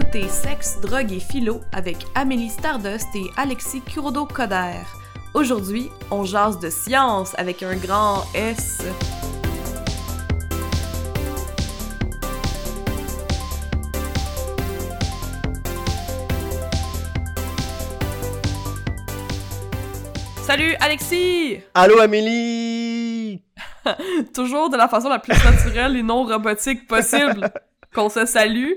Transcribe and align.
écoutez 0.00 0.28
Sexe, 0.28 0.78
Drogue 0.80 1.12
et 1.12 1.18
Philo 1.18 1.60
avec 1.72 1.96
Amélie 2.14 2.50
Stardust 2.50 3.08
et 3.16 3.26
Alexis 3.36 3.80
Kurodo-Coder. 3.80 4.82
Aujourd'hui, 5.34 5.90
on 6.12 6.24
jase 6.24 6.60
de 6.60 6.70
science 6.70 7.34
avec 7.36 7.64
un 7.64 7.74
grand 7.76 8.22
S. 8.32 8.80
Salut 20.42 20.74
Alexis! 20.80 21.60
Allô 21.74 21.98
Amélie! 21.98 23.42
Toujours 24.34 24.70
de 24.70 24.76
la 24.76 24.86
façon 24.86 25.08
la 25.08 25.18
plus 25.18 25.32
naturelle 25.44 25.96
et 25.96 26.04
non 26.04 26.22
robotique 26.24 26.86
possible 26.86 27.50
qu'on 27.94 28.08
se 28.08 28.26
salue. 28.26 28.74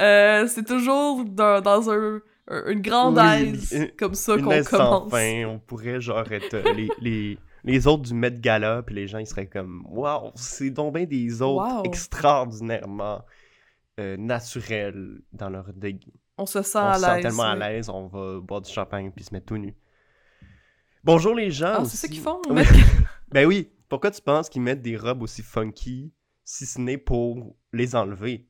Euh, 0.00 0.46
c'est 0.46 0.64
toujours 0.64 1.24
dans, 1.24 1.60
dans 1.60 1.90
un, 1.90 2.20
un- 2.48 2.70
une 2.70 2.80
grande 2.80 3.18
aise 3.18 3.74
comme 3.98 4.14
ça 4.14 4.36
qu'on 4.36 4.62
commence. 4.62 5.10
fin, 5.10 5.44
on 5.46 5.58
pourrait 5.58 6.00
genre 6.00 6.30
être 6.30 6.54
euh, 6.54 6.72
les, 6.74 6.88
les, 7.00 7.38
les 7.64 7.86
autres 7.86 8.02
du 8.04 8.14
Met 8.14 8.32
Gala, 8.40 8.82
puis 8.82 8.94
les 8.94 9.06
gens 9.08 9.18
ils 9.18 9.26
seraient 9.26 9.48
comme 9.48 9.84
Waouh, 9.88 10.30
c'est 10.36 10.70
donc 10.70 10.94
bien 10.94 11.04
des 11.04 11.42
autres 11.42 11.76
Wow. 11.78 11.82
extraordinairement 11.84 13.24
euh, 14.00 14.16
naturels 14.16 15.20
dans 15.32 15.50
leur 15.50 15.72
déguis. 15.72 16.14
On 16.36 16.46
se 16.46 16.62
sent 16.62 16.78
On 16.78 16.82
à 16.82 16.94
se 16.94 17.00
sent 17.04 17.14
l'aise. 17.14 17.22
tellement 17.22 17.42
à 17.42 17.56
l'aise, 17.56 17.88
on 17.88 18.06
va 18.06 18.38
boire 18.40 18.60
du 18.62 18.70
champagne 18.70 19.10
puis 19.10 19.24
se 19.24 19.34
mettre 19.34 19.46
tout 19.46 19.56
nu. 19.58 19.74
Bonjour 21.04 21.34
les 21.34 21.50
gens! 21.50 21.74
Ah, 21.78 21.84
c'est 21.84 21.96
ça 21.96 22.08
qu'ils 22.08 22.20
font? 22.20 22.40
Ben 23.30 23.46
oui, 23.46 23.70
pourquoi 23.88 24.10
tu 24.10 24.22
penses 24.22 24.48
qu'ils 24.48 24.62
mettent 24.62 24.80
des 24.82 24.96
robes 24.96 25.22
aussi 25.22 25.42
funky 25.42 26.12
si 26.44 26.64
ce 26.64 26.80
n'est 26.80 26.96
pour 26.98 27.56
les 27.72 27.94
enlever? 27.94 28.46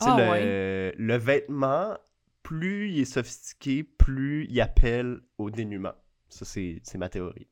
Tu 0.00 0.08
Ah, 0.08 0.16
le, 0.16 0.30
ouais. 0.30 0.56
le 0.96 1.16
vêtement, 1.18 1.96
plus 2.42 2.90
il 2.90 3.00
est 3.00 3.04
sophistiqué, 3.04 3.84
plus 3.84 4.46
il 4.50 4.60
appelle 4.60 5.20
au 5.38 5.50
dénuement. 5.50 5.94
Ça, 6.28 6.44
c'est 6.44 6.80
ma 6.96 7.08
théorie. 7.08 7.48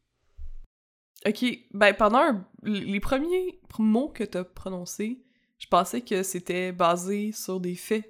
Ok, 1.26 1.44
ben 1.74 1.94
pendant 1.94 2.18
un- 2.20 2.46
les 2.62 3.00
premiers 3.00 3.60
mots 3.78 4.08
que 4.08 4.24
t'as 4.24 4.44
prononcés, 4.44 5.20
je 5.58 5.66
pensais 5.66 6.00
que 6.02 6.22
c'était 6.22 6.72
basé 6.72 7.32
sur 7.32 7.60
des 7.60 7.74
faits. 7.74 8.04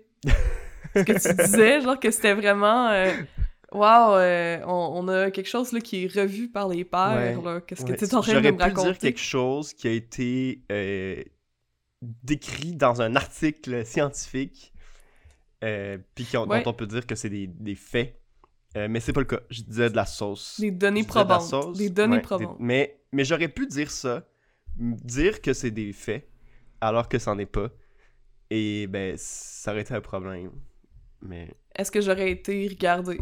Ce 0.95 1.05
que 1.05 1.13
tu 1.13 1.35
disais, 1.35 1.81
genre 1.83 1.99
que 2.01 2.11
c'était 2.11 2.35
vraiment... 2.35 2.89
euh, 2.91 3.15
Wow, 3.73 4.15
euh, 4.17 4.61
on, 4.67 5.05
on 5.05 5.09
a 5.09 5.31
quelque 5.31 5.47
chose 5.49 5.73
là, 5.73 5.81
qui 5.81 6.05
est 6.05 6.09
revu 6.15 6.51
par 6.51 6.69
les 6.69 6.85
pairs, 6.85 7.15
Ouais, 7.15 7.43
là. 7.43 7.61
Qu'est-ce 7.63 7.85
que 7.85 7.93
Ouais, 7.93 7.95
t'es 7.95 8.15
en 8.15 8.23
train 8.23 8.39
de 8.41 8.41
J'aurais 8.41 8.53
me 8.53 8.59
pu 8.59 8.61
raconter? 8.61 8.89
dire 8.89 8.99
quelque 8.99 9.19
chose 9.21 9.73
qui 9.75 9.89
a 9.89 9.93
été 9.93 10.65
euh, 10.73 11.23
décrit 12.03 12.75
dans 12.75 13.03
un 13.03 13.17
article 13.17 13.85
scientifique, 13.85 14.73
euh, 15.65 15.99
puis 16.15 16.27
Ouais. 16.35 16.63
dont 16.63 16.71
on 16.71 16.75
peut 16.75 16.87
dire 16.87 17.07
que 17.07 17.15
c'est 17.15 17.31
des, 17.31 17.47
des 17.47 17.75
faits. 17.75 18.15
Euh, 18.77 18.87
mais 18.89 19.01
c'est 19.01 19.13
pas 19.13 19.21
le 19.21 19.27
cas. 19.27 19.41
Je 19.51 19.63
disais 19.63 19.91
de 19.91 19.97
la 19.97 20.07
sauce. 20.07 20.61
Des 20.61 20.71
données 20.71 21.03
de 21.03 21.07
probantes. 21.09 21.43
sauce, 21.43 21.79
Des 21.79 21.91
données 21.91 22.17
ouais, 22.17 22.23
probantes. 22.23 22.57
Mais, 22.61 23.01
mais 23.13 23.25
j'aurais 23.25 23.49
pu 23.49 23.67
dire 23.67 23.91
ça, 23.91 24.29
dire 24.77 25.41
que 25.41 25.53
c'est 25.55 25.71
des 25.71 25.93
faits, 25.93 26.29
alors 26.81 27.09
que 27.09 27.19
c'en 27.19 27.39
est 27.39 27.47
pas. 27.47 27.71
Et 28.51 28.87
ben, 28.87 29.15
ça 29.17 29.73
aurait 29.73 29.81
été 29.83 29.95
un 29.95 30.01
problème. 30.01 30.51
Mais. 31.23 31.55
Est-ce 31.75 31.91
que 31.91 32.01
j'aurais 32.01 32.31
été 32.31 32.67
regardée? 32.69 33.19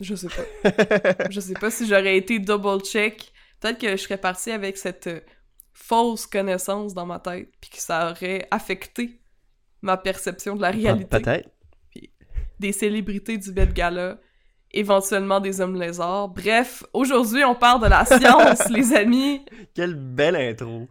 Je 0.00 0.14
sais 0.14 0.28
pas. 0.28 1.26
je 1.30 1.40
sais 1.40 1.54
pas 1.54 1.70
si 1.70 1.86
j'aurais 1.86 2.16
été 2.16 2.38
double-check. 2.38 3.32
Peut-être 3.58 3.78
que 3.78 3.90
je 3.90 3.96
serais 3.96 4.16
partie 4.18 4.50
avec 4.50 4.76
cette 4.78 5.08
euh, 5.80 5.84
fausse 5.84 6.26
connaissance 6.26 6.94
dans 6.94 7.06
ma 7.06 7.18
tête, 7.18 7.50
puis 7.60 7.70
que 7.70 7.78
ça 7.80 8.10
aurait 8.10 8.46
affecté 8.50 9.20
ma 9.82 9.96
perception 9.96 10.56
de 10.56 10.62
la 10.62 10.70
réalité 10.70 11.20
Peut-être. 11.20 11.50
des 12.58 12.72
célébrités 12.72 13.38
du 13.38 13.52
Met 13.52 13.68
Gala, 13.68 14.18
éventuellement 14.72 15.40
des 15.40 15.60
hommes 15.60 15.80
lézards. 15.80 16.28
Bref, 16.28 16.84
aujourd'hui, 16.92 17.44
on 17.44 17.54
parle 17.54 17.82
de 17.82 17.88
la 17.88 18.04
science, 18.04 18.68
les 18.70 18.92
amis. 18.92 19.44
Quelle 19.74 19.94
belle 19.94 20.36
intro. 20.36 20.86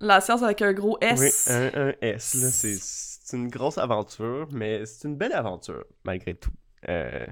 La 0.00 0.20
science 0.20 0.42
avec 0.42 0.62
un 0.62 0.72
gros 0.72 0.98
S. 1.00 1.46
Oui, 1.48 1.54
un, 1.54 1.88
un 1.88 1.94
S, 2.00 2.34
là. 2.34 2.50
C'est, 2.50 2.76
c'est 2.78 3.36
une 3.36 3.48
grosse 3.48 3.78
aventure, 3.78 4.48
mais 4.50 4.84
c'est 4.84 5.08
une 5.08 5.16
belle 5.16 5.32
aventure, 5.32 5.84
malgré 6.04 6.34
tout. 6.34 6.50
Euh, 6.88 7.24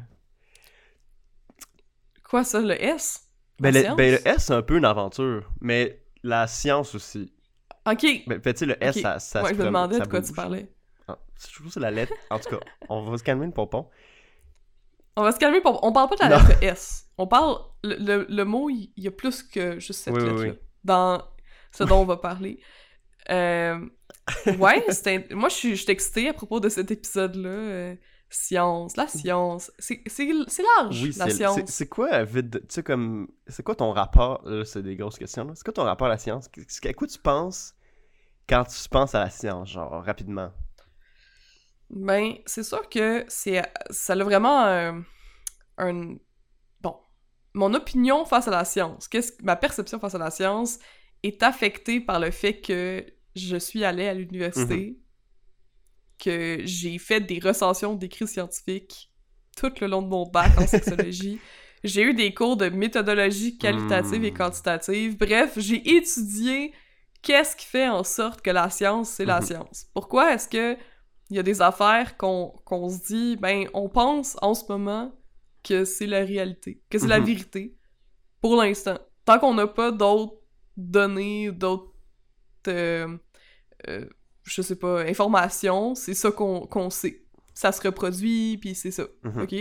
Quoi 2.25 2.45
ça, 2.45 2.61
le 2.61 2.81
S? 2.81 3.25
Ben, 3.59 3.75
le, 3.75 3.95
ben, 3.97 4.13
le 4.13 4.29
S, 4.29 4.45
c'est 4.47 4.55
un 4.55 4.63
peu 4.63 4.79
une 4.79 4.85
aventure, 4.85 5.51
mais 5.61 6.00
la 6.23 6.47
science 6.47 6.95
aussi. 6.95 7.33
Ok. 7.87 8.03
Ben, 8.27 8.39
ben, 8.39 8.53
tu 8.53 8.59
sais, 8.61 8.67
le 8.67 8.83
S, 8.83 8.97
Ok. 8.97 9.03
ça, 9.03 9.19
ça 9.19 9.43
ouais, 9.43 9.49
se 9.51 9.55
je 9.55 9.61
me 9.61 9.65
demandais 9.67 9.99
de 10.01 10.07
quoi 10.07 10.21
tu 10.21 10.33
parlais. 10.33 10.71
Ah, 11.09 11.19
je 11.39 11.53
trouve 11.55 11.67
que 11.69 11.73
c'est 11.73 11.81
la 11.81 11.91
lettre. 11.91 12.13
En 12.31 12.39
tout 12.39 12.51
cas, 12.51 12.61
on 12.89 13.11
va 13.11 13.17
se 13.19 13.23
calmer 13.25 13.47
le 13.47 13.53
pompon. 13.53 13.89
On 15.17 15.23
va 15.23 15.33
se 15.33 15.39
calmer, 15.39 15.61
pour... 15.61 15.83
on 15.85 15.93
parle 15.93 16.09
pas 16.09 16.17
de 16.17 16.21
la 16.31 16.39
Non. 16.39 16.47
lettre 16.49 16.63
S. 16.63 17.07
On 17.19 17.27
parle... 17.27 17.57
Le, 17.83 17.97
le- 17.97 18.27
le 18.29 18.45
mot, 18.45 18.69
il 18.71 18.93
y 18.97 19.09
a 19.09 19.11
plus 19.11 19.43
que 19.43 19.81
juste 19.81 20.01
cette 20.01 20.15
Oui, 20.15 20.21
lettre-là. 20.23 20.51
oui. 20.53 20.59
Dans 20.85 21.23
ce 21.73 21.85
dont 21.85 22.01
on 22.01 22.05
va 22.05 22.17
parler. 22.29 22.61
Euh... 23.31 23.79
Ouais, 24.59 24.85
c'était... 24.91 25.27
Moi, 25.33 25.49
je 25.49 25.55
suis 25.55 25.77
je 25.77 25.83
suis 25.83 25.91
excitée 25.93 26.29
à 26.29 26.33
propos 26.35 26.61
de 26.61 26.69
cet 26.69 26.91
épisode-là. 26.91 27.95
Science, 28.33 28.97
la 28.97 29.09
science. 29.09 29.73
C'est 29.79 30.01
large, 30.79 31.03
Oui, 31.03 31.13
la 31.17 31.29
science. 31.31 31.61
c'est, 31.67 31.89
quoi, 31.89 32.23
vite, 32.23 32.49
de- 32.51 32.59
tu 32.61 32.67
sais, 32.69 32.83
comme, 32.85 33.29
c'est 33.49 33.65
quoi 33.65 33.75
ton 33.75 33.91
rapport, 33.93 34.41
là, 34.49 34.65
c'est 34.65 34.83
des 34.83 34.95
grosses 34.95 35.19
questions, 35.19 35.45
là. 35.45 35.53
C'est 35.57 35.65
quoi 35.65 35.73
ton 35.73 35.83
rapport 35.83 36.07
à 36.07 36.11
la 36.11 36.19
science? 36.19 36.47
Qu'est-ce- 36.49 36.87
À 36.87 36.93
quoi 36.93 37.09
tu 37.09 37.19
penses 37.19 37.75
quand 38.49 38.65
tu 38.65 38.89
penses 38.89 39.15
à 39.17 39.21
la 39.25 39.31
science, 39.31 39.71
genre, 39.71 40.05
rapidement? 40.05 40.53
Ben, 41.91 42.35
c'est 42.47 42.63
sûr 42.63 42.89
que 42.89 43.25
c'est 43.29 43.63
ça 43.91 44.13
a 44.13 44.23
vraiment 44.25 44.65
un, 44.65 45.03
un- 45.79 46.15
bon, 46.81 46.97
mon 47.53 47.75
opinion 47.75 48.25
face 48.25 48.47
à 48.47 48.53
la 48.53 48.65
science, 48.65 49.09
qu'est-ce 49.09 49.33
ma 49.43 49.57
perception 49.57 49.99
face 49.99 50.15
à 50.15 50.19
la 50.19 50.31
science 50.31 50.79
est 51.25 51.43
affectée 51.43 52.01
par 52.01 52.21
le 52.21 52.31
fait 52.31 52.61
que 52.61 53.05
je 53.35 53.57
suis 53.57 53.85
allée 53.85 54.07
à 54.07 54.15
l'université, 54.15 55.01
que 56.21 56.61
j'ai 56.65 56.99
fait 56.99 57.21
des 57.21 57.41
recensions 57.41 57.95
d'écrits 57.97 58.29
scientifiques 58.29 59.11
tout 59.57 59.73
le 59.81 59.87
long 59.89 60.03
de 60.03 60.09
mon 60.09 60.27
bac 60.31 60.57
en 60.59 60.67
sexologie. 60.67 61.43
J'ai 61.85 62.03
eu 62.03 62.15
des 62.15 62.35
cours 62.35 62.57
de 62.57 62.69
méthodologie 62.69 63.59
qualitative 63.59 64.25
et 64.25 64.33
Hmm. 64.33 64.35
quantitative. 64.35 65.17
Bref, 65.19 65.55
j'ai 65.59 65.97
étudié 65.97 66.75
qu'est-ce 67.23 67.57
qui 67.57 67.67
fait 67.67 67.89
en 67.89 68.05
sorte 68.05 68.43
que 68.43 68.51
la 68.51 68.71
science, 68.71 69.11
c'est 69.11 69.25
la 69.27 69.41
Mhm. 69.41 69.43
science. 69.43 69.87
Pourquoi 69.95 70.35
est-ce 70.35 70.49
que 70.49 70.77
il 71.31 71.37
y 71.37 71.39
a 71.39 71.43
des 71.43 71.63
affaires 71.63 72.17
qu'on 72.19 72.51
qu'on 72.65 72.89
se 72.91 73.07
dit, 73.07 73.37
ben, 73.37 73.69
on 73.75 73.89
pense 73.89 74.37
en 74.43 74.55
ce 74.55 74.65
moment 74.69 75.13
que 75.63 75.85
c'est 75.85 76.07
la 76.07 76.21
réalité, 76.25 76.83
que 76.91 76.99
c'est 76.99 77.09
la 77.09 77.21
Mhm. 77.21 77.27
vérité, 77.27 77.77
pour 78.41 78.57
l'instant. 78.63 78.99
Tant 79.27 79.39
qu'on 79.41 79.55
n'a 79.55 79.67
pas 79.69 79.93
d'autres 79.93 80.41
données, 80.77 81.53
d'autres, 81.53 81.93
euh, 82.69 83.19
euh, 83.89 84.07
je 84.51 84.63
sais 84.63 84.77
pas, 84.77 85.01
informations, 85.03 85.95
c'est 85.95 86.15
ça 86.15 86.31
qu'on 86.33 86.91
sait. 86.91 87.23
Ça 87.55 87.73
se 87.73 87.81
reproduit, 87.83 88.59
puis 88.59 88.75
c'est 88.75 88.91
ça, 88.91 89.05
Mhm. 89.25 89.43
ok? 89.43 89.55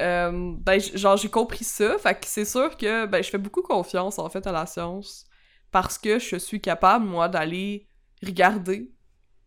Euh, 0.00 0.54
ben, 0.58 0.80
genre, 0.80 1.16
j'ai 1.16 1.28
compris 1.28 1.64
ça, 1.64 1.98
fait 1.98 2.18
que 2.18 2.26
c'est 2.26 2.44
sûr 2.44 2.76
que, 2.76 3.06
ben, 3.06 3.22
je 3.22 3.30
fais 3.30 3.38
beaucoup 3.38 3.62
confiance, 3.62 4.18
en 4.18 4.28
fait, 4.28 4.46
à 4.46 4.52
la 4.52 4.66
science, 4.66 5.24
parce 5.70 5.98
que 5.98 6.18
je 6.18 6.36
suis 6.36 6.60
capable, 6.60 7.04
moi, 7.04 7.28
d'aller 7.28 7.86
regarder 8.24 8.90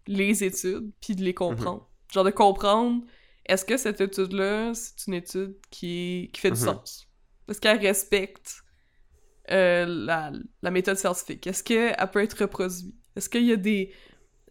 les 0.08 0.44
études, 0.44 0.92
puis 1.02 1.16
de 1.16 1.24
les 1.24 1.34
comprendre. 1.34 1.90
Genre 2.14 2.24
de 2.24 2.30
comprendre, 2.32 3.04
est-ce 3.46 3.66
que 3.66 3.76
cette 3.78 4.00
étude-là, 4.02 4.74
c'est 4.74 5.08
une 5.08 5.16
étude 5.16 5.56
qui, 5.72 6.30
qui 6.32 6.40
fait 6.42 6.52
du 6.52 6.60
Mhm. 6.60 6.66
sens? 6.66 7.08
Est-ce 7.50 7.60
qu'elle 7.60 7.80
respecte 7.80 8.62
euh, 9.52 9.86
la, 9.86 10.32
la 10.64 10.72
méthode 10.72 10.98
scientifique? 10.98 11.46
Est-ce 11.46 11.64
qu'elle 11.64 11.96
peut 12.12 12.24
être 12.24 12.34
reproduite? 12.42 12.96
Est-ce 13.16 13.30
qu'il 13.30 13.46
y 13.46 13.52
a 13.52 13.56
des... 13.56 13.94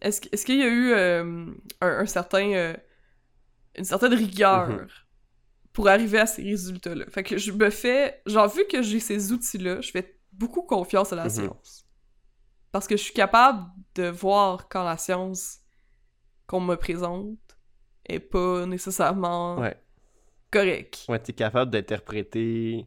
Est-ce, 0.01 0.21
est-ce 0.31 0.45
qu'il 0.45 0.57
y 0.59 0.63
a 0.63 0.67
eu 0.67 0.91
euh, 0.93 1.45
un, 1.81 1.87
un 1.87 2.05
certain... 2.05 2.51
euh, 2.53 2.75
une 3.77 3.85
certaine 3.85 4.13
rigueur 4.13 4.69
Mhm. 4.69 4.87
pour 5.73 5.87
arriver 5.89 6.19
à 6.19 6.25
ces 6.25 6.43
résultats-là? 6.43 7.05
Fait 7.09 7.23
que 7.23 7.37
je 7.37 7.51
me 7.51 7.69
fais... 7.69 8.21
Genre, 8.25 8.47
vu 8.47 8.65
que 8.67 8.81
j'ai 8.81 8.99
ces 8.99 9.31
outils-là, 9.31 9.81
je 9.81 9.91
fais 9.91 10.19
beaucoup 10.31 10.61
confiance 10.63 11.11
à 11.13 11.15
la 11.15 11.25
Mhm. 11.25 11.29
science. 11.29 11.85
Parce 12.71 12.87
que 12.87 12.97
je 12.97 13.03
suis 13.03 13.13
capable 13.13 13.65
de 13.95 14.07
voir 14.09 14.67
quand 14.67 14.83
la 14.83 14.97
science 14.97 15.59
qu'on 16.47 16.59
me 16.59 16.75
présente 16.75 17.37
est 18.07 18.19
pas 18.19 18.65
nécessairement 18.65 19.57
Ouais. 19.59 19.75
correcte. 20.51 21.05
Ouais, 21.07 21.19
t'es 21.19 21.33
capable 21.33 21.71
d'interpréter. 21.71 22.85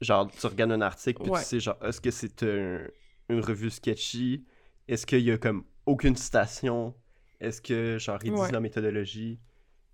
Genre, 0.00 0.30
tu 0.30 0.46
regardes 0.46 0.72
un 0.72 0.80
article, 0.80 1.22
puis 1.22 1.32
Ouais. 1.32 1.40
tu 1.40 1.46
sais, 1.46 1.60
genre, 1.60 1.76
est-ce 1.84 2.00
que 2.00 2.10
c'est 2.10 2.42
un- 2.42 2.86
une 3.28 3.40
revue 3.40 3.70
sketchy? 3.70 4.44
Est-ce 4.88 5.06
qu'il 5.06 5.20
y 5.20 5.30
a 5.30 5.38
comme 5.38 5.64
aucune 5.86 6.16
citation? 6.16 6.94
Est-ce 7.40 7.60
que, 7.62 7.98
genre, 7.98 8.18
ils 8.24 8.32
disent 8.32 8.40
Ouais. 8.40 8.52
la 8.52 8.60
méthodologie? 8.60 9.40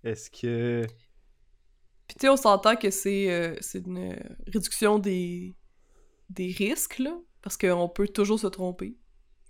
Est-ce 0.03 0.29
que. 0.29 0.85
Puis 2.07 2.15
tu 2.19 2.21
sais, 2.21 2.29
on 2.29 2.37
s'entend 2.37 2.75
que 2.75 2.89
c'est 2.91 3.31
euh, 3.31 3.55
une 3.73 4.15
réduction 4.47 4.99
des, 4.99 5.55
des 6.29 6.51
risques, 6.51 6.99
là, 6.99 7.17
parce 7.41 7.57
qu'on 7.57 7.89
peut 7.89 8.07
toujours 8.07 8.39
se 8.39 8.47
tromper. 8.47 8.97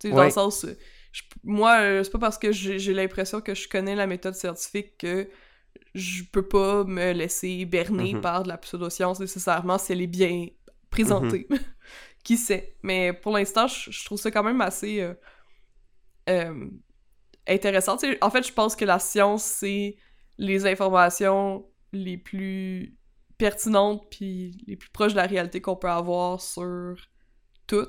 Tu 0.00 0.08
sais, 0.08 0.14
dans 0.14 0.24
le 0.24 0.30
sens, 0.30 0.64
euh, 0.64 0.76
je- 1.12 1.22
moi, 1.44 1.80
euh, 1.80 2.04
c'est 2.04 2.10
pas 2.12 2.18
parce 2.18 2.38
que 2.38 2.52
j'ai 2.52 2.94
l'impression 2.94 3.40
que 3.40 3.54
je 3.54 3.68
connais 3.68 3.96
la 3.96 4.06
méthode 4.06 4.34
scientifique 4.34 4.98
que 4.98 5.28
je 5.94 6.24
peux 6.24 6.46
pas 6.46 6.84
me 6.84 7.12
laisser 7.12 7.64
berner 7.66 8.14
Mhm. 8.14 8.20
par 8.22 8.42
de 8.44 8.48
la 8.48 8.58
pseudoscience 8.58 9.20
nécessairement 9.20 9.78
si 9.78 9.92
elle 9.92 10.02
est 10.02 10.06
bien 10.06 10.48
présentée. 10.90 11.48
Qui 12.22 12.36
sait? 12.36 12.76
Mais 12.82 13.12
pour 13.12 13.32
l'instant, 13.32 13.66
je, 13.66 14.04
trouve 14.04 14.18
ça 14.18 14.30
quand 14.30 14.44
même 14.44 14.60
assez 14.60 15.00
euh, 15.00 15.14
euh, 16.28 16.68
intéressant. 17.48 17.96
En 18.20 18.30
fait, 18.30 18.46
je 18.46 18.52
pense 18.52 18.76
que 18.76 18.84
la 18.84 18.98
science, 18.98 19.42
c'est 19.42 19.96
les 20.38 20.66
informations 20.66 21.66
les 21.92 22.16
plus 22.16 22.96
pertinentes 23.38 24.06
puis 24.10 24.62
les 24.66 24.76
plus 24.76 24.90
proches 24.90 25.12
de 25.12 25.16
la 25.16 25.26
réalité 25.26 25.60
qu'on 25.60 25.76
peut 25.76 25.90
avoir 25.90 26.40
sur 26.40 26.94
tout. 27.66 27.88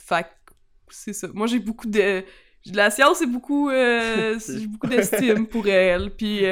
Fait 0.00 0.22
que 0.22 0.54
c'est 0.90 1.12
ça. 1.12 1.28
Moi, 1.34 1.46
j'ai 1.46 1.58
beaucoup 1.58 1.88
de... 1.88 2.24
La 2.66 2.90
science, 2.90 3.18
c'est 3.18 3.26
beaucoup... 3.26 3.68
euh, 3.70 4.38
j'ai 4.46 4.66
beaucoup 4.66 4.86
d'estime 4.86 5.46
pour 5.46 5.66
elle, 5.66 6.14
puis 6.14 6.42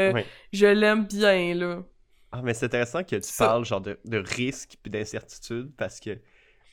je 0.52 0.66
l'aime 0.66 1.06
bien, 1.06 1.54
là. 1.54 1.84
Ah, 2.32 2.42
mais 2.42 2.52
c'est 2.54 2.66
intéressant 2.66 3.04
que 3.04 3.16
tu 3.16 3.22
Ça. 3.22 3.46
parles 3.46 3.64
genre 3.64 3.80
de, 3.80 3.98
de 4.04 4.18
risque 4.18 4.76
puis 4.82 4.90
d'incertitude 4.90 5.72
parce 5.76 5.98
que 5.98 6.18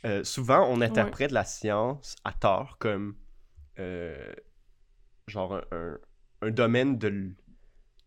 euh, 0.05 0.23
souvent 0.23 0.67
on 0.69 0.81
interprète 0.81 1.31
la 1.31 1.45
science 1.45 2.15
à 2.25 2.33
tort 2.33 2.77
comme 2.79 3.15
euh, 3.79 4.33
genre 5.27 5.55
un, 5.55 5.63
un- 5.71 5.99
un 6.41 6.51
domaine 6.51 6.97
de, 6.97 7.31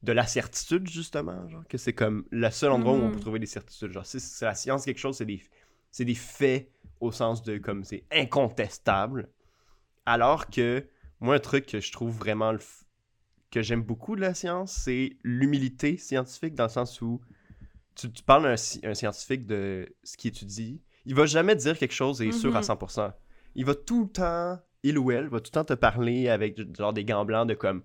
de 0.03 0.12
la 0.12 0.27
certitude 0.27 0.89
justement, 0.89 1.49
genre 1.49 1.67
que 1.69 1.79
c'est 1.79 1.95
comme 1.95 2.25
le 2.31 2.50
seul 2.50 2.73
endroit 2.73 2.95
où 2.95 3.05
on 3.05 3.11
peut 3.11 3.21
trouver 3.21 3.39
des 3.41 3.47
certitudes. 3.47 3.93
Genre 3.93 4.06
si 4.06 4.21
c'est 4.21 4.44
la 4.47 4.55
science 4.55 4.85
quelque 4.85 4.99
chose, 5.01 5.17
c'est 5.19 5.27
des 5.27 5.43
c'est 5.93 6.05
des 6.06 6.15
faits 6.17 6.71
au 7.01 7.12
sens 7.12 7.43
de 7.43 7.59
comme 7.59 7.85
c'est 7.85 8.05
incontestable. 8.12 9.31
Alors 10.06 10.51
que 10.51 10.87
moi 11.21 11.37
un 11.37 11.41
truc 11.41 11.67
que 11.67 11.81
je 11.81 11.93
trouve 11.93 12.17
vraiment 12.17 12.53
le 12.53 12.61
que 13.51 13.62
j'aime 13.62 13.83
beaucoup 13.83 14.17
de 14.17 14.21
la 14.21 14.35
science, 14.35 14.73
c'est 14.73 15.17
l'humilité 15.25 15.97
scientifique 15.97 16.55
dans 16.55 16.65
le 16.65 16.71
sens 16.71 17.01
où 17.01 17.21
tu, 17.99 18.11
tu 18.12 18.23
parles 18.23 18.47
à 18.47 18.50
un, 18.50 18.55
sci- 18.56 18.81
un 18.87 18.95
scientifique 18.95 19.47
de 19.47 19.89
ce 20.05 20.17
qu'il 20.17 20.29
étudie, 20.31 20.81
il 21.05 21.15
va 21.15 21.27
jamais 21.27 21.56
dire 21.56 21.77
quelque 21.79 21.93
chose 21.95 22.23
est 22.23 22.33
sûr 22.33 22.55
à 22.55 22.61
Mhm. 22.61 22.65
100%. 22.67 23.12
Il 23.55 23.65
va 23.65 23.75
tout 23.75 24.05
le 24.05 24.11
temps, 24.11 24.59
il 24.83 24.99
ou 24.99 25.11
elle, 25.11 25.29
va 25.29 25.39
tout 25.41 25.49
le 25.50 25.55
temps 25.55 25.65
te 25.65 25.73
parler 25.75 26.29
avec 26.29 26.59
genre 26.77 26.93
des 26.93 27.05
gants 27.05 27.25
blancs 27.25 27.49
de 27.49 27.55
comme 27.55 27.83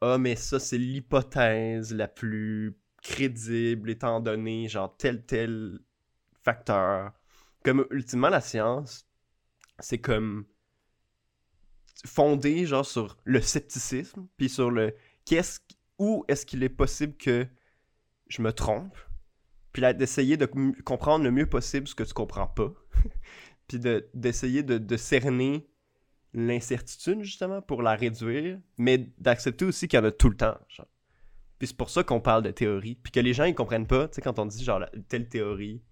Ah, 0.00 0.18
mais 0.18 0.34
ça, 0.34 0.58
c'est 0.58 0.78
l'hypothèse 0.78 1.94
la 1.94 2.08
plus 2.08 2.76
crédible 3.02 3.90
étant 3.90 4.18
donné 4.20 4.66
genre 4.68 4.96
tel 4.96 5.24
tel 5.24 5.78
facteur. 6.42 7.12
Comme 7.64 7.86
ultimement, 7.90 8.28
la 8.28 8.40
science, 8.40 9.06
c'est 9.78 9.98
comme 9.98 10.44
fondé 12.04 12.66
genre 12.66 12.84
sur 12.86 13.16
le 13.24 13.40
scepticisme, 13.40 14.26
puis 14.36 14.48
sur 14.48 14.70
le 14.70 14.94
qu'est-ce 15.24 15.60
où 15.98 16.24
est-ce 16.26 16.44
qu'il 16.46 16.62
est 16.64 16.68
possible 16.68 17.16
que 17.16 17.46
je 18.28 18.42
me 18.42 18.52
trompe, 18.52 18.96
puis 19.72 19.82
d'essayer 19.94 20.36
de 20.36 20.46
comprendre 20.84 21.24
le 21.24 21.30
mieux 21.30 21.46
possible 21.46 21.88
ce 21.88 21.94
que 21.94 22.02
tu 22.02 22.12
comprends 22.14 22.46
pas, 22.46 22.72
puis 23.68 23.78
de- 23.78 24.08
d'essayer 24.14 24.62
de, 24.62 24.78
de 24.78 24.96
cerner 24.96 25.66
l'incertitude 26.34 27.22
justement 27.22 27.60
pour 27.62 27.82
la 27.82 27.94
réduire, 27.94 28.58
mais 28.78 29.10
d'accepter 29.18 29.64
aussi 29.64 29.88
qu'il 29.88 29.98
y 29.98 30.02
en 30.02 30.04
a 30.04 30.10
tout 30.10 30.28
le 30.30 30.36
temps. 30.36 30.56
genre. 30.68 30.86
Puis 31.58 31.68
c'est 31.68 31.76
pour 31.76 31.90
ça 31.90 32.02
qu'on 32.02 32.20
parle 32.20 32.42
de 32.42 32.50
théorie, 32.50 32.96
puis 33.02 33.12
que 33.12 33.20
les 33.20 33.34
gens 33.34 33.44
ils 33.44 33.54
comprennent 33.54 33.86
pas, 33.86 34.08
tu 34.08 34.14
sais, 34.16 34.20
quand 34.22 34.38
on 34.38 34.46
dit 34.46 34.64
genre 34.64 34.84
telle 35.08 35.28
théorie, 35.28 35.82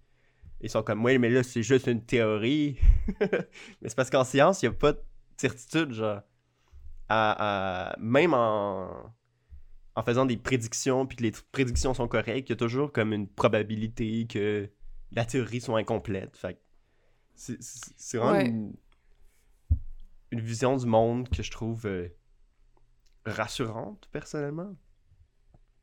ils 0.61 0.69
sont 0.69 0.83
comme, 0.83 1.03
oui, 1.03 1.17
mais 1.17 1.29
là 1.29 1.43
c'est 1.43 1.63
juste 1.63 1.87
une 1.87 2.03
théorie. 2.03 2.77
mais 3.19 3.87
c'est 3.89 3.95
parce 3.95 4.09
qu'en 4.09 4.23
science, 4.23 4.61
il 4.61 4.69
n'y 4.69 4.75
a 4.75 4.77
pas 4.77 4.93
de 4.93 5.01
certitude, 5.37 5.93
genre. 5.93 6.21
À, 7.09 7.91
à- 7.91 7.97
même 7.99 8.33
en, 8.33 9.13
en 9.95 10.03
faisant 10.03 10.25
des 10.25 10.37
prédictions, 10.37 11.05
puis 11.05 11.17
que 11.17 11.23
les 11.23 11.31
prédictions 11.51 11.93
sont 11.93 12.07
correctes, 12.07 12.49
il 12.49 12.51
y 12.51 12.53
a 12.53 12.57
toujours 12.57 12.91
comme 12.91 13.11
une 13.13 13.27
probabilité 13.27 14.25
que 14.27 14.69
la 15.11 15.25
théorie 15.25 15.59
soit 15.61 15.79
incomplète. 15.79 16.37
Fait 16.37 16.59
c'est- 17.35 18.17
vraiment 18.17 18.31
Ouais. 18.37 18.47
une, 18.47 18.73
une 20.31 20.39
vision 20.39 20.77
du 20.77 20.85
monde 20.85 21.27
que 21.29 21.43
je 21.43 21.51
trouve 21.51 21.85
euh, 21.85 22.07
rassurante, 23.25 24.07
personnellement. 24.11 24.75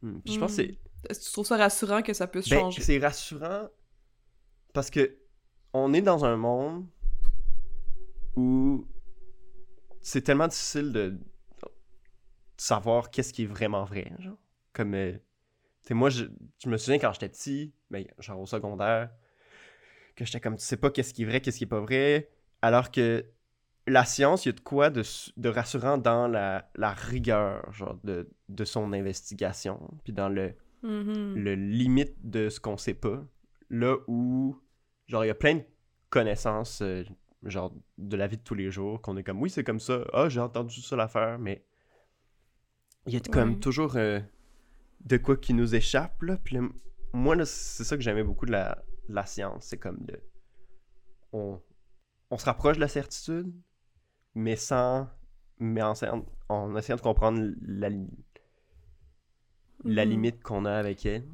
Hmm, 0.02 0.20
puis 0.20 0.34
je 0.34 0.38
pense 0.40 0.50
que 0.52 0.62
c'est 0.62 0.78
Est-ce 1.08 1.20
que 1.20 1.24
tu 1.26 1.32
trouves 1.32 1.46
ça 1.46 1.56
rassurant 1.56 2.02
que 2.02 2.12
ça 2.14 2.26
puisse 2.26 2.48
ben, 2.48 2.60
changer? 2.60 2.80
c'est 2.82 2.98
rassurant 2.98 3.68
parce 4.72 4.90
que 4.90 5.18
on 5.72 5.92
est 5.92 6.02
dans 6.02 6.24
un 6.24 6.36
monde 6.36 6.86
où 8.36 8.86
c'est 10.00 10.22
tellement 10.22 10.48
difficile 10.48 10.92
de 10.92 11.18
savoir 12.58 13.10
qu'est-ce 13.10 13.32
qui 13.32 13.44
est 13.44 13.46
vraiment 13.46 13.84
vrai, 13.84 14.12
genre. 14.18 14.36
Comme, 14.72 14.94
euh, 14.94 15.12
tu 15.12 15.88
sais, 15.88 15.94
moi, 15.94 16.10
je, 16.10 16.24
je 16.62 16.68
me 16.68 16.76
souviens 16.76 16.98
quand 16.98 17.12
j'étais 17.12 17.28
petit, 17.28 17.72
ben, 17.90 18.04
genre 18.18 18.40
au 18.40 18.46
secondaire, 18.46 19.10
que 20.16 20.24
j'étais 20.24 20.40
comme, 20.40 20.56
tu 20.56 20.64
sais 20.64 20.76
pas 20.76 20.90
qu'est-ce 20.90 21.14
qui 21.14 21.22
est 21.22 21.26
vrai, 21.26 21.40
qu'est-ce 21.40 21.58
qui 21.58 21.64
est 21.64 21.68
pas 21.68 21.80
vrai, 21.80 22.28
alors 22.62 22.90
que 22.90 23.24
la 23.86 24.04
science, 24.04 24.44
il 24.44 24.48
y 24.48 24.50
a 24.50 24.52
de 24.52 24.60
quoi 24.60 24.90
de, 24.90 25.02
su- 25.02 25.30
de 25.36 25.48
rassurant 25.48 25.96
dans 25.96 26.28
la, 26.28 26.70
la 26.74 26.90
rigueur, 26.92 27.72
genre, 27.72 27.98
de, 28.04 28.28
de 28.48 28.64
son 28.64 28.92
investigation, 28.92 29.80
puis 30.04 30.12
dans 30.12 30.28
le 30.28 30.54
Mhm. 30.80 31.34
le 31.34 31.54
limite 31.56 32.14
de 32.22 32.48
ce 32.50 32.60
qu'on 32.60 32.76
sait 32.76 32.94
pas. 32.94 33.20
Là 33.68 33.96
où, 34.06 34.56
genre, 35.08 35.24
il 35.24 35.28
y 35.28 35.30
a 35.30 35.34
plein 35.34 35.56
de 35.56 35.64
connaissances, 36.08 36.82
euh, 36.82 37.02
genre, 37.42 37.72
de 37.98 38.16
la 38.16 38.28
vie 38.28 38.36
de 38.36 38.42
tous 38.42 38.54
les 38.54 38.70
jours, 38.70 39.02
qu'on 39.02 39.16
est 39.16 39.24
comme, 39.24 39.40
oui, 39.42 39.50
c'est 39.50 39.64
comme 39.64 39.80
ça, 39.80 40.04
ah, 40.12 40.28
j'ai 40.28 40.38
entendu 40.38 40.80
ça 40.80 40.94
l'affaire, 40.94 41.38
mais 41.40 41.64
il 43.08 43.14
y 43.14 43.16
a 43.16 43.20
comme 43.20 43.54
Ouais. 43.54 43.58
toujours 43.60 43.96
euh, 43.96 44.20
de 45.04 45.16
quoi 45.16 45.36
qui 45.36 45.54
nous 45.54 45.74
échappe, 45.74 46.22
là. 46.22 46.36
Puis 46.36 46.58
moi, 47.12 47.34
là, 47.34 47.44
c'est 47.44 47.84
ça 47.84 47.96
que 47.96 48.02
j'aimais 48.02 48.22
beaucoup 48.24 48.46
de 48.46 48.52
la, 48.52 49.26
science, 49.26 49.64
c'est 49.66 49.78
comme 49.78 49.98
de. 50.04 50.20
On, 51.32 51.60
on 52.30 52.38
se 52.38 52.44
rapproche 52.44 52.76
de 52.76 52.80
la 52.80 52.88
certitude, 52.88 53.52
mais 54.34 54.56
sans. 54.56 55.08
Mais 55.58 55.82
en, 55.82 55.92
essayant- 55.92 56.24
en 56.48 56.76
essayant 56.76 56.96
de 56.96 57.00
comprendre 57.02 57.40
la, 57.62 57.88
la 59.84 60.04
Mhm. 60.04 60.10
limite 60.10 60.42
qu'on 60.42 60.64
a 60.66 60.72
avec 60.72 61.04
elle. 61.06 61.26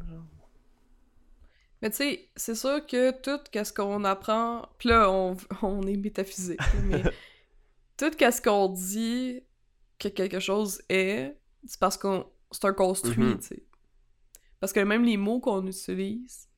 Mais 1.83 1.91
tu 1.91 1.97
sais, 1.97 2.31
c'est 2.35 2.55
sûr 2.55 2.87
que 2.87 3.11
tout 3.21 3.43
qu'est-ce 3.53 3.73
qu'on 3.73 4.05
apprend, 4.05 4.67
puis 4.79 4.89
là 4.89 5.11
on, 5.11 5.37
on 5.63 5.83
est 5.87 5.97
métaphysique, 5.99 6.61
mais 6.85 7.03
tout 7.99 8.11
qu'est-ce 8.17 8.41
qu'on 8.41 8.69
dit 8.71 9.43
que 9.99 10.09
quelque 10.09 10.41
chose 10.41 10.81
est, 10.89 11.37
c'est 11.67 11.81
parce 11.81 11.97
qu'on 11.97 12.27
c'est 12.51 12.65
un 12.67 12.73
construit, 12.73 13.17
Mhm. 13.19 13.39
tu 13.39 13.47
sais. 13.47 13.63
Parce 14.61 14.73
que 14.73 14.81
même 14.81 15.05
les 15.05 15.17
mots 15.17 15.41
qu'on 15.41 15.67
utilise, 15.67 16.49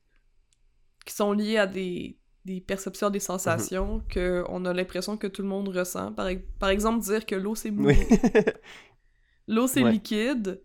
qui 1.05 1.13
sont 1.13 1.31
liés 1.33 1.57
à 1.57 1.65
des, 1.67 2.17
des 2.45 2.61
perceptions, 2.61 3.09
des 3.09 3.19
sensations, 3.19 4.01
que 4.09 4.43
on 4.49 4.63
a 4.65 4.73
l'impression 4.73 5.17
que 5.17 5.27
tout 5.27 5.41
le 5.41 5.47
monde 5.47 5.69
ressent. 5.69 6.13
Par, 6.13 6.29
par 6.59 6.69
exemple, 6.69 7.03
dire 7.03 7.25
que 7.25 7.35
l'eau 7.35 7.55
c'est 7.55 7.71
mou, 7.71 7.87
Oui. 7.87 7.95
l'eau 9.47 9.67
c'est 9.67 9.83
Ouais. 9.83 9.91
liquide, 9.91 10.61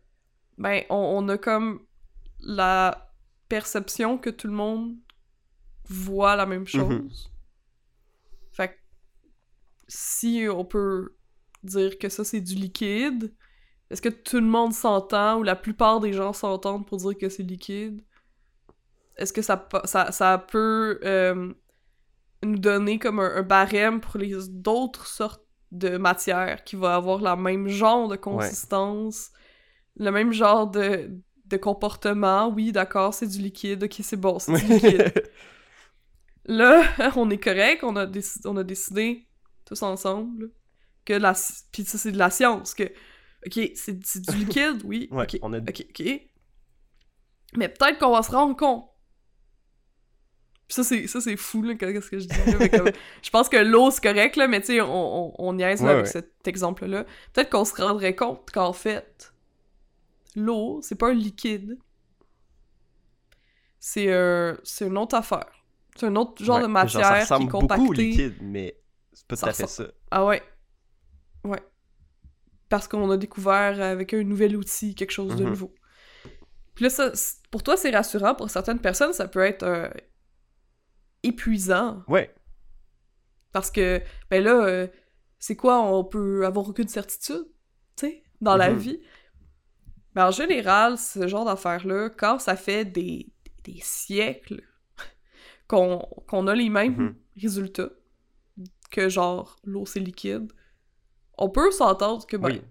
ben 0.59 0.83
on, 0.91 0.97
on 1.25 1.29
a 1.29 1.39
comme 1.39 1.87
la 2.41 3.13
perception 3.49 4.19
que 4.19 4.31
tout 4.31 4.47
le 4.49 4.53
monde 4.55 4.97
voit 5.89 6.37
la 6.37 6.47
même 6.47 6.67
chose. 6.67 7.31
Fait 8.53 8.69
que 8.69 8.75
si 9.89 10.47
on 10.51 10.65
peut 10.65 11.17
dire 11.63 11.99
que 11.99 12.09
ça 12.09 12.25
c'est 12.25 12.41
du 12.41 12.55
liquide, 12.55 13.35
est-ce 13.93 14.03
que 14.03 14.09
tout 14.11 14.39
le 14.41 14.47
monde 14.47 14.75
s'entend 14.75 15.39
ou 15.41 15.45
la 15.45 15.57
plupart 15.57 16.01
des 16.01 16.13
gens 16.15 16.33
s'entendent 16.35 16.87
pour 16.87 16.99
dire 16.99 17.17
que 17.19 17.29
c'est 17.31 17.45
liquide? 17.45 18.03
Est-ce 19.17 19.33
que 19.33 19.43
ça, 19.43 19.57
pa- 19.57 19.83
ça, 19.87 20.11
ça 20.13 20.39
peut 20.39 20.99
euh, 21.05 21.53
nous 22.45 22.59
donner 22.59 22.99
comme 22.99 23.21
un, 23.21 23.37
un 23.37 23.43
barème 23.43 24.01
pour 24.01 24.19
les 24.19 24.35
d'autres 24.51 25.07
sortes 25.07 25.45
de 25.73 25.97
matières 25.99 26.65
qui 26.65 26.77
va 26.77 26.97
avoir 26.97 27.21
la 27.21 27.37
même 27.37 27.69
genre 27.69 28.09
de 28.09 28.17
consistance, 28.17 29.31
le 29.97 30.11
même 30.11 30.33
genre 30.33 30.69
de, 30.69 31.11
de 31.47 31.59
comportement? 31.59 32.49
Oui, 32.51 32.73
d'accord, 32.73 33.15
c'est 33.15 33.29
du 33.29 33.39
liquide, 33.41 33.85
ok, 33.85 33.97
c'est 34.03 34.17
bon, 34.21 34.39
c'est 34.39 34.53
du 34.53 34.65
liquide. 34.67 35.13
Là, 36.45 36.83
on 37.17 37.31
est 37.31 37.39
correct, 37.39 37.83
on 37.85 37.97
a, 37.97 38.07
déc- 38.07 38.45
on 38.45 38.57
a 38.57 38.65
décidé 38.65 39.27
tous 39.65 39.83
ensemble 39.83 40.51
que 41.05 41.15
la 41.15 41.35
puis 41.73 41.85
ça 41.85 41.99
c'est 41.99 42.13
de 42.13 42.19
la 42.19 42.31
science 42.31 42.75
que 42.75 42.85
OK, 43.47 43.71
c'est 43.75 43.99
du 43.99 44.31
liquide, 44.39 44.83
oui. 44.85 45.09
Ouais, 45.11 45.25
OK. 45.25 45.39
on 45.43 45.53
a- 45.53 45.59
OK, 45.59 45.87
OK. 45.91 46.03
Mais 47.57 47.69
peut-être 47.69 47.99
qu'on 47.99 48.13
va 48.13 48.23
se 48.23 48.31
rendre 48.31 48.57
compte. 48.57 48.87
Puis 50.69 50.77
ça 50.77 50.85
c'est 50.85 51.07
ça 51.07 51.21
c'est 51.21 51.37
fou 51.37 51.61
là 51.63 51.75
qu'est-ce 51.75 52.09
que 52.09 52.19
je 52.19 52.27
dis 52.27 52.51
là, 52.51 52.57
mais 52.59 52.71
comme- 52.71 52.89
je 53.23 53.31
pense 53.31 53.49
que 53.51 53.59
l'eau 53.59 53.91
c'est 53.91 54.03
correct 54.03 54.37
là, 54.37 54.49
mais 54.49 54.61
tu 54.61 54.69
sais 54.69 54.81
on, 54.81 54.87
on, 54.89 55.35
on 55.39 55.53
niaise 55.53 55.81
là, 55.83 55.87
Ouais, 55.89 55.93
avec 55.95 56.07
ouais. 56.07 56.11
cet 56.13 56.49
exemple 56.49 56.87
là. 56.87 57.05
Peut-être 57.35 57.51
qu'on 57.51 57.65
se 57.67 57.75
rendrait 57.75 58.15
compte 58.17 58.51
qu'en 58.51 58.73
fait 58.73 59.35
l'eau, 60.35 60.81
c'est 60.83 60.95
pas 60.95 61.11
un 61.11 61.15
liquide. 61.15 61.77
C'est 63.81 64.13
un 64.13 64.57
c'est 64.63 64.87
une 64.87 64.97
autre 64.97 65.17
affaire. 65.17 65.51
C'est 65.97 66.07
un 66.07 66.17
autre 66.17 66.43
genre 66.43 66.57
de 66.59 66.63
genre, 66.63 66.71
matière 66.71 67.05
ça 67.05 67.13
qui 67.13 67.19
est 67.19 67.21
ressemble 67.23 67.45
beaucoup 67.51 67.57
au 67.57 67.61
compactée. 67.69 68.03
liquide, 68.05 68.37
mais 68.41 68.79
c'est 69.13 69.27
pas 69.27 69.37
tout 69.37 69.47
à 69.47 69.53
fait 69.53 69.67
ça. 69.67 69.85
Ah 70.11 70.25
ouais. 70.25 70.43
Ouais. 71.45 71.61
Parce 72.73 72.89
qu'on 72.89 73.11
a 73.11 73.19
découvert 73.19 73.83
avec 73.83 74.15
un 74.15 74.23
nouvel 74.25 74.57
outil 74.57 74.95
quelque 74.95 75.11
chose 75.11 75.37
de 75.37 75.45
Mhm. 75.45 75.51
nouveau. 75.51 75.75
Puis 76.75 76.85
là, 76.85 76.89
ça, 76.89 77.13
pour 77.51 77.63
toi, 77.63 77.77
c'est 77.77 77.91
rassurant. 77.91 78.35
Pour 78.35 78.49
certaines 78.49 78.79
personnes, 78.81 79.13
ça 79.13 79.29
peut 79.29 79.41
être 79.45 79.63
euh, 79.63 79.91
épuisant. 81.23 82.03
Ouais. 82.09 82.35
Parce 83.53 83.71
que, 83.71 84.01
ben 84.31 84.43
là, 84.43 84.65
euh, 84.65 84.87
c'est 85.39 85.55
quoi, 85.55 85.83
on 85.83 86.03
peut 86.03 86.47
avoir 86.47 86.67
aucune 86.67 86.89
certitude, 86.89 87.45
tu 87.95 88.07
sais, 88.07 88.23
dans 88.41 88.57
la 88.57 88.71
Mhm. 88.71 88.79
vie. 88.79 89.01
Mais 90.15 90.23
en 90.23 90.31
général, 90.31 90.97
ce 90.97 91.29
genre 91.29 91.45
d'affaires-là, 91.45 92.09
quand 92.09 92.39
ça 92.39 92.57
fait 92.57 92.87
des, 92.87 93.31
des 93.65 93.81
siècles 93.83 94.63
qu'on 95.69 95.99
qu'on 96.27 96.47
a 96.47 96.55
les 96.55 96.71
mêmes 96.71 96.97
Mhm. 96.97 97.17
résultats, 97.37 97.91
que 98.91 99.11
genre 99.11 99.57
l'eau 99.65 99.85
c'est 99.85 100.01
liquide, 100.01 100.51
on 101.45 101.49
peut 101.51 101.71
s'entendre 101.71 102.27
que, 102.27 102.37
ben, 102.37 102.49
Oui. 102.49 102.63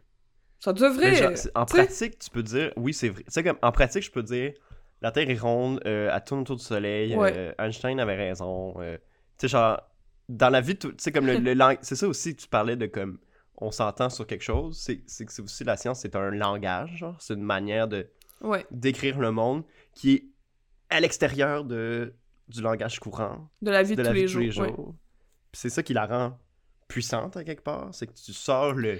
ça 0.59 0.73
devrait... 0.73 1.15
Genre, 1.15 1.31
en 1.55 1.65
pratique, 1.65 2.19
tu 2.19 2.29
peux 2.29 2.43
dire, 2.43 2.71
oui, 2.77 2.93
c'est 2.93 3.09
vrai. 3.09 3.23
Tu 3.23 3.31
sais, 3.31 3.43
comme, 3.43 3.57
en 3.61 3.71
pratique, 3.71 4.03
je 4.03 4.11
peux 4.11 4.23
dire, 4.23 4.53
la 5.01 5.11
Terre 5.11 5.29
est 5.29 5.37
ronde, 5.39 5.81
euh, 5.85 6.09
elle 6.13 6.23
tourne 6.23 6.41
autour 6.41 6.55
du 6.57 6.63
Soleil, 6.63 7.15
Ouais. 7.15 7.33
euh, 7.35 7.53
Einstein 7.59 7.99
avait 7.99 8.15
raison. 8.15 8.75
euh, 8.79 8.97
tu 9.37 9.47
sais, 9.47 9.47
genre, 9.49 9.79
dans 10.29 10.49
la 10.49 10.61
vie, 10.61 10.77
tu 10.77 10.87
sais, 10.97 11.11
comme 11.11 11.25
le, 11.25 11.37
le 11.37 11.53
lang- 11.61 11.77
c'est 11.81 11.95
ça 11.95 12.07
aussi, 12.07 12.35
tu 12.35 12.47
parlais 12.47 12.75
de 12.75 12.85
comme, 12.85 13.17
on 13.57 13.71
s'entend 13.71 14.09
sur 14.09 14.25
quelque 14.25 14.43
chose, 14.43 14.77
c'est 14.79 14.97
que 15.25 15.31
c'est 15.31 15.41
aussi 15.41 15.63
la 15.63 15.77
science, 15.77 15.99
c'est 16.01 16.15
un 16.15 16.31
langage, 16.31 17.05
c'est 17.19 17.33
une 17.35 17.43
manière 17.43 17.87
de 17.87 18.07
Ouais, 18.41 18.65
décrire 18.71 19.19
le 19.19 19.31
monde 19.31 19.63
qui 19.93 20.13
est 20.15 20.25
à 20.89 20.99
l'extérieur 20.99 21.63
de, 21.63 22.13
du 22.47 22.61
langage 22.61 22.99
courant, 22.99 23.49
de 23.61 23.69
la 23.69 23.83
vie 23.83 23.95
de 23.95 24.01
de, 24.01 24.07
la 24.07 24.09
tous, 24.09 24.15
vie 24.15 24.21
les 24.21 24.27
tous 24.49 24.51
jours. 24.53 24.63
ouais. 24.63 24.93
Puis 25.51 25.59
c'est 25.61 25.69
ça 25.69 25.83
qui 25.83 25.93
la 25.93 26.05
rend 26.07 26.39
puissante 26.91 27.38
à 27.38 27.43
quelque 27.43 27.63
part, 27.63 27.93
c'est 27.93 28.07
que 28.07 28.13
tu 28.13 28.33
sors 28.33 28.74
le 28.74 29.00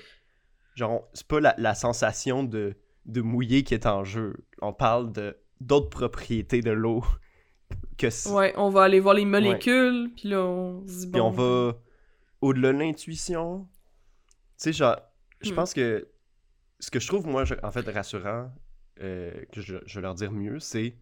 genre 0.76 1.08
c'est 1.14 1.28
pas 1.28 1.40
la, 1.40 1.54
la 1.58 1.76
sensation 1.76 2.44
de 2.44 2.76
de 3.06 3.22
mouiller 3.22 3.64
qui 3.64 3.74
est 3.74 3.86
en 3.86 4.04
jeu. 4.04 4.36
On 4.62 4.74
parle 4.74 5.12
de 5.12 5.38
d'autres 5.60 5.90
propriétés 5.90 6.62
de 6.62 6.72
l'eau 6.72 7.04
que 7.98 8.08
Ouais, 8.32 8.54
on 8.58 8.70
va 8.70 8.84
aller 8.84 9.00
voir 9.00 9.14
les 9.16 9.26
molécules, 9.26 10.12
puis 10.16 10.30
là, 10.30 10.40
on 10.42 10.86
se 10.88 11.06
dit, 11.06 11.12
puis 11.12 11.22
on 11.22 11.30
va 11.32 11.78
au-delà 12.42 12.74
de 12.74 12.78
l'intuition. 12.80 13.68
Tu 14.58 14.64
sais 14.66 14.74
genre 14.74 14.98
je 15.42 15.52
Hmm. 15.52 15.56
pense 15.56 15.74
que 15.74 16.08
ce 16.80 16.92
que 16.92 17.00
je 17.00 17.08
trouve 17.08 17.26
moi 17.28 17.46
je- 17.46 17.56
en 17.64 17.72
fait 17.72 17.88
rassurant 17.90 18.52
euh, 19.00 19.32
que 19.52 19.62
je, 19.62 19.78
je 19.86 19.96
vais 19.96 20.02
leur 20.02 20.14
dire 20.16 20.32
mieux, 20.32 20.60
c'est 20.60 20.96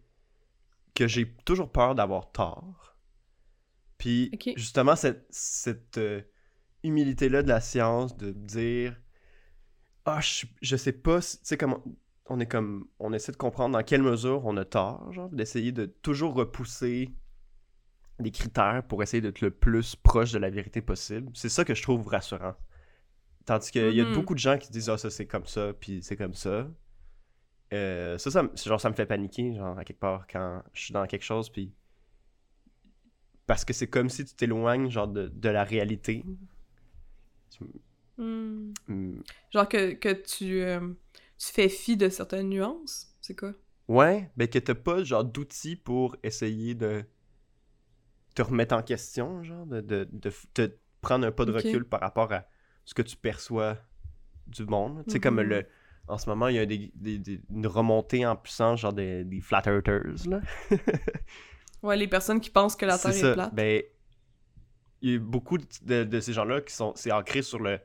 que 0.94 1.06
j'ai 1.06 1.30
toujours 1.44 1.70
peur 1.70 1.94
d'avoir 1.94 2.32
tort. 2.32 2.96
Puis 3.98 4.30
justement, 4.56 4.96
cette, 4.96 5.26
cette 5.30 5.98
euh, 5.98 6.22
humilité-là 6.82 7.42
de 7.42 7.48
la 7.48 7.60
science, 7.60 8.16
de 8.16 8.30
dire 8.32 8.96
Ah, 10.04 10.20
je, 10.20 10.46
je 10.62 10.76
sais 10.76 10.92
pas, 10.92 11.20
si- 11.20 11.38
tu 11.38 11.44
sais, 11.46 11.56
comment. 11.56 11.82
On 12.26 12.38
est 12.40 12.46
comme. 12.46 12.86
On 12.98 13.12
essaie 13.12 13.32
de 13.32 13.36
comprendre 13.36 13.76
dans 13.76 13.82
quelle 13.84 14.02
mesure 14.02 14.44
on 14.46 14.56
a 14.56 14.64
tort, 14.64 15.12
genre, 15.12 15.28
d'essayer 15.30 15.72
de 15.72 15.86
toujours 15.86 16.34
repousser 16.34 17.10
des 18.18 18.30
critères 18.30 18.82
pour 18.86 19.02
essayer 19.02 19.20
d'être 19.20 19.40
le 19.40 19.50
plus 19.50 19.96
proche 19.96 20.32
de 20.32 20.38
la 20.38 20.50
vérité 20.50 20.80
possible. 20.82 21.30
C'est 21.34 21.48
ça 21.48 21.64
que 21.64 21.74
je 21.74 21.82
trouve 21.82 22.06
rassurant. 22.06 22.54
Tandis 23.46 23.70
qu'il 23.70 23.92
y 23.94 24.00
a 24.00 24.04
Mhm. 24.04 24.12
beaucoup 24.12 24.34
de 24.34 24.38
gens 24.38 24.58
qui 24.58 24.70
disent 24.70 24.88
Ah, 24.90 24.98
ça 24.98 25.10
c'est 25.10 25.26
comme 25.26 25.46
ça, 25.46 25.72
puis 25.72 26.02
c'est 26.02 26.16
comme 26.16 26.34
ça. 26.34 26.68
Euh, 27.72 28.18
ça, 28.18 28.30
ça, 28.30 28.42
me- 28.42 28.56
genre, 28.56 28.80
ça 28.80 28.90
me 28.90 28.94
fait 28.94 29.06
paniquer, 29.06 29.54
genre, 29.54 29.78
à 29.78 29.84
quelque 29.84 30.00
part, 30.00 30.26
quand 30.26 30.62
je 30.72 30.82
suis 30.84 30.92
dans 30.92 31.06
quelque 31.06 31.22
chose, 31.24 31.50
puis. 31.50 31.72
Parce 33.46 33.64
que 33.64 33.72
c'est 33.72 33.88
comme 33.88 34.08
si 34.08 34.24
tu 34.24 34.34
t'éloignes, 34.34 34.90
genre, 34.90 35.08
de, 35.08 35.28
de 35.28 35.48
la 35.48 35.64
réalité. 35.64 36.24
Hmm. 38.18 38.72
Hmm. 38.88 39.20
Genre 39.50 39.68
que, 39.68 39.92
que 39.94 40.12
tu, 40.12 40.60
euh, 40.62 40.80
tu 41.38 41.52
fais 41.52 41.68
fi 41.68 41.96
de 41.96 42.08
certaines 42.08 42.48
nuances, 42.48 43.14
c'est 43.20 43.38
quoi? 43.38 43.52
Ouais, 43.88 44.30
ben 44.36 44.46
que 44.48 44.58
t'as 44.58 44.74
pas, 44.74 45.02
genre, 45.02 45.24
d'outils 45.24 45.76
pour 45.76 46.16
essayer 46.22 46.74
de 46.74 47.04
te 48.34 48.42
remettre 48.42 48.74
en 48.74 48.82
question, 48.82 49.42
genre, 49.42 49.66
de, 49.66 49.80
de, 49.80 50.08
de 50.54 50.78
prendre 51.00 51.26
un 51.26 51.32
pas 51.32 51.44
de 51.44 51.52
recul 51.52 51.84
par 51.84 52.00
rapport 52.00 52.32
à 52.32 52.46
ce 52.84 52.94
que 52.94 53.02
tu 53.02 53.16
perçois 53.16 53.78
du 54.46 54.64
monde. 54.66 55.02
Tu 55.06 55.12
sais, 55.12 55.20
comme 55.20 55.36
Mhm. 55.40 55.48
le. 55.48 55.66
En 56.08 56.18
ce 56.18 56.28
moment, 56.28 56.48
il 56.48 56.56
y 56.56 56.58
a 56.58 56.66
des, 56.66 56.90
des- 56.94 57.18
des- 57.18 57.40
une 57.50 57.66
remontée 57.66 58.26
en 58.26 58.34
puissance, 58.36 58.80
genre 58.80 58.92
des, 58.92 59.24
des 59.24 59.40
flat 59.40 59.62
earthers, 59.66 60.26
là. 60.28 60.40
Ouais, 61.82 61.96
les 61.96 62.08
personnes 62.08 62.40
qui 62.40 62.50
pensent 62.50 62.76
que 62.76 62.84
la 62.84 62.98
Terre 62.98 63.16
est 63.16 63.32
plate. 63.32 63.54
Ben, 63.54 63.82
il 65.02 65.12
y 65.12 65.16
a 65.16 65.18
beaucoup 65.18 65.58
de, 65.58 66.04
de- 66.04 66.20
ces 66.20 66.32
gens-là 66.32 66.60
qui 66.60 66.74
sont. 66.74 66.92
C'est 66.96 67.12
ancré 67.12 67.42
sur 67.42 67.58
le. 67.60 67.78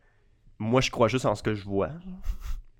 Moi, 0.59 0.81
je 0.81 0.91
crois 0.91 1.07
juste 1.07 1.25
en 1.25 1.35
ce 1.35 1.43
que 1.43 1.53
je 1.55 1.63
vois. 1.65 1.89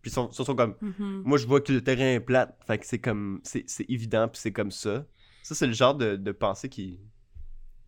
Puis 0.01 0.11
ils 0.11 0.13
sont, 0.13 0.31
sont 0.31 0.55
comme. 0.55 0.75
Mhm. 0.81 1.23
Moi, 1.25 1.37
je 1.37 1.47
vois 1.47 1.61
que 1.61 1.71
le 1.73 1.83
terrain 1.83 2.13
est 2.15 2.19
plate. 2.19 2.57
Fait 2.65 2.77
que 2.77 2.85
c'est 2.85 2.99
comme. 2.99 3.41
C'est 3.43 3.65
évident, 3.89 4.27
puis 4.27 4.39
c'est 4.39 4.53
comme 4.53 4.71
ça. 4.71 5.05
Ça, 5.43 5.55
c'est 5.55 5.67
le 5.67 5.73
genre 5.73 5.95
de, 5.95 6.15
de 6.15 6.31
pensée 6.31 6.69
qui. 6.69 6.99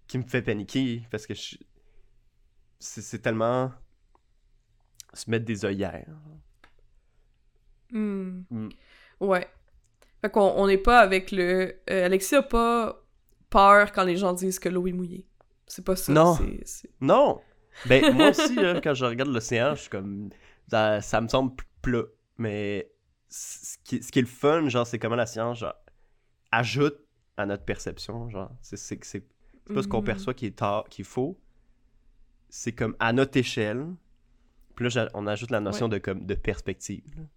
qui 0.08 0.18
me 0.18 0.24
fait 0.24 0.42
paniquer. 0.42 1.04
Parce 1.12 1.26
que 1.28 1.34
je. 1.34 1.58
C'est 2.80 3.20
tellement. 3.22 3.72
se 5.14 5.30
mettre 5.30 5.46
des 5.46 5.66
œillères. 5.66 6.06
Hmm. 7.92 8.42
Hmm. 8.50 8.70
Ouais. 9.20 9.48
Fait 10.22 10.30
qu'on 10.30 10.42
on 10.58 10.68
n'est 10.68 10.78
pas 10.78 11.00
avec 11.00 11.32
le... 11.32 11.76
euh, 11.90 12.06
Alexis 12.06 12.36
a 12.36 12.42
pas 12.44 13.04
peur 13.50 13.92
quand 13.94 14.04
les 14.04 14.18
gens 14.18 14.34
disent 14.34 14.60
que 14.60 14.68
l'eau 14.70 14.86
est 14.88 14.92
mouillée. 14.92 15.26
C'est 15.68 15.84
pas 15.86 15.96
ça. 15.96 16.12
Non. 16.14 16.38
Non! 17.02 17.42
Ben, 17.88 18.14
moi 18.16 18.30
aussi, 18.30 18.56
là, 18.56 18.80
quand 18.82 18.94
je 18.94 19.06
regarde 19.06 19.30
l'océan, 19.32 19.76
je 19.76 19.82
suis 19.82 19.90
comme. 19.90 20.30
Ça, 20.70 21.02
ça 21.02 21.22
me 21.22 21.28
semble 21.28 21.54
plat. 21.82 22.04
Mais 22.38 22.90
ce 23.30 23.78
qui, 23.84 24.02
ce 24.02 24.12
qui 24.12 24.20
est 24.20 24.24
le 24.24 24.28
fun, 24.28 24.68
genre, 24.70 24.88
c'est 24.88 24.98
comment 25.00 25.16
la 25.16 25.26
science, 25.26 25.60
genre, 25.60 25.76
ajoute 26.52 26.98
à 27.36 27.46
notre 27.46 27.66
perception, 27.66 28.30
genre. 28.30 28.52
C'est 28.62 28.78
c'est 28.78 29.24
pas 29.74 29.84
ce 29.84 29.88
qu'on 29.88 30.00
Mhm. 30.00 30.06
perçoit 30.06 30.34
qui 30.34 30.46
est 30.48 30.58
tard, 30.58 30.86
qui 30.90 31.02
est 31.02 31.06
faux. 31.06 31.38
C'est 32.50 32.72
comme 32.72 32.96
à 33.00 33.12
notre 33.14 33.38
échelle. 33.38 33.86
Puis 34.76 34.88
là, 34.88 35.10
on 35.14 35.28
ajoute 35.28 35.52
la 35.52 35.60
notion 35.60 35.90
de, 35.90 35.98
comme, 35.98 36.26
de 36.26 36.36
perspective. 36.36 37.28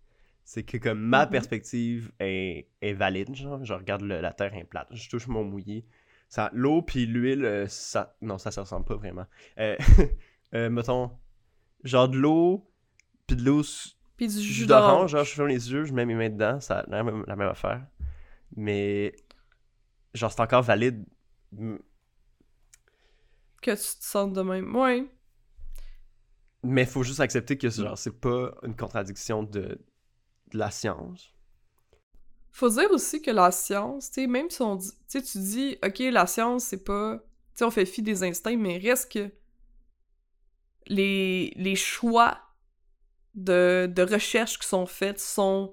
C'est 0.45 0.63
que 0.63 0.77
comme 0.77 1.01
ma 1.01 1.25
Mhm. 1.27 1.31
perspective 1.33 2.13
est, 2.21 2.69
est 2.81 2.93
valide, 2.93 3.35
genre, 3.35 3.65
je 3.65 3.73
regarde 3.73 4.03
le- 4.03 4.21
la 4.21 4.33
terre 4.33 4.55
est 4.55 4.65
plate, 4.65 4.89
je 4.93 5.09
touche 5.09 5.27
mon 5.27 5.45
mouillé. 5.45 5.85
Ça, 6.31 6.49
l'eau 6.53 6.81
puis 6.81 7.07
l'huile, 7.07 7.45
euh, 7.45 7.67
ça, 7.67 8.17
non, 8.23 8.39
ça 8.39 8.53
se 8.53 8.61
ressemble 8.61 8.87
pas 8.87 8.95
vraiment. 8.95 9.27
Euh, 9.59 9.77
euh, 10.55 10.71
mettons, 10.71 11.11
genre 11.83 12.09
de 12.09 12.17
l'eau, 12.17 12.73
puis 13.27 13.37
de 13.37 13.43
l'eau, 13.43 13.63
Puis 14.17 14.29
du 14.29 14.41
jus 14.41 14.67
d'orange, 14.67 15.11
genre 15.11 15.25
je 15.25 15.35
ferme 15.35 15.49
les 15.49 15.73
yeux, 15.73 15.85
je 15.85 15.93
mets 15.93 16.07
mes 16.07 16.15
mains 16.15 16.31
dedans, 16.31 16.61
ça 16.61 16.79
a 16.79 16.87
la 16.87 17.03
même, 17.03 17.25
la 17.27 17.35
même 17.35 17.49
affaire. 17.49 17.85
Mais, 18.55 19.17
genre 20.15 20.31
c'est 20.31 20.41
encore 20.41 20.63
valide. 20.63 21.05
Que 23.61 23.73
tu 23.73 23.99
te 23.99 24.05
sentes 24.05 24.33
de 24.33 24.43
même. 24.43 24.75
Ouais. 24.77 25.05
Mais 26.63 26.87
faut 26.87 27.03
juste 27.03 27.21
accepter 27.21 27.59
que 27.59 27.69
genre 27.71 27.99
c'est 27.99 28.21
pas 28.21 28.53
une 28.63 28.77
contradiction 28.77 29.43
de, 29.43 29.81
de 30.53 30.59
la 30.59 30.71
science. 30.71 31.35
Faut 32.53 32.69
dire 32.69 32.91
aussi 32.91 33.23
que 33.23 33.31
la 33.31 33.51
science, 33.53 34.11
tu 34.11 34.23
sais, 34.23 34.27
même 34.27 34.51
si 34.51 34.61
on 34.63 34.77
dit... 34.77 34.91
Tu 35.09 35.21
dis, 35.21 35.79
OK, 35.85 35.99
la 36.01 36.27
science, 36.27 36.65
c'est 36.65 36.85
pas... 36.85 37.19
Tu 37.19 37.59
sais, 37.59 37.65
on 37.65 37.71
fait 37.71 37.87
fi 37.87 38.03
des 38.03 38.23
instincts, 38.25 38.57
mais 38.57 38.79
reste 38.79 39.13
que 39.13 39.31
les, 40.87 41.53
les 41.57 41.77
choix 41.77 42.39
de, 43.35 43.89
de 43.95 44.03
recherche 44.03 44.59
qui 44.59 44.67
sont 44.67 44.87
faits 44.87 45.21
sont 45.21 45.73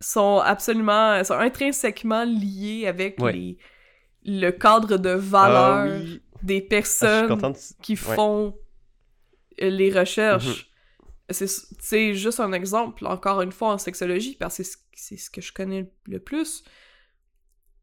sont 0.00 0.38
absolument 0.38 1.22
sont 1.22 1.34
intrinsèquement 1.34 2.24
liés 2.24 2.86
avec 2.88 3.20
Ouais. 3.20 3.32
les 3.32 3.58
le 4.24 4.50
cadre 4.50 4.96
de 4.98 5.10
valeur 5.10 5.78
Ah 5.78 5.98
oui. 6.00 6.20
des 6.42 6.60
Ah, 6.64 6.68
personnes 6.68 7.36
de- 7.38 7.82
qui 7.82 7.94
font 7.96 8.58
euh, 9.60 9.70
les 9.70 9.92
recherches. 9.96 10.71
C'est 11.30 12.14
juste 12.14 12.40
un 12.40 12.52
exemple, 12.52 13.06
encore 13.06 13.40
une 13.42 13.52
fois, 13.52 13.72
en 13.72 13.78
sexologie, 13.78 14.36
parce 14.36 14.58
que 14.58 14.64
c'est 14.94 15.16
ce- 15.16 15.30
que 15.30 15.40
je 15.40 15.52
connais 15.52 15.90
le 16.06 16.18
plus. 16.20 16.62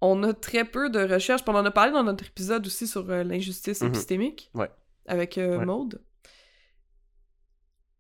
On 0.01 0.21
a 0.23 0.33
très 0.33 0.65
peu 0.65 0.89
de 0.89 0.99
recherches. 0.99 1.41
On 1.47 1.55
en 1.55 1.65
a 1.65 1.71
parlé 1.71 1.91
dans 1.91 2.03
notre 2.03 2.25
épisode 2.25 2.65
aussi 2.67 2.87
sur 2.87 3.09
euh, 3.09 3.23
l'injustice 3.23 3.81
Mhm. 3.81 3.87
épistémique. 3.89 4.49
Ouais. 4.53 4.69
Avec 5.07 5.37
euh, 5.37 5.57
Ouais. 5.57 5.65
Maude. 5.65 6.01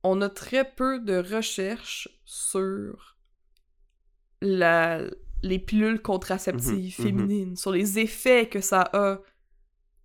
On 0.03 0.21
a 0.21 0.29
très 0.29 0.63
peu 0.63 0.99
de 0.99 1.17
recherches 1.17 2.07
sur 2.25 3.17
la, 4.41 5.01
les 5.41 5.59
pilules 5.59 6.01
contraceptives 6.01 6.69
Mhm, 6.75 6.83
mhm. 6.83 6.91
féminines, 6.91 7.55
sur 7.57 7.71
les 7.71 7.99
effets 7.99 8.47
que 8.47 8.61
ça 8.61 8.81
a 8.93 9.19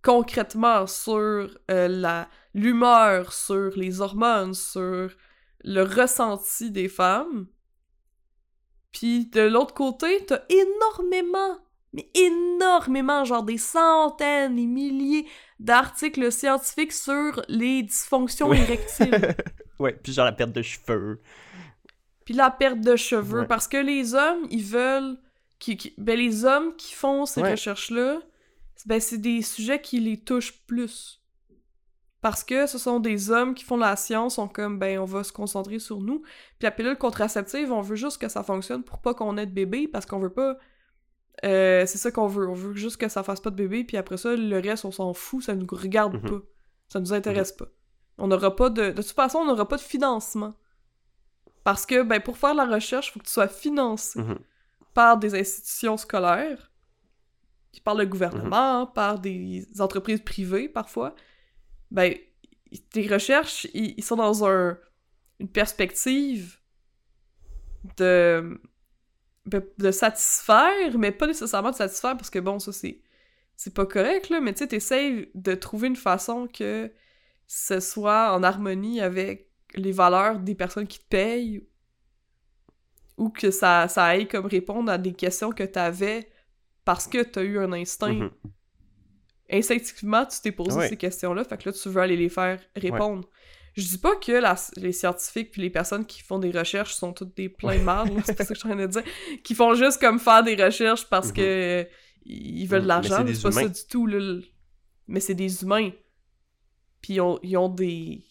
concrètement 0.05 0.85
sur 0.87 1.49
euh, 1.71 1.87
la 1.89 2.29
l'humeur, 2.53 3.33
sur 3.33 3.71
les 3.75 3.99
hormones, 3.99 4.53
sur 4.53 5.09
le 5.63 5.81
ressenti 5.81 6.71
des 6.71 6.87
femmes. 6.87 7.47
Puis 8.91 9.25
de 9.27 9.41
l'autre 9.41 9.73
côté, 9.73 10.23
t'as 10.25 10.41
énormément 10.49 11.57
mais 11.93 12.09
énormément, 12.13 13.23
genre 13.23 13.43
des 13.43 13.57
centaines, 13.57 14.57
des 14.57 14.65
milliers 14.65 15.25
d'articles 15.61 16.29
scientifiques 16.29 16.91
sur 16.91 17.41
les 17.47 17.83
dysfonctions 17.83 18.49
Ouais. 18.49 18.59
érectiles. 18.59 19.35
Ouais, 19.79 19.93
puis 19.93 20.11
genre 20.13 20.25
la 20.25 20.31
perte 20.33 20.51
de 20.53 20.61
cheveux. 20.61 21.21
Puis 22.25 22.33
la 22.33 22.49
perte 22.51 22.79
de 22.81 22.95
cheveux. 22.97 23.41
Ouais. 23.41 23.47
Parce 23.47 23.67
que 23.69 23.75
les 23.77 24.13
hommes, 24.13 24.45
ils 24.49 24.63
veulent. 24.63 25.17
Qui, 25.59 25.75
qui- 25.77 25.93
ben, 25.97 26.17
les 26.17 26.43
hommes 26.45 26.75
qui 26.77 26.93
font 26.93 27.25
ces 27.25 27.41
Ouais. 27.41 27.51
recherches-là, 27.51 28.19
ben, 28.85 28.99
c'est 28.99 29.17
des 29.17 29.41
sujets 29.41 29.81
qui 29.81 29.99
les 29.99 30.17
touchent 30.19 30.65
plus. 30.65 31.21
Parce 32.21 32.43
que 32.43 32.65
ce 32.65 32.77
sont 32.79 32.99
des 32.99 33.29
hommes 33.29 33.53
qui 33.53 33.63
font 33.63 33.77
la 33.77 33.95
science, 33.95 34.35
sont 34.35 34.47
comme, 34.47 34.79
ben, 34.79 34.97
on 34.99 35.05
va 35.05 35.23
se 35.23 35.31
concentrer 35.31 35.77
sur 35.79 36.01
nous. 36.01 36.21
Puis 36.21 36.63
la 36.63 36.71
pilule 36.71 36.97
contraceptive, 36.97 37.71
on 37.71 37.81
veut 37.81 37.95
juste 37.95 38.19
que 38.19 38.27
ça 38.29 38.41
fonctionne 38.43 38.83
pour 38.83 38.99
pas 38.99 39.13
qu'on 39.13 39.37
ait 39.37 39.45
de 39.45 39.51
bébé, 39.53 39.87
parce 39.87 40.05
qu'on 40.05 40.19
veut 40.19 40.33
pas. 40.33 40.57
euh, 41.43 41.85
c'est 41.85 41.97
ça 41.97 42.11
qu'on 42.11 42.27
veut. 42.27 42.47
On 42.49 42.53
veut 42.53 42.73
juste 42.75 42.95
que 42.97 43.09
ça 43.09 43.21
fasse 43.21 43.41
pas 43.41 43.49
de 43.51 43.55
bébé, 43.57 43.83
puis 43.83 43.97
après 43.97 44.15
ça, 44.17 44.35
le 44.35 44.59
reste, 44.59 44.85
on 44.85 44.91
s'en 44.91 45.13
fout, 45.13 45.43
ça 45.43 45.53
nous 45.53 45.67
regarde 45.69 46.13
Mhm. 46.15 46.29
pas. 46.29 46.41
Ça 46.87 46.99
nous 47.01 47.13
intéresse 47.13 47.51
pas. 47.51 47.65
On 48.17 48.27
n'aura 48.27 48.55
pas 48.55 48.69
de. 48.69 48.91
De 48.91 49.01
toute 49.01 49.11
façon, 49.11 49.39
on 49.39 49.45
n'aura 49.45 49.67
pas 49.67 49.75
de 49.75 49.81
financement. 49.81 50.53
Parce 51.65 51.85
que, 51.85 52.03
ben, 52.03 52.21
pour 52.21 52.37
faire 52.37 52.53
de 52.53 52.57
la 52.57 52.65
recherche, 52.65 53.09
il 53.09 53.11
faut 53.11 53.19
que 53.19 53.25
tu 53.25 53.31
sois 53.31 53.47
financé 53.49 54.19
Mhm. 54.21 54.39
par 54.93 55.17
des 55.17 55.35
institutions 55.35 55.97
scolaires, 55.97 56.71
par 57.83 57.95
le 57.95 58.05
Mhm. 58.05 58.09
gouvernement, 58.09 58.87
par 58.87 59.19
des 59.19 59.67
entreprises 59.79 60.21
privées 60.21 60.69
parfois. 60.69 61.15
Ben, 61.91 62.13
tes 62.91 63.07
recherches, 63.07 63.67
ils, 63.73 64.03
sont 64.03 64.15
dans 64.17 64.45
un, 64.45 64.77
une 65.39 65.49
perspective 65.49 66.59
de, 67.97 68.59
de, 69.45 69.73
de 69.77 69.91
satisfaire, 69.91 70.97
mais 70.97 71.11
pas 71.11 71.27
nécessairement 71.27 71.71
de 71.71 71.75
satisfaire, 71.75 72.17
parce 72.17 72.29
que 72.29 72.39
bon, 72.39 72.59
ça 72.59 72.71
c'est 72.71 73.01
c'est 73.57 73.73
pas 73.73 73.85
correct, 73.85 74.29
là, 74.29 74.41
mais 74.41 74.53
tu 74.53 74.59
sais, 74.59 74.67
t'essayes 74.67 75.29
de 75.33 75.55
trouver 75.55 75.87
une 75.87 75.95
façon 75.95 76.45
que 76.47 76.91
ce 77.47 77.79
soit 77.79 78.33
en 78.35 78.43
harmonie 78.43 78.99
avec 79.01 79.49
les 79.75 79.93
valeurs 79.93 80.39
des 80.39 80.55
personnes 80.55 80.87
qui 80.87 80.99
te 80.99 81.05
payent, 81.07 81.65
ou 83.17 83.29
que 83.29 83.51
ça, 83.51 83.87
ça 83.87 84.05
aille 84.05 84.27
comme 84.27 84.45
répondre 84.45 84.91
à 84.91 84.97
des 84.97 85.13
questions 85.13 85.51
que 85.51 85.63
t'avais 85.63 86.29
parce 86.85 87.07
que 87.07 87.23
t'as 87.23 87.43
eu 87.43 87.59
un 87.59 87.73
instinct. 87.73 88.13
Mhm. 88.13 88.31
Instinctivement, 89.51 90.25
tu 90.25 90.39
t'es 90.41 90.51
posé 90.51 90.77
Ouais. 90.77 90.89
ces 90.89 90.97
questions-là, 90.97 91.43
fait 91.43 91.57
que 91.57 91.69
là, 91.69 91.73
tu 91.73 91.89
veux 91.89 92.01
aller 92.01 92.17
les 92.17 92.29
faire 92.29 92.59
répondre. 92.75 93.27
Je 93.75 93.83
dis 93.85 93.97
pas 93.97 94.15
que 94.15 94.31
la- 94.31 94.55
les 94.77 94.91
scientifiques 94.93 95.51
puis 95.51 95.61
les 95.61 95.69
personnes 95.69 96.05
qui 96.05 96.21
font 96.21 96.39
des 96.39 96.49
recherches 96.51 96.93
sont 96.93 97.11
toutes 97.13 97.35
des 97.35 97.49
pleins 97.49 97.77
de 97.77 97.83
marde, 97.83 98.09
c'est 98.25 98.35
pas 98.37 98.43
ça 98.45 98.53
que 98.53 98.55
je 98.55 98.59
suis 98.61 98.69
en 98.69 98.75
train 98.75 98.81
de 98.85 98.91
dire. 98.91 99.03
Qui 99.43 99.53
font 99.53 99.75
juste 99.75 99.99
comme 99.99 100.17
faire 100.19 100.43
des 100.43 100.55
recherches 100.55 101.05
parce 101.09 101.27
Mhm. 101.29 101.33
que 101.33 101.87
ils 102.25 102.65
veulent 102.65 102.79
de 102.79 102.83
Mhm. 102.85 102.87
l'argent, 102.87 103.23
c'est 103.27 103.41
pas 103.43 103.51
ça 103.51 103.67
du 103.67 103.81
tout, 103.89 104.07
là. 104.07 104.39
Mais 105.07 105.19
c'est 105.19 105.35
des 105.35 105.61
humains. 105.61 105.91
Puis 107.01 107.15
ils 107.15 107.21
ont, 107.21 107.37
ils 107.43 107.55
ont 107.57 107.69
des... 107.69 108.23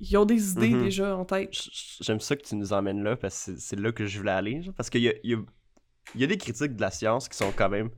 Ils 0.00 0.16
ont 0.16 0.24
des 0.24 0.52
idées 0.52 0.70
Mhm. 0.70 0.82
déjà 0.84 1.16
en 1.16 1.24
tête. 1.24 1.50
J'aime 2.00 2.20
ça 2.20 2.34
que 2.36 2.42
tu 2.42 2.54
nous 2.56 2.72
emmènes 2.72 3.02
là 3.02 3.16
parce 3.16 3.46
que 3.46 3.56
c'est- 3.58 3.76
là 3.76 3.92
que 3.92 4.06
je 4.06 4.18
voulais 4.18 4.30
aller. 4.32 4.62
genre, 4.62 4.74
parce 4.74 4.90
qu'il 4.90 5.02
y, 5.02 5.08
a, 5.08 5.36
il 6.14 6.20
y 6.20 6.24
a 6.24 6.26
des 6.26 6.38
critiques 6.38 6.76
de 6.76 6.80
la 6.80 6.90
science 6.90 7.28
qui 7.28 7.36
sont 7.36 7.52
quand 7.52 7.68
même 7.68 7.90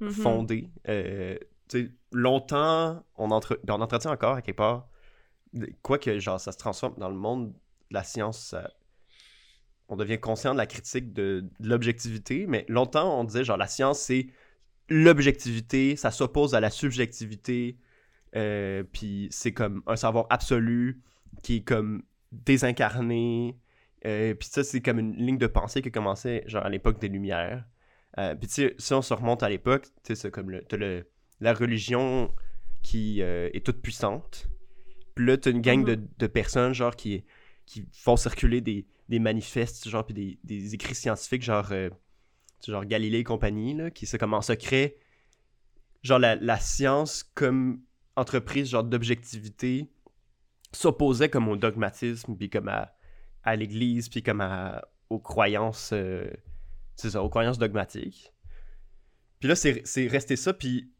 Mhm. 0.00 0.10
fondées. 0.10 0.70
Euh, 0.88 1.36
longtemps, 2.12 3.04
on, 3.16 3.30
entre... 3.30 3.58
ben, 3.64 3.74
on 3.74 3.80
entretient 3.80 4.10
encore 4.10 4.34
à 4.36 4.42
quelque 4.42 4.56
part. 4.56 4.88
Quoique, 5.82 6.18
genre, 6.18 6.40
ça 6.40 6.52
se 6.52 6.58
transforme 6.58 6.94
dans 6.98 7.08
le 7.08 7.14
monde 7.16 7.52
de 7.52 7.54
la 7.94 8.02
science. 8.04 8.38
ça- 8.38 8.70
On 9.88 9.96
devient 9.96 10.18
conscient 10.18 10.52
de 10.54 10.58
la 10.58 10.66
critique 10.66 11.12
de, 11.12 11.44
de 11.60 11.68
l'objectivité, 11.68 12.46
mais 12.46 12.64
longtemps, 12.68 13.18
on 13.20 13.24
disait, 13.24 13.44
genre, 13.44 13.56
la 13.58 13.66
science, 13.66 14.00
c'est 14.00 14.28
l'objectivité, 14.88 15.96
ça 15.96 16.10
s'oppose 16.10 16.54
à 16.54 16.60
la 16.60 16.70
subjectivité, 16.70 17.76
euh, 18.34 18.82
puis 18.92 19.28
c'est 19.30 19.52
comme 19.52 19.82
un 19.86 19.96
savoir 19.96 20.26
absolu 20.30 21.02
qui 21.42 21.56
est 21.56 21.62
comme 21.64 22.02
désincarné. 22.32 23.56
Euh, 24.04 24.34
puis 24.34 24.48
ça, 24.48 24.64
c'est 24.64 24.80
comme 24.80 24.98
une 24.98 25.14
ligne 25.14 25.38
de 25.38 25.46
pensée 25.46 25.82
qui 25.82 25.88
a 25.88 25.90
commencé 25.90 26.42
genre 26.46 26.64
à 26.64 26.68
l'époque 26.68 27.00
des 27.00 27.08
Lumières. 27.08 27.64
Euh, 28.18 28.34
puis 28.34 28.48
tu 28.48 28.54
sais, 28.54 28.74
si 28.78 28.92
on 28.94 29.02
se 29.02 29.14
remonte 29.14 29.42
à 29.42 29.48
l'époque, 29.48 29.84
tu 29.84 29.90
sais, 30.08 30.14
c'est 30.14 30.30
comme 30.30 30.50
le, 30.50 31.06
la 31.40 31.54
religion 31.54 32.32
qui 32.82 33.22
euh, 33.22 33.48
est 33.52 33.64
toute 33.64 33.80
puissante. 33.80 34.48
Puis 35.14 35.26
là, 35.26 35.36
t'as 35.36 35.50
une 35.50 35.60
gang 35.60 35.84
de, 35.84 36.00
de 36.18 36.26
personnes, 36.26 36.72
genre, 36.72 36.96
qui, 36.96 37.24
qui 37.66 37.86
font 37.92 38.16
circuler 38.16 38.60
des, 38.60 38.86
des 39.08 39.18
manifestes, 39.18 39.88
genre, 39.88 40.04
puis 40.04 40.14
des, 40.14 40.38
des 40.44 40.74
écrits 40.74 40.94
scientifiques, 40.94 41.42
genre, 41.42 41.70
euh, 41.72 41.90
genre 42.66 42.84
Galilée 42.84 43.18
et 43.18 43.24
compagnie, 43.24 43.74
là, 43.74 43.90
qui 43.90 44.06
c'est 44.06 44.18
comme 44.18 44.34
en 44.34 44.42
secret, 44.42 44.96
genre, 46.02 46.18
la, 46.18 46.36
la 46.36 46.58
science 46.58 47.22
comme 47.22 47.82
entreprise, 48.16 48.68
genre, 48.68 48.84
d'objectivité, 48.84 49.90
s'opposait 50.72 51.28
comme 51.28 51.48
au 51.48 51.56
dogmatisme, 51.56 52.36
puis 52.36 52.50
comme 52.50 52.68
à, 52.68 52.94
à 53.44 53.56
l'Église, 53.56 54.08
puis 54.08 54.22
comme 54.22 54.40
à, 54.40 54.82
aux 55.10 55.18
croyances, 55.18 55.90
euh, 55.92 56.30
c'est 56.96 57.10
ça, 57.10 57.22
aux 57.22 57.28
croyances 57.28 57.58
dogmatiques. 57.58 58.32
Puis 59.40 59.48
là, 59.48 59.56
c'est 59.56 60.06
resté 60.06 60.36
ça, 60.36 60.52
puis 60.54 60.92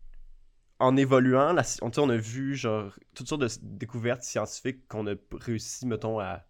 en 0.80 0.96
évoluant, 0.96 1.52
la, 1.52 1.62
on, 1.82 2.10
a 2.10 2.16
vu 2.16 2.56
genre 2.56 2.92
toutes 3.14 3.28
sortes 3.28 3.42
de 3.42 3.48
découvertes 3.62 4.22
scientifiques 4.24 4.88
qu'on 4.88 5.06
a 5.06 5.14
réussi, 5.40 5.86
mettons, 5.86 6.18
à, 6.18 6.44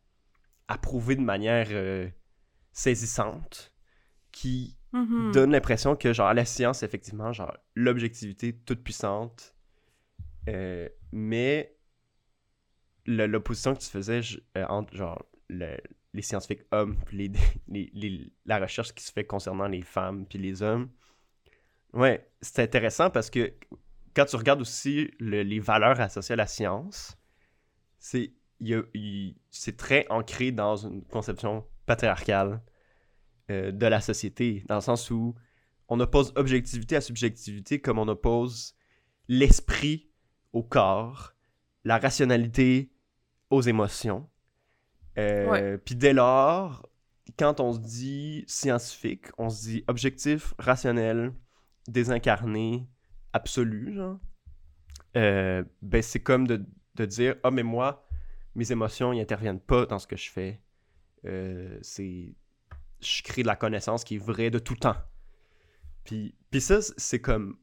à 0.68 0.78
prouver 0.78 1.16
de 1.16 1.20
manière 1.20 1.68
euh, 1.70 2.08
saisissante, 2.72 3.72
qui 4.30 4.76
Mhm. 4.94 5.32
donne 5.32 5.52
l'impression 5.52 5.96
que 5.96 6.12
genre 6.12 6.32
la 6.34 6.44
science, 6.44 6.82
effectivement, 6.82 7.32
genre 7.32 7.56
l'objectivité 7.74 8.54
toute 8.54 8.82
puissante, 8.82 9.54
euh, 10.48 10.88
mais 11.12 11.76
l'opposition 13.06 13.74
que 13.74 13.80
tu 13.80 13.88
faisais 13.90 14.22
je- 14.22 14.38
euh, 14.56 14.66
entre 14.68 14.94
genre 14.94 15.24
le- 15.52 15.76
les 16.14 16.22
scientifiques 16.22 16.62
hommes 16.72 16.96
puis 17.06 17.30
les, 17.68 17.90
les- 17.94 18.32
la 18.46 18.58
recherche 18.58 18.92
qui 18.94 19.02
se 19.04 19.12
fait 19.12 19.24
concernant 19.24 19.66
les 19.68 19.82
femmes 19.82 20.26
puis 20.26 20.38
les 20.38 20.62
hommes, 20.62 20.90
ouais, 21.94 22.28
c'est 22.40 22.62
intéressant 22.62 23.10
parce 23.10 23.30
que 23.30 23.52
quand 24.14 24.24
tu 24.26 24.36
regardes 24.36 24.60
aussi 24.60 25.10
le- 25.18 25.42
les 25.42 25.60
valeurs 25.60 26.00
associées 26.00 26.34
à 26.34 26.36
la 26.36 26.46
science, 26.46 27.16
c'est 27.98 28.32
c'est 29.50 29.76
très 29.76 30.06
ancré 30.08 30.52
dans 30.52 30.76
une 30.76 31.02
conception 31.04 31.66
patriarcale 31.84 32.62
euh, 33.50 33.72
de 33.72 33.86
la 33.86 34.00
société, 34.00 34.62
dans 34.68 34.76
le 34.76 34.80
sens 34.80 35.10
où 35.10 35.34
on 35.88 35.98
oppose 35.98 36.32
objectivité 36.36 36.94
à 36.94 37.00
subjectivité 37.00 37.80
comme 37.80 37.98
on 37.98 38.06
oppose 38.06 38.76
l'esprit 39.26 40.08
au 40.52 40.62
corps, 40.62 41.34
la 41.84 41.98
rationalité 41.98 42.92
aux 43.50 43.62
émotions. 43.62 44.28
Euh. 45.18 45.78
Puis 45.84 45.94
dès 45.94 46.12
lors, 46.12 46.88
quand 47.38 47.60
on 47.60 47.72
se 47.72 47.78
dit 47.78 48.44
scientifique, 48.46 49.26
on 49.38 49.48
se 49.48 49.62
dit 49.62 49.84
objectif, 49.88 50.54
rationnel, 50.58 51.32
désincarné, 51.88 52.86
absolu, 53.32 53.94
genre. 53.94 54.18
Euh, 55.16 55.62
ben 55.82 56.00
c'est 56.02 56.20
comme 56.20 56.46
de, 56.46 56.64
de 56.94 57.04
dire 57.04 57.36
ah 57.42 57.50
mais 57.50 57.62
moi 57.62 58.06
mes 58.54 58.72
émotions 58.72 59.12
ils 59.12 59.20
interviennent 59.20 59.60
pas 59.60 59.84
dans 59.84 59.98
ce 59.98 60.06
que 60.06 60.16
je 60.16 60.30
fais 60.30 60.58
Euh, 61.26 61.78
c'est 61.82 62.34
je 63.00 63.22
crée 63.22 63.42
de 63.42 63.46
la 63.46 63.54
connaissance 63.56 64.04
qui 64.04 64.14
est 64.14 64.18
vraie 64.18 64.48
de 64.50 64.58
tout 64.58 64.74
temps 64.74 64.96
puis, 66.04 66.34
puis 66.50 66.62
ça 66.62 66.78
c'est 66.96 67.20
comme 67.20 67.58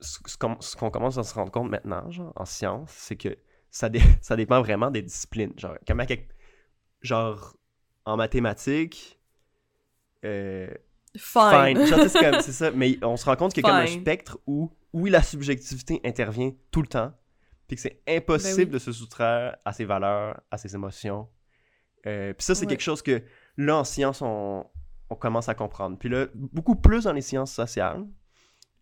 ce 0.00 0.18
ce 0.24 0.38
qu'on 0.38 0.58
ce 0.62 0.76
qu'on 0.76 0.90
commence 0.90 1.18
à 1.18 1.24
se 1.24 1.34
rendre 1.34 1.52
compte 1.52 1.70
maintenant 1.70 2.10
genre 2.10 2.32
en 2.36 2.46
science 2.46 2.90
c'est 2.90 3.16
que 3.16 3.36
ça, 3.70 3.90
dé- 3.90 4.00
ça 4.22 4.34
dépend 4.34 4.62
vraiment 4.62 4.90
des 4.90 5.02
disciplines 5.02 5.52
genre 5.58 5.76
comme 5.86 6.00
à 6.00 6.06
quelque- 6.06 6.33
genre 7.04 7.56
en 8.04 8.16
mathématiques 8.16 9.20
euh, 10.24 10.68
Fine. 11.16 11.76
Fine. 11.76 11.86
Genre, 11.86 12.00
c'est 12.08 12.18
comme- 12.18 12.40
c'est 12.40 12.52
ça. 12.52 12.70
Mais 12.74 12.98
on 13.04 13.16
se 13.16 13.24
rend 13.24 13.36
compte 13.36 13.54
qu'il 13.54 13.62
y 13.64 13.66
a 13.66 13.70
comme 13.70 13.78
un 13.82 13.86
Fine. 13.86 14.00
spectre 14.00 14.38
où, 14.48 14.72
où 14.92 15.06
la 15.06 15.22
subjectivité 15.22 16.00
intervient 16.04 16.52
tout 16.72 16.82
le 16.82 16.88
temps. 16.88 17.12
Puis 17.68 17.76
que 17.76 17.82
c'est 17.82 18.02
impossible 18.08 18.56
Ben 18.56 18.64
oui. 18.66 18.72
de 18.72 18.78
se 18.78 18.92
soustraire 18.92 19.56
à 19.64 19.72
ses 19.72 19.84
valeurs, 19.84 20.40
à 20.50 20.58
ses 20.58 20.74
émotions. 20.74 21.28
Euh, 22.06 22.32
puis 22.34 22.44
ça, 22.44 22.54
c'est 22.54 22.62
Ouais. 22.66 22.70
quelque 22.70 22.82
chose 22.82 23.00
que 23.00 23.22
là, 23.56 23.76
en 23.78 23.84
science, 23.84 24.22
on, 24.22 24.66
on 25.08 25.14
commence 25.14 25.48
à 25.48 25.54
comprendre. 25.54 25.96
Puis 25.98 26.08
là, 26.08 26.26
beaucoup 26.34 26.74
plus 26.76 27.04
dans 27.04 27.12
les 27.12 27.22
sciences 27.22 27.52
sociales. 27.52 28.04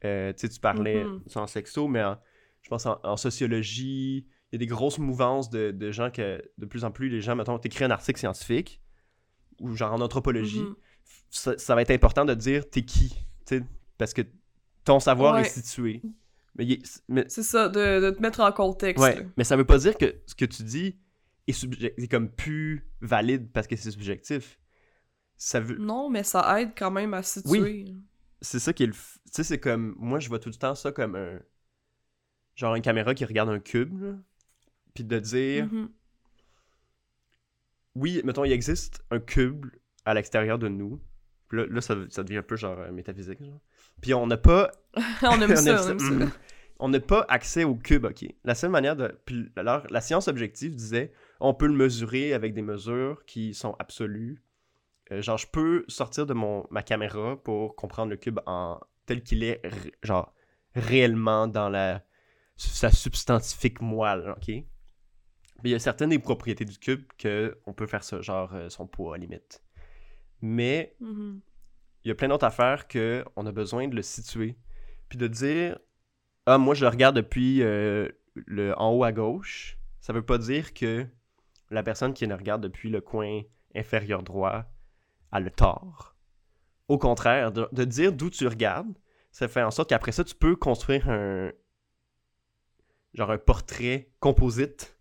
Euh, 0.05 0.33
tu 0.33 0.41
sais, 0.41 0.49
tu 0.49 0.59
parlais 0.59 1.05
Mhm. 1.05 1.23
en 1.37 1.47
sexo, 1.47 1.87
mais 1.87 2.03
en- 2.03 2.19
je 2.63 2.69
pense 2.71 2.87
en, 2.87 2.99
en 3.05 3.17
sociologie, 3.17 4.27
y 4.53 4.57
a 4.57 4.59
des 4.59 4.67
grosses 4.67 4.99
mouvances 4.99 5.51
de, 5.51 5.71
de 5.71 5.91
gens 5.93 6.11
que 6.11 6.43
de 6.59 6.67
plus 6.67 6.85
en 6.85 6.91
plus, 6.91 7.09
les 7.09 7.21
gens, 7.21 7.35
mettons, 7.37 7.59
t'écris 7.59 7.85
un 7.85 7.91
article 7.91 8.19
scientifique 8.21 8.81
ou 9.61 9.75
genre 9.77 9.93
en 9.93 10.01
anthropologie 10.01 10.61
Mhm. 10.63 10.77
ça, 11.31 11.57
ça 11.59 11.75
va 11.75 11.83
être 11.83 11.91
important 11.91 12.25
de 12.25 12.35
dire 12.35 12.69
t'es 12.69 12.83
qui, 12.83 13.11
tu 13.11 13.59
sais, 13.59 13.65
parce 13.99 14.13
que 14.15 14.23
ton 14.85 15.01
savoir 15.01 15.35
Ouais. 15.35 15.43
est 15.43 15.45
situé. 15.45 16.03
Mais, 16.55 16.65
il 16.67 16.73
est- 16.73 17.03
mais, 17.09 17.25
C'est 17.29 17.43
ça, 17.43 17.69
de, 17.71 18.01
de 18.01 18.11
te 18.11 18.21
mettre 18.21 18.41
en 18.41 18.53
contexte. 18.53 19.03
ouais, 19.03 19.27
mais 19.39 19.45
ça 19.45 19.57
veut 19.57 19.65
pas 19.65 19.79
dire 19.79 19.97
que 19.97 20.17
ce 20.27 20.35
que 20.35 20.45
tu 20.45 20.63
dis 20.65 20.99
est, 21.49 22.11
comme 22.11 22.29
plus 22.31 22.87
valide 23.01 23.51
parce 23.53 23.67
que 23.67 23.75
c'est 23.77 23.91
subjectif. 23.91 24.59
Ça 25.37 25.61
veut... 25.61 25.77
Non, 25.79 26.11
mais 26.11 26.23
ça 26.25 26.61
aide 26.61 26.73
quand 26.77 26.91
même 26.91 27.15
à 27.15 27.23
situer. 27.23 27.87
c'est 28.43 28.59
ça 28.59 28.73
qui 28.75 28.83
est 28.85 28.87
le. 28.87 28.93
f- 28.93 29.15
Tu 29.27 29.31
sais, 29.33 29.45
c'est 29.45 29.59
comme. 29.59 29.95
Moi, 29.99 30.21
je 30.21 30.29
vois 30.29 30.39
tout 30.39 30.51
le 30.51 30.55
temps 30.55 30.75
ça 30.75 30.93
comme 30.93 31.17
un. 31.17 31.41
Genre 32.55 32.75
une 32.75 32.83
caméra 32.83 33.15
qui 33.15 33.25
regarde 33.25 33.49
un 33.49 33.59
cube, 33.59 33.99
là. 34.03 34.15
Puis 34.95 35.05
de 35.05 35.19
dire. 35.19 35.67
Mhm. 35.67 35.91
Oui, 37.95 38.23
mettons, 38.25 38.45
il 38.45 38.53
existe 38.53 39.05
un 39.11 39.21
cube 39.21 39.67
à 40.05 40.15
l'extérieur 40.15 40.59
de 40.59 40.69
nous. 40.69 41.01
Puis 41.49 41.59
là, 41.59 41.67
là, 41.69 41.81
ça, 41.81 41.95
ça 42.09 42.23
devient 42.23 42.39
un 42.39 42.43
peu 42.43 42.57
genre 42.57 42.79
euh, 42.79 42.91
métaphysique, 42.91 43.45
genre. 43.45 43.61
Puis 44.01 44.15
on 44.15 44.27
n'a 44.27 44.39
pas 44.39 44.71
on 45.23 45.41
aime 45.41 45.53
On 45.53 45.57
ça, 45.57 45.71
aime 45.71 45.99
on 46.01 46.21
aime 46.21 46.21
ça. 46.31 46.37
On 46.79 46.89
n'a 46.89 46.99
pas 46.99 47.25
accès 47.29 47.63
au 47.65 47.77
cube, 47.77 48.07
ok. 48.07 48.25
La 48.45 48.55
seule 48.55 48.71
manière 48.71 48.97
de. 48.97 49.17
Puis 49.25 49.53
alors, 49.57 49.87
la 49.91 50.01
science 50.01 50.27
objective 50.29 50.75
disait 50.75 51.13
on 51.39 51.55
peut 51.55 51.67
le 51.67 51.75
mesurer 51.75 52.33
avec 52.33 52.55
des 52.55 52.63
mesures 52.63 53.25
qui 53.27 53.55
sont 53.55 53.77
absolues. 53.79 54.43
Euh, 55.13 55.23
genre, 55.23 55.39
je 55.39 55.47
peux 55.47 55.85
sortir 55.89 56.27
de 56.27 56.35
mon, 56.35 56.67
ma 56.71 56.83
caméra 56.83 57.37
pour 57.43 57.77
comprendre 57.77 58.11
le 58.11 58.17
cube 58.17 58.41
en 58.47 58.81
tel 59.07 59.23
qu'il 59.23 59.45
est, 59.45 59.61
genre, 60.03 60.35
réellement 60.75 61.47
dans 61.49 61.69
la, 61.69 62.03
sa 62.57 62.91
substantifique 62.91 63.81
moelle, 63.81 64.35
ok? 64.37 64.65
Mais 65.63 65.71
il 65.71 65.73
y 65.73 65.77
a 65.77 65.79
certaines 65.79 66.11
des 66.11 66.19
propriétés 66.19 66.65
du 66.65 66.79
cube 66.79 67.05
que 67.19 67.59
on 67.67 67.73
peut 67.73 67.87
faire 67.87 68.03
ça, 68.05 68.21
genre 68.21 68.53
euh, 68.55 68.69
son 68.69 68.87
poids 68.87 69.15
à 69.15 69.19
limite. 69.19 69.63
Mais 70.41 70.97
Mhm. 71.01 71.41
il 72.05 72.09
y 72.09 72.11
a 72.11 72.15
plein 72.15 72.29
d'autres 72.29 72.47
affaires 72.47 72.89
que 72.89 73.25
on 73.37 73.47
a 73.47 73.53
besoin 73.53 73.87
de 73.89 73.95
le 73.95 74.03
situer. 74.03 74.57
Puis 75.09 75.19
de 75.19 75.27
dire 75.29 75.79
Ah, 76.47 76.59
moi 76.59 76.75
je 76.75 76.85
le 76.85 76.89
regarde 76.89 77.15
depuis 77.17 77.63
euh, 77.63 78.09
le 78.35 78.77
en 78.79 78.91
haut 78.93 79.05
à 79.05 79.13
gauche, 79.13 79.79
ça 80.01 80.13
veut 80.13 80.25
pas 80.27 80.39
dire 80.39 80.75
que 80.75 81.07
la 81.71 81.83
personne 81.85 82.13
qui 82.15 82.27
le 82.27 82.35
regarde 82.35 82.63
depuis 82.63 82.91
le 82.91 83.01
coin 83.01 83.43
inférieur 83.77 84.23
droit 84.25 84.65
a 85.31 85.39
le 85.41 85.51
tort. 85.51 86.17
Au 86.89 86.99
contraire, 86.99 87.53
de, 87.53 87.69
de 87.73 87.85
dire 87.85 88.13
d'où 88.13 88.29
tu 88.31 88.47
regardes, 88.49 88.93
ça 89.31 89.47
fait 89.49 89.63
en 89.63 89.71
sorte 89.71 89.89
qu'après 89.91 90.13
ça, 90.13 90.25
tu 90.25 90.35
peux 90.35 90.57
construire 90.57 91.09
un 91.09 91.53
genre 93.15 93.31
un 93.31 93.39
portrait 93.39 94.11
composite 94.21 94.99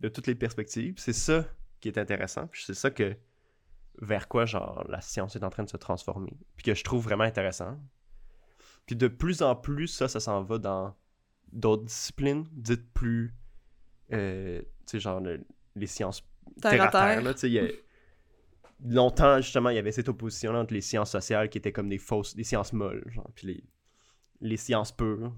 de 0.00 0.08
toutes 0.08 0.26
les 0.26 0.34
perspectives. 0.34 0.94
C'est 0.98 1.12
ça 1.12 1.44
qui 1.80 1.88
est 1.88 1.98
intéressant. 1.98 2.48
C'est 2.52 2.74
ça 2.74 2.90
que 2.90 3.16
vers 4.00 4.28
quoi 4.28 4.46
genre 4.46 4.84
la 4.88 5.00
science 5.00 5.34
est 5.36 5.42
en 5.44 5.50
train 5.50 5.64
de 5.64 5.68
se 5.68 5.76
transformer. 5.76 6.36
Puis 6.56 6.64
que 6.64 6.74
je 6.74 6.84
trouve 6.84 7.02
vraiment 7.04 7.24
intéressant. 7.24 7.78
Puis 8.86 8.96
de 8.96 9.08
plus 9.08 9.42
en 9.42 9.54
plus, 9.56 9.88
ça, 9.88 10.08
ça 10.08 10.20
s'en 10.20 10.42
va 10.42 10.58
dans 10.58 10.96
d'autres 11.52 11.84
disciplines, 11.84 12.46
dites 12.52 12.92
plus, 12.92 13.34
euh, 14.12 14.60
tu 14.62 14.66
sais, 14.86 15.00
genre 15.00 15.20
le- 15.20 15.44
les 15.76 15.86
sciences 15.86 16.22
Terre 16.62 16.82
à 16.82 16.88
terre. 16.88 17.22
là, 17.22 17.34
y 17.42 17.58
a- 17.58 17.68
Longtemps, 18.84 19.38
justement, 19.40 19.70
il 19.70 19.76
y 19.76 19.78
avait 19.78 19.90
cette 19.92 20.08
opposition-là 20.08 20.60
entre 20.60 20.72
les 20.72 20.80
sciences 20.80 21.10
sociales 21.10 21.48
qui 21.50 21.58
étaient 21.58 21.72
comme 21.72 21.88
des 21.88 21.98
fausses, 21.98 22.36
des 22.36 22.44
sciences 22.44 22.72
molles, 22.72 23.02
genre, 23.08 23.28
puis 23.34 23.46
les, 23.48 23.64
les 24.40 24.56
sciences 24.56 24.92
pures. 24.92 25.32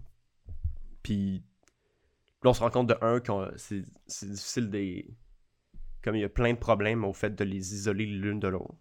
Puis 1.02 1.42
là, 2.42 2.50
on 2.50 2.54
se 2.54 2.60
rend 2.60 2.70
compte 2.70 2.88
de 2.88 2.96
un 3.02 3.20
que 3.20 3.32
c'est 3.56 3.82
c'est 4.06 4.30
difficile 4.30 4.70
des... 4.70 5.06
Comme 6.02 6.16
il 6.16 6.22
y 6.22 6.24
a 6.24 6.28
plein 6.30 6.52
de 6.52 6.58
problèmes 6.58 7.04
au 7.04 7.12
fait 7.12 7.34
de 7.34 7.44
les 7.44 7.74
isoler 7.74 8.06
l'une 8.06 8.40
de 8.40 8.48
l'autre. 8.48 8.74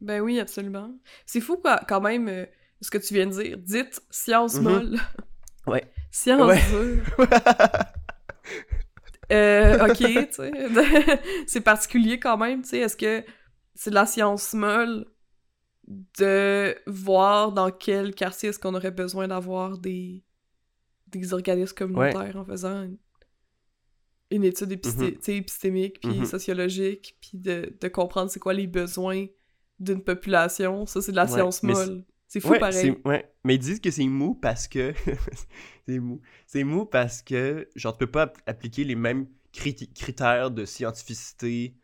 Ben 0.00 0.20
oui, 0.20 0.40
absolument. 0.40 0.90
C'est 1.26 1.40
fou 1.40 1.58
quand, 1.62 1.78
quand 1.86 2.00
même 2.00 2.28
euh, 2.28 2.46
ce 2.80 2.90
que 2.90 2.98
tu 2.98 3.14
viens 3.14 3.26
de 3.26 3.32
dire. 3.42 3.58
Dites 3.58 4.00
science 4.10 4.56
Mhm. 4.56 4.62
molle. 4.64 4.98
Ouais. 5.66 5.84
Science 6.10 6.48
Ouais. 6.48 6.60
dure. 6.70 7.28
Euh, 9.32 9.86
ok, 9.86 9.96
tu 9.98 10.26
sais. 10.32 10.50
c'est 11.46 11.60
particulier 11.60 12.18
quand 12.18 12.36
même, 12.36 12.62
tu 12.62 12.70
sais. 12.70 12.78
Est-ce 12.78 12.96
que 12.96 13.24
c'est 13.76 13.90
de 13.90 13.94
la 13.94 14.04
science 14.06 14.54
molle 14.54 15.06
de 16.18 16.76
voir 16.88 17.52
dans 17.52 17.70
quel 17.70 18.14
quartier 18.14 18.48
est-ce 18.48 18.58
qu'on 18.58 18.74
aurait 18.74 18.90
besoin 18.90 19.28
d'avoir 19.28 19.78
des, 19.78 20.24
des 21.18 21.32
organismes 21.34 21.74
communautaires 21.74 22.36
en 22.36 22.44
faisant 22.44 22.82
une, 22.84 22.96
une 24.30 24.44
étude 24.44 24.70
épisté- 24.72 25.16
Mhm. 25.28 25.34
épistémique, 25.38 26.00
puis 26.00 26.18
Mhm. 26.20 26.24
sociologique, 26.24 27.16
puis 27.20 27.38
de, 27.38 27.74
de 27.80 27.88
comprendre 27.88 28.30
c'est 28.30 28.38
quoi 28.40 28.52
les 28.54 28.66
besoins 28.66 29.26
d'une 29.78 30.02
population. 30.02 30.86
Ça, 30.86 31.00
c'est 31.02 31.10
de 31.12 31.16
la 31.16 31.24
Ouais, 31.24 31.30
science 31.30 31.62
molle. 31.62 32.04
C'est 32.28 32.38
fou 32.40 32.50
ouais, 32.50 32.60
pareil. 32.60 32.94
ouais. 33.04 33.32
Mais 33.42 33.56
ils 33.56 33.58
disent 33.58 33.80
que 33.80 33.90
c'est 33.90 34.06
mou 34.06 34.34
parce 34.34 34.68
que. 34.68 34.92
c'est 35.88 35.98
mou. 35.98 36.20
C'est 36.46 36.62
mou 36.62 36.84
parce 36.86 37.22
que, 37.22 37.68
genre, 37.74 37.94
tu 37.94 37.98
peux 38.06 38.10
pas 38.10 38.22
app- 38.22 38.38
appliquer 38.46 38.84
les 38.84 38.94
mêmes 38.94 39.26
crit- 39.52 39.92
critères 39.92 40.52
de 40.52 40.64
scientificité. 40.64 41.74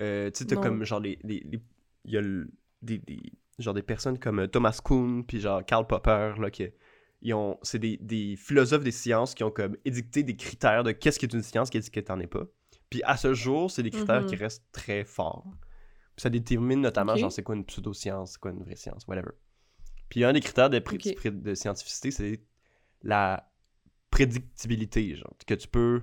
Euh, 0.00 0.30
tu 0.30 0.38
sais, 0.38 0.46
t'as 0.46 0.56
comme, 0.56 0.84
genre, 0.84 1.00
les. 1.00 1.18
Il 1.24 1.60
y 2.06 2.16
a 2.16 2.22
le- 2.22 2.50
des, 2.80 2.98
des- 2.98 3.32
genre 3.58 3.74
des 3.74 3.82
personnes 3.82 4.18
comme 4.18 4.38
euh, 4.40 4.46
Thomas 4.46 4.80
Kuhn, 4.82 5.24
puis 5.26 5.40
genre 5.40 5.62
Karl 5.64 5.86
Popper, 5.86 6.32
là, 6.40 6.50
qui. 6.50 6.68
Ont, 7.32 7.58
c'est 7.62 7.78
des, 7.78 7.98
des 7.98 8.34
philosophes 8.36 8.82
des 8.82 8.90
sciences 8.90 9.34
qui 9.34 9.44
ont 9.44 9.50
comme 9.50 9.76
édicté 9.84 10.22
des 10.24 10.34
critères 10.36 10.82
de 10.82 10.90
qu'est-ce 10.92 11.18
qui 11.20 11.26
est 11.26 11.32
une 11.32 11.42
science, 11.42 11.70
qu'est-ce 11.70 11.90
qui 11.90 12.02
n'en 12.08 12.18
est 12.18 12.26
pas. 12.26 12.44
Puis 12.90 13.00
à 13.04 13.16
ce 13.16 13.32
jour, 13.32 13.70
c'est 13.70 13.82
des 13.84 13.90
critères 13.90 14.22
Mhm. 14.22 14.26
qui 14.26 14.36
restent 14.36 14.64
très 14.72 15.04
forts. 15.04 15.44
Puis 16.16 16.22
ça 16.22 16.30
détermine 16.30 16.80
notamment, 16.80 17.14
genre, 17.16 17.30
c'est 17.32 17.42
quoi 17.42 17.54
une 17.54 17.64
pseudo-science, 17.64 18.32
c'est 18.32 18.38
quoi 18.40 18.50
une 18.50 18.62
vraie 18.62 18.76
science, 18.76 19.06
whatever. 19.06 19.30
Puis 20.08 20.24
un 20.24 20.32
des 20.32 20.40
critères 20.40 20.68
de, 20.68 20.78
pré- 20.78 20.96
Ok. 20.96 21.14
pré- 21.14 21.30
de 21.30 21.54
scientificité, 21.54 22.10
c'est 22.10 22.40
la 23.02 23.48
prédictibilité, 24.10 25.14
genre. 25.16 25.32
Que 25.46 25.54
tu 25.54 25.68
peux 25.68 26.02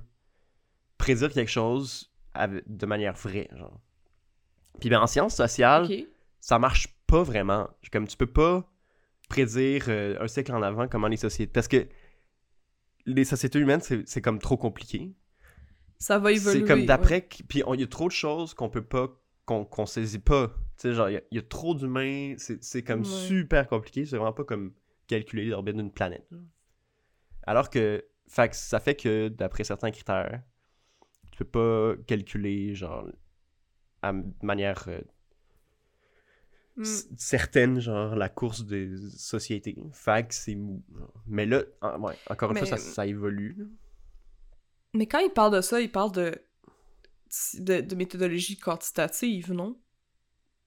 prédire 0.98 1.32
quelque 1.32 1.50
chose 1.52 2.12
avec- 2.34 2.64
de 2.68 2.86
manière 2.86 3.14
vraie, 3.16 3.50
genre. 3.56 3.80
Puis 4.80 4.90
ben, 4.90 5.00
en 5.02 5.08
sciences 5.08 5.36
sociales, 5.36 5.84
Ok. 5.86 6.08
ça 6.40 6.58
marche 6.60 6.88
pas 7.08 7.24
vraiment. 7.24 7.70
Comme 7.92 8.08
tu 8.08 8.18
peux 8.18 8.26
pas 8.32 8.70
prédire 9.30 9.86
euh, 9.88 10.18
un 10.20 10.28
siècle 10.28 10.52
en 10.54 10.62
avant 10.62 10.88
comment 10.90 11.08
les 11.08 11.18
sociétés... 11.18 11.52
Parce 11.52 11.68
que 11.70 11.88
les 13.06 13.24
sociétés 13.24 13.60
humaines, 13.60 13.82
c'est 13.82 14.22
comme 14.22 14.40
trop 14.40 14.58
compliqué. 14.58 15.14
Ça 15.98 16.20
va 16.20 16.32
évoluer. 16.32 16.60
C'est 16.62 16.66
comme 16.66 16.86
d'après, 16.86 17.26
qu- 17.28 17.44
puis 17.44 17.64
il 17.74 17.80
y 17.80 17.84
a 17.84 17.88
trop 17.88 18.08
de 18.08 18.14
choses 18.14 18.54
qu'on 18.54 18.70
peut 18.70 18.84
pas, 18.84 19.08
qu'on 19.46 19.66
qu'on 19.66 19.86
saisit 19.86 20.20
pas. 20.20 20.48
Tu 20.78 20.84
sais, 20.84 20.94
genre, 20.94 21.10
il 21.10 21.14
y 21.14 21.18
a- 21.18 21.22
il 21.32 21.36
y, 21.36 21.40
a 21.40 21.44
trop 21.44 21.76
d'humains, 21.76 22.36
c'est 22.38 22.84
comme 22.84 23.00
Ouais. 23.02 23.06
super 23.06 23.68
compliqué, 23.68 24.06
c'est 24.06 24.18
vraiment 24.18 24.34
pas 24.34 24.44
comme 24.46 24.74
calculer 25.08 25.46
l'orbite 25.46 25.76
d'une 25.76 25.92
planète. 25.92 26.28
Alors 27.44 27.70
que, 27.70 28.06
fait 28.28 28.50
que 28.50 28.56
ça 28.56 28.80
fait 28.80 28.96
que, 28.96 29.28
d'après 29.30 29.64
certains 29.64 29.92
critères, 29.92 30.42
tu 31.32 31.44
peux 31.44 31.46
pas 31.46 32.02
calculer, 32.06 32.76
genre, 32.76 33.08
à 34.02 34.14
manière 34.42 34.86
euh, 34.88 35.02
Mm. 36.80 36.86
c- 36.86 37.08
certaine, 37.18 37.80
genre, 37.80 38.16
la 38.16 38.30
course 38.30 38.66
des 38.66 38.90
sociétés. 39.18 39.76
Fait 39.94 40.28
que 40.28 40.34
c'est 40.34 40.56
mou. 40.56 40.84
Mais 41.28 41.46
là, 41.46 41.64
en- 41.82 42.00
ouais, 42.02 42.16
encore 42.30 42.50
une 42.52 42.56
Mais- 42.56 42.66
fois, 42.66 42.70
ça, 42.70 42.78
ça 42.78 43.06
évolue. 43.06 43.56
Mais 44.94 45.06
quand 45.06 45.20
il 45.20 45.30
parle 45.30 45.56
de 45.56 45.62
ça, 45.62 45.80
il 45.82 45.92
parle 45.92 46.12
de, 46.14 46.42
de, 47.56 47.82
de 47.82 47.96
méthodologie 47.96 48.58
quantitative, 48.58 49.52
non? 49.54 49.80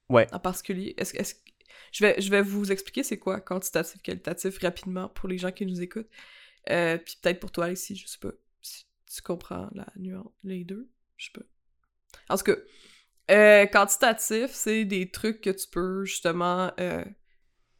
Ouais. 0.08 0.26
En 0.32 0.38
particulier. 0.38 0.94
Est-ce, 0.96 1.16
est-ce, 1.16 1.34
je, 1.92 2.04
vais, 2.04 2.20
je 2.20 2.30
vais 2.30 2.42
vous 2.42 2.70
expliquer 2.70 3.02
c'est 3.02 3.18
quoi 3.18 3.40
quantitatif, 3.40 4.00
qualitatif 4.02 4.58
rapidement 4.58 5.08
pour 5.08 5.28
les 5.28 5.38
gens 5.38 5.50
qui 5.50 5.66
nous 5.66 5.80
écoutent. 5.80 6.08
Euh, 6.70 6.98
puis 6.98 7.18
peut-être 7.20 7.40
pour 7.40 7.50
toi 7.50 7.70
ici, 7.70 7.96
je 7.96 8.06
sais 8.06 8.18
pas 8.20 8.30
si 8.60 8.84
tu 9.12 9.22
comprends 9.22 9.68
la 9.74 9.86
nuance, 9.96 10.30
les 10.44 10.64
deux, 10.64 10.88
je 11.16 11.26
sais 11.26 11.32
pas. 11.32 11.44
En 12.28 12.36
tout 12.36 12.44
cas, 12.44 12.56
euh, 13.30 13.66
quantitatif, 13.66 14.50
c'est 14.52 14.84
des 14.84 15.10
trucs 15.10 15.40
que 15.40 15.50
tu 15.50 15.66
peux 15.70 16.04
justement 16.04 16.70
euh, 16.80 17.04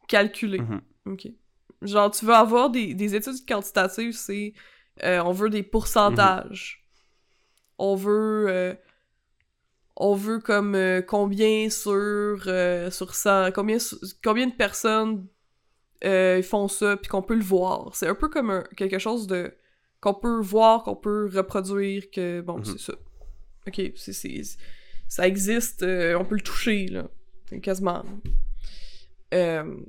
calculer. 0.07 0.59
Mhm. 0.59 0.81
Ok. 1.05 1.27
Genre, 1.81 2.09
tu 2.11 2.25
veux 2.25 2.33
avoir 2.33 2.69
des, 2.69 2.93
des 2.93 3.15
études 3.15 3.45
quantitatives, 3.47 4.13
c'est. 4.13 4.53
euh, 5.03 5.21
on 5.23 5.31
veut 5.31 5.49
des 5.49 5.63
pourcentages. 5.63 6.85
On 7.77 7.95
veut. 7.95 8.77
on 9.95 10.15
veut 10.15 10.39
comme 10.39 10.77
combien 11.07 11.69
sur, 11.69 12.43
sur 12.91 13.15
100. 13.15 13.51
Combien, 13.51 13.77
combien 14.23 14.47
de 14.47 14.53
personnes 14.53 15.27
font 16.43 16.67
ça, 16.67 16.97
puis 16.97 17.09
qu'on 17.09 17.21
peut 17.21 17.35
le 17.35 17.43
voir. 17.43 17.95
C'est 17.95 18.07
un 18.07 18.15
peu 18.15 18.29
comme 18.29 18.49
un- 18.49 18.63
quelque 18.77 18.99
chose 18.99 19.27
de. 19.27 19.53
qu'on 20.01 20.13
peut 20.13 20.39
voir, 20.41 20.83
qu'on 20.83 20.95
peut 20.95 21.29
reproduire, 21.33 22.09
que. 22.11 22.41
Bon, 22.41 22.57
Mhm. 22.59 22.65
c'est 22.65 22.79
ça. 22.79 22.93
Ok, 23.67 23.81
c'est. 23.95 24.41
Ça 25.15 25.27
existe, 25.27 25.83
euh, 25.83 26.17
on 26.17 26.25
peut 26.25 26.33
le 26.35 26.41
toucher, 26.41 26.87
là. 26.87 27.07
Quasiment. 27.61 28.03
Euh, 29.33 29.79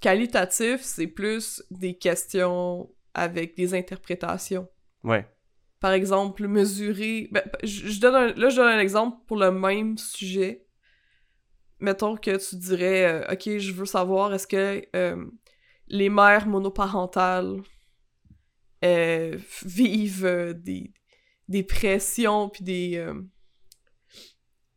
qualitatif, 0.00 0.80
c'est 0.82 1.08
plus 1.08 1.60
des 1.72 1.94
questions 1.98 2.88
avec 3.12 3.56
des 3.56 3.74
interprétations. 3.74 4.68
Ouais. 5.02 5.26
Par 5.80 5.90
exemple, 5.90 6.46
mesurer. 6.46 7.28
ben, 7.32 7.42
je, 7.64 7.88
je 7.88 8.00
donne 8.00 8.14
un- 8.14 8.32
là, 8.34 8.48
je 8.48 8.56
donne 8.56 8.68
un 8.68 8.78
exemple 8.78 9.16
pour 9.26 9.38
le 9.38 9.50
même 9.50 9.98
sujet. 9.98 10.66
Mettons 11.80 12.14
que 12.16 12.36
tu 12.48 12.54
dirais, 12.56 13.04
euh, 13.06 13.32
ok, 13.32 13.58
je 13.58 13.72
veux 13.72 13.86
savoir 13.86 14.32
est-ce 14.34 14.46
que 14.46 14.86
les 15.88 16.08
mères 16.10 16.46
monoparentales 16.46 17.56
vivent 19.64 20.54
des, 20.62 20.92
des 21.48 21.62
pressions 21.64 22.48
puis 22.48 22.62
des. 22.62 23.04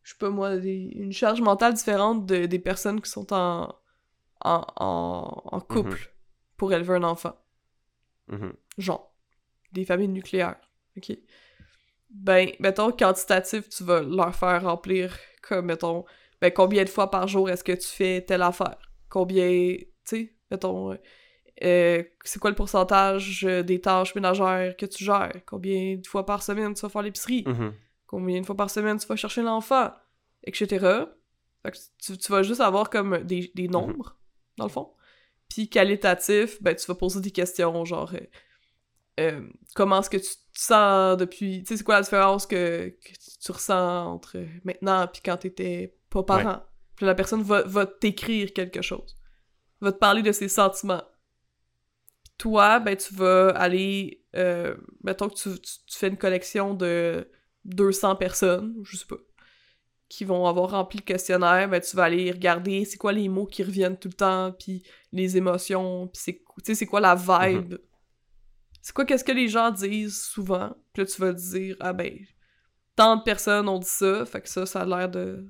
Je 0.04 0.12
sais 0.12 0.18
pas 0.18 0.30
moi, 0.30 0.56
des- 0.56 0.92
une 0.94 1.12
charge 1.12 1.40
mentale 1.40 1.74
différente 1.74 2.24
de- 2.26 2.46
des 2.46 2.58
personnes 2.60 3.00
qui 3.00 3.10
sont 3.10 3.32
en, 3.32 3.74
en, 4.44 4.66
en, 4.76 5.42
en 5.44 5.60
couple 5.60 6.14
pour 6.56 6.72
élever 6.72 6.94
un 6.94 7.02
enfant. 7.02 7.34
Mhm. 8.28 8.52
Genre, 8.78 9.12
des 9.72 9.84
familles 9.84 10.08
nucléaires, 10.08 10.56
ok? 10.96 11.16
Ben, 12.10 12.50
mettons, 12.60 12.92
quantitatif, 12.92 13.68
tu 13.68 13.82
vas 13.82 14.02
leur 14.02 14.34
faire 14.34 14.62
remplir 14.62 15.18
comme, 15.42 15.66
mettons, 15.66 16.04
ben, 16.40 16.52
combien 16.52 16.84
de 16.84 16.88
fois 16.88 17.10
par 17.10 17.26
jour 17.26 17.50
est-ce 17.50 17.64
que 17.64 17.72
tu 17.72 17.88
fais 17.88 18.20
telle 18.24 18.42
affaire? 18.42 18.78
Combien, 19.08 19.48
tu 19.48 19.86
sais, 20.04 20.34
mettons, 20.50 20.92
euh, 20.92 20.96
euh, 21.64 22.02
c'est 22.24 22.38
quoi 22.40 22.50
le 22.50 22.56
pourcentage 22.56 23.44
euh, 23.44 23.62
des 23.62 23.80
tâches 23.80 24.14
ménagères 24.14 24.76
que 24.76 24.86
tu 24.86 25.02
gères? 25.04 25.32
Combien 25.46 25.96
de 25.96 26.06
fois 26.06 26.26
par 26.26 26.42
semaine 26.42 26.74
tu 26.74 26.82
vas 26.82 26.88
faire 26.88 27.02
l'épicerie? 27.02 27.44
Mhm. 27.46 27.72
Combien 28.06 28.40
de 28.40 28.46
fois 28.46 28.56
par 28.56 28.70
semaine 28.70 28.98
tu 28.98 29.06
vas 29.06 29.16
chercher 29.16 29.42
l'enfant? 29.42 29.90
Etc. 30.44 30.66
Fait 31.62 31.70
que 31.70 31.78
tu, 31.98 32.18
tu 32.18 32.32
vas 32.32 32.42
juste 32.42 32.60
avoir 32.60 32.90
comme 32.90 33.18
des, 33.24 33.50
des 33.54 33.68
nombres, 33.68 34.18
dans 34.56 34.64
le 34.64 34.70
fond. 34.70 34.92
Puis 35.48 35.68
qualitatif, 35.68 36.62
ben, 36.62 36.74
tu 36.74 36.86
vas 36.86 36.94
poser 36.94 37.20
des 37.20 37.30
questions, 37.30 37.84
genre... 37.84 38.12
euh, 38.14 38.20
euh, 39.20 39.48
comment 39.74 40.00
est-ce 40.00 40.10
que 40.10 40.16
tu 40.16 40.34
te 40.34 40.58
sens 40.58 41.16
depuis... 41.16 41.62
Tu 41.62 41.68
sais, 41.68 41.76
c'est 41.76 41.84
quoi 41.84 41.94
la 41.96 42.02
différence 42.02 42.46
que, 42.46 42.88
que 42.88 43.12
tu- 43.12 43.38
tu 43.40 43.52
ressens 43.52 44.06
entre 44.06 44.44
maintenant 44.64 45.06
puis 45.06 45.22
quand 45.24 45.36
t'étais 45.36 45.96
pas 46.10 46.22
parent? 46.22 46.62
Puis 46.96 47.06
la 47.06 47.14
personne 47.14 47.42
va, 47.42 47.62
va 47.62 47.86
t'écrire 47.86 48.52
quelque 48.52 48.82
chose. 48.82 49.16
Va 49.80 49.92
te 49.92 49.98
parler 49.98 50.22
de 50.22 50.32
ses 50.32 50.48
sentiments. 50.48 51.04
Toi, 52.38 52.80
ben, 52.80 52.96
tu 52.96 53.14
vas 53.14 53.50
aller... 53.50 54.24
Euh, 54.34 54.76
mettons 55.04 55.28
que 55.28 55.34
tu, 55.34 55.60
tu- 55.60 55.78
tu 55.86 55.98
fais 55.98 56.08
une 56.08 56.18
collection 56.18 56.74
de 56.74 57.30
200 57.64 58.16
personnes, 58.16 58.74
je 58.84 58.96
sais 58.96 59.06
pas, 59.06 59.16
qui 60.08 60.24
vont 60.24 60.46
avoir 60.46 60.70
rempli 60.70 60.98
le 60.98 61.04
questionnaire, 61.04 61.68
ben, 61.68 61.80
tu 61.80 61.96
vas 61.96 62.04
aller 62.04 62.30
regarder 62.30 62.84
c'est 62.84 62.98
quoi 62.98 63.12
les 63.12 63.28
mots 63.28 63.46
qui 63.46 63.62
reviennent 63.62 63.98
tout 63.98 64.08
le 64.08 64.14
temps, 64.14 64.52
puis 64.52 64.82
les 65.12 65.36
émotions, 65.36 66.08
puis 66.08 66.20
c'est 66.22 66.34
tu 66.34 66.64
sais, 66.66 66.74
c'est 66.74 66.86
quoi 66.86 67.00
la 67.00 67.14
vibe. 67.16 67.74
C'est 68.80 68.92
quoi 68.94 69.04
qu'est-ce 69.06 69.24
que 69.24 69.32
les 69.32 69.48
gens 69.48 69.70
disent 69.70 70.20
souvent, 70.22 70.76
puis 70.92 71.02
là 71.02 71.06
tu 71.06 71.20
vas 71.20 71.32
dire 71.32 71.74
ah 71.80 71.92
ben 71.92 72.16
tant 72.94 73.16
de 73.16 73.22
personnes 73.22 73.68
ont 73.68 73.78
dit 73.78 73.88
ça, 73.88 74.24
fait 74.26 74.42
que 74.42 74.48
ça 74.48 74.66
ça 74.66 74.82
a 74.82 74.86
l'air 74.86 75.08
de 75.08 75.46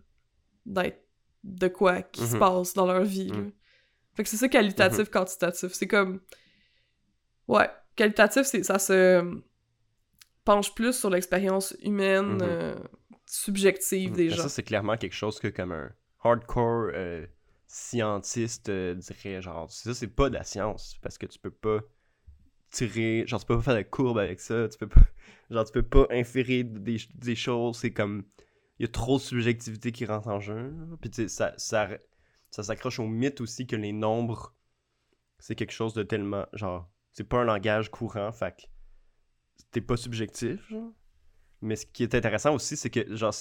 d'être 0.64 1.03
de 1.42 1.68
quoi 1.68 2.00
qui 2.03 2.24
se 2.27 2.35
Mhm. 2.35 2.38
passe 2.38 2.72
dans 2.74 2.87
leur 2.87 3.03
vie. 3.05 3.29
là. 3.29 3.37
Mhm. 3.38 3.53
Fait 4.14 4.22
que 4.22 4.29
c'est 4.31 4.37
ça 4.38 4.48
qualitatif 4.48 5.11
quantitatif, 5.11 5.72
c'est 5.74 5.88
comme 5.88 6.20
ouais, 7.48 7.68
qualitatif 7.96 8.42
c'est 8.44 8.62
ça 8.62 8.79
se 8.79 9.20
penche 10.44 10.74
plus 10.74 10.92
sur 10.92 11.11
l'expérience 11.11 11.76
humaine 11.83 12.35
Mhm. 12.37 12.42
euh, 12.42 12.74
subjective 13.26 14.11
Mhm. 14.11 14.16
des 14.16 14.30
gens. 14.30 14.42
Ça, 14.42 14.48
c'est 14.48 14.62
clairement 14.62 14.96
quelque 14.96 15.14
chose 15.14 15.40
que, 15.40 15.48
comme 15.48 15.72
un 15.72 15.90
hardcore 16.22 16.90
euh, 16.94 17.26
scientiste 17.66 18.68
euh, 18.68 18.94
dirait, 18.94 19.42
genre, 19.42 19.70
ça, 19.70 19.94
c'est 19.94 20.09
pas 20.09 20.28
de 20.28 20.35
la 20.35 20.44
science, 20.44 20.96
parce 21.02 21.18
que 21.18 21.26
tu 21.26 21.38
peux 21.38 21.50
pas 21.50 21.80
tirer, 22.70 23.24
genre, 23.26 23.40
tu 23.40 23.46
peux 23.46 23.57
pas 23.57 23.62
faire 23.62 23.76
de 23.76 23.83
courbe 23.83 24.18
avec 24.18 24.40
ça, 24.40 24.68
tu 24.68 24.78
peux 24.78 24.88
pas, 24.88 25.00
genre, 25.50 25.64
tu 25.64 25.72
peux 25.72 25.83
pas 25.83 26.07
inférer 26.11 26.64
des, 26.64 26.98
des 27.14 27.37
choses, 27.37 27.78
c'est 27.78 27.92
comme, 27.92 28.24
il 28.78 28.83
y 28.83 28.88
a 28.88 28.92
trop 28.92 29.18
de 29.18 29.22
subjectivité 29.22 29.92
qui 29.92 30.04
rentre 30.07 30.28
en 30.28 30.40
jeu, 30.40 30.72
puis 31.00 31.11
tu 31.11 31.22
sais, 31.22 31.28
ça, 31.28 31.54
ça, 31.57 31.88
ça 32.50 32.62
s'accroche 32.62 32.98
au 32.98 33.07
mythe 33.07 33.40
aussi 33.40 33.66
que 33.66 33.76
les 33.76 33.92
nombres, 33.92 34.54
c'est 35.38 35.54
quelque 35.54 35.72
chose 35.72 35.94
de 35.94 36.02
tellement, 36.02 36.46
genre, 36.52 36.88
c'est 37.12 37.28
pas 37.28 37.38
un 37.38 37.44
langage 37.44 37.90
courant, 37.90 38.33
fait 38.33 38.68
t'es 39.70 39.80
pas 39.80 39.96
subjectif. 39.96 40.72
Mais 41.60 41.76
ce 41.76 41.86
qui 41.86 42.02
est 42.02 42.14
intéressant 42.14 42.54
aussi, 42.54 42.76
c'est 42.76 42.90
que, 42.90 43.14
genre, 43.16 43.34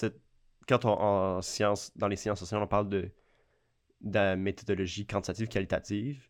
quand 0.67 0.85
on, 0.85 0.89
en 0.89 1.41
sciences, 1.41 1.91
dans 1.97 2.07
les 2.07 2.15
sciences 2.15 2.39
sociales, 2.39 2.61
on 2.61 2.67
parle 2.67 2.89
de, 2.89 3.11
de 4.01 4.13
la 4.13 4.35
méthodologie 4.35 5.05
quantitative 5.05 5.47
qualitative, 5.47 6.27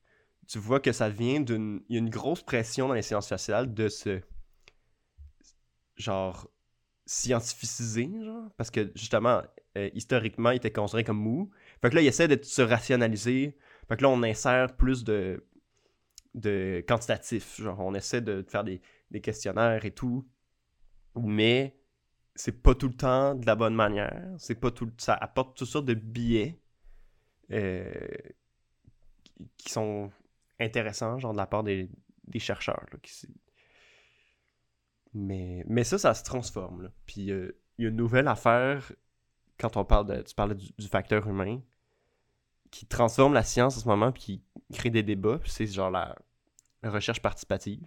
tu 0.47 0.59
vois 0.59 0.79
que 0.79 0.91
ça 0.91 1.09
vient 1.09 1.39
d'une. 1.39 1.81
Il 1.89 1.95
y 1.95 1.97
a 1.97 1.99
une 1.99 2.09
grosse 2.09 2.43
pression 2.43 2.87
dans 2.87 2.93
les 2.93 3.01
sciences 3.01 3.27
sociales 3.27 3.73
de 3.73 3.87
se. 3.89 4.21
genre. 5.95 6.49
scientificiser, 7.05 8.09
genre. 8.23 8.49
Parce 8.57 8.71
que, 8.71 8.91
justement, 8.95 9.41
euh, 9.77 9.89
historiquement, 9.93 10.51
il 10.51 10.57
était 10.57 10.71
considéré 10.71 11.03
comme 11.03 11.19
mou. 11.19 11.51
Fait 11.81 11.89
que 11.89 11.95
là, 11.95 12.01
il 12.01 12.07
essaie 12.07 12.27
de 12.27 12.41
se 12.43 12.61
rationaliser. 12.61 13.57
Fait 13.87 13.97
que 13.97 14.03
là, 14.03 14.09
on 14.09 14.23
insère 14.23 14.75
plus 14.75 15.03
de. 15.03 15.45
de 16.33 16.83
quantitatif. 16.87 17.61
Genre, 17.61 17.79
on 17.79 17.93
essaie 17.93 18.21
de 18.21 18.43
faire 18.47 18.63
des, 18.63 18.81
des 19.13 19.21
questionnaires 19.21 19.85
et 19.85 19.91
tout. 19.91 20.27
Mais 21.15 21.79
c'est 22.35 22.63
pas 22.63 22.75
tout 22.75 22.87
le 22.89 22.95
temps 22.95 23.35
de 23.35 23.45
la 23.45 23.55
bonne 23.55 23.75
manière. 23.75 24.27
C'est 24.37 24.55
pas 24.55 24.71
tout 24.71 24.91
ça 24.97 25.13
apporte 25.13 25.55
toutes 25.57 25.67
sortes 25.67 25.85
de 25.85 25.93
biais 25.93 26.59
euh, 27.51 27.91
qui- 29.57 29.71
sont 29.71 30.11
intéressants, 30.59 31.19
genre 31.19 31.33
de 31.33 31.37
la 31.37 31.47
part 31.47 31.63
des, 31.63 31.89
des 32.27 32.39
chercheurs. 32.39 32.85
là, 32.91 32.99
mais, 35.13 35.63
mais 35.67 35.83
ça, 35.83 35.97
ça 35.97 36.13
se 36.13 36.23
transforme. 36.23 36.83
là. 36.83 36.89
Puis 37.05 37.31
euh, 37.31 37.55
il 37.77 37.83
y 37.83 37.85
a 37.85 37.89
une 37.89 37.95
nouvelle 37.95 38.27
affaire 38.27 38.91
quand 39.59 39.77
on 39.77 39.85
parle 39.85 40.07
de. 40.07 40.21
Tu 40.21 40.35
parlais 40.35 40.55
du, 40.55 40.87
facteur 40.87 41.27
humain 41.27 41.61
qui 42.71 42.87
transforme 42.87 43.33
la 43.33 43.43
science 43.43 43.77
en 43.77 43.79
ce 43.81 43.87
moment 43.87 44.11
puis 44.11 44.23
qui 44.23 44.43
crée 44.73 44.89
des 44.89 45.03
débats. 45.03 45.39
c'est 45.45 45.67
genre 45.67 45.91
la, 45.91 46.15
recherche 46.83 47.21
participative. 47.21 47.85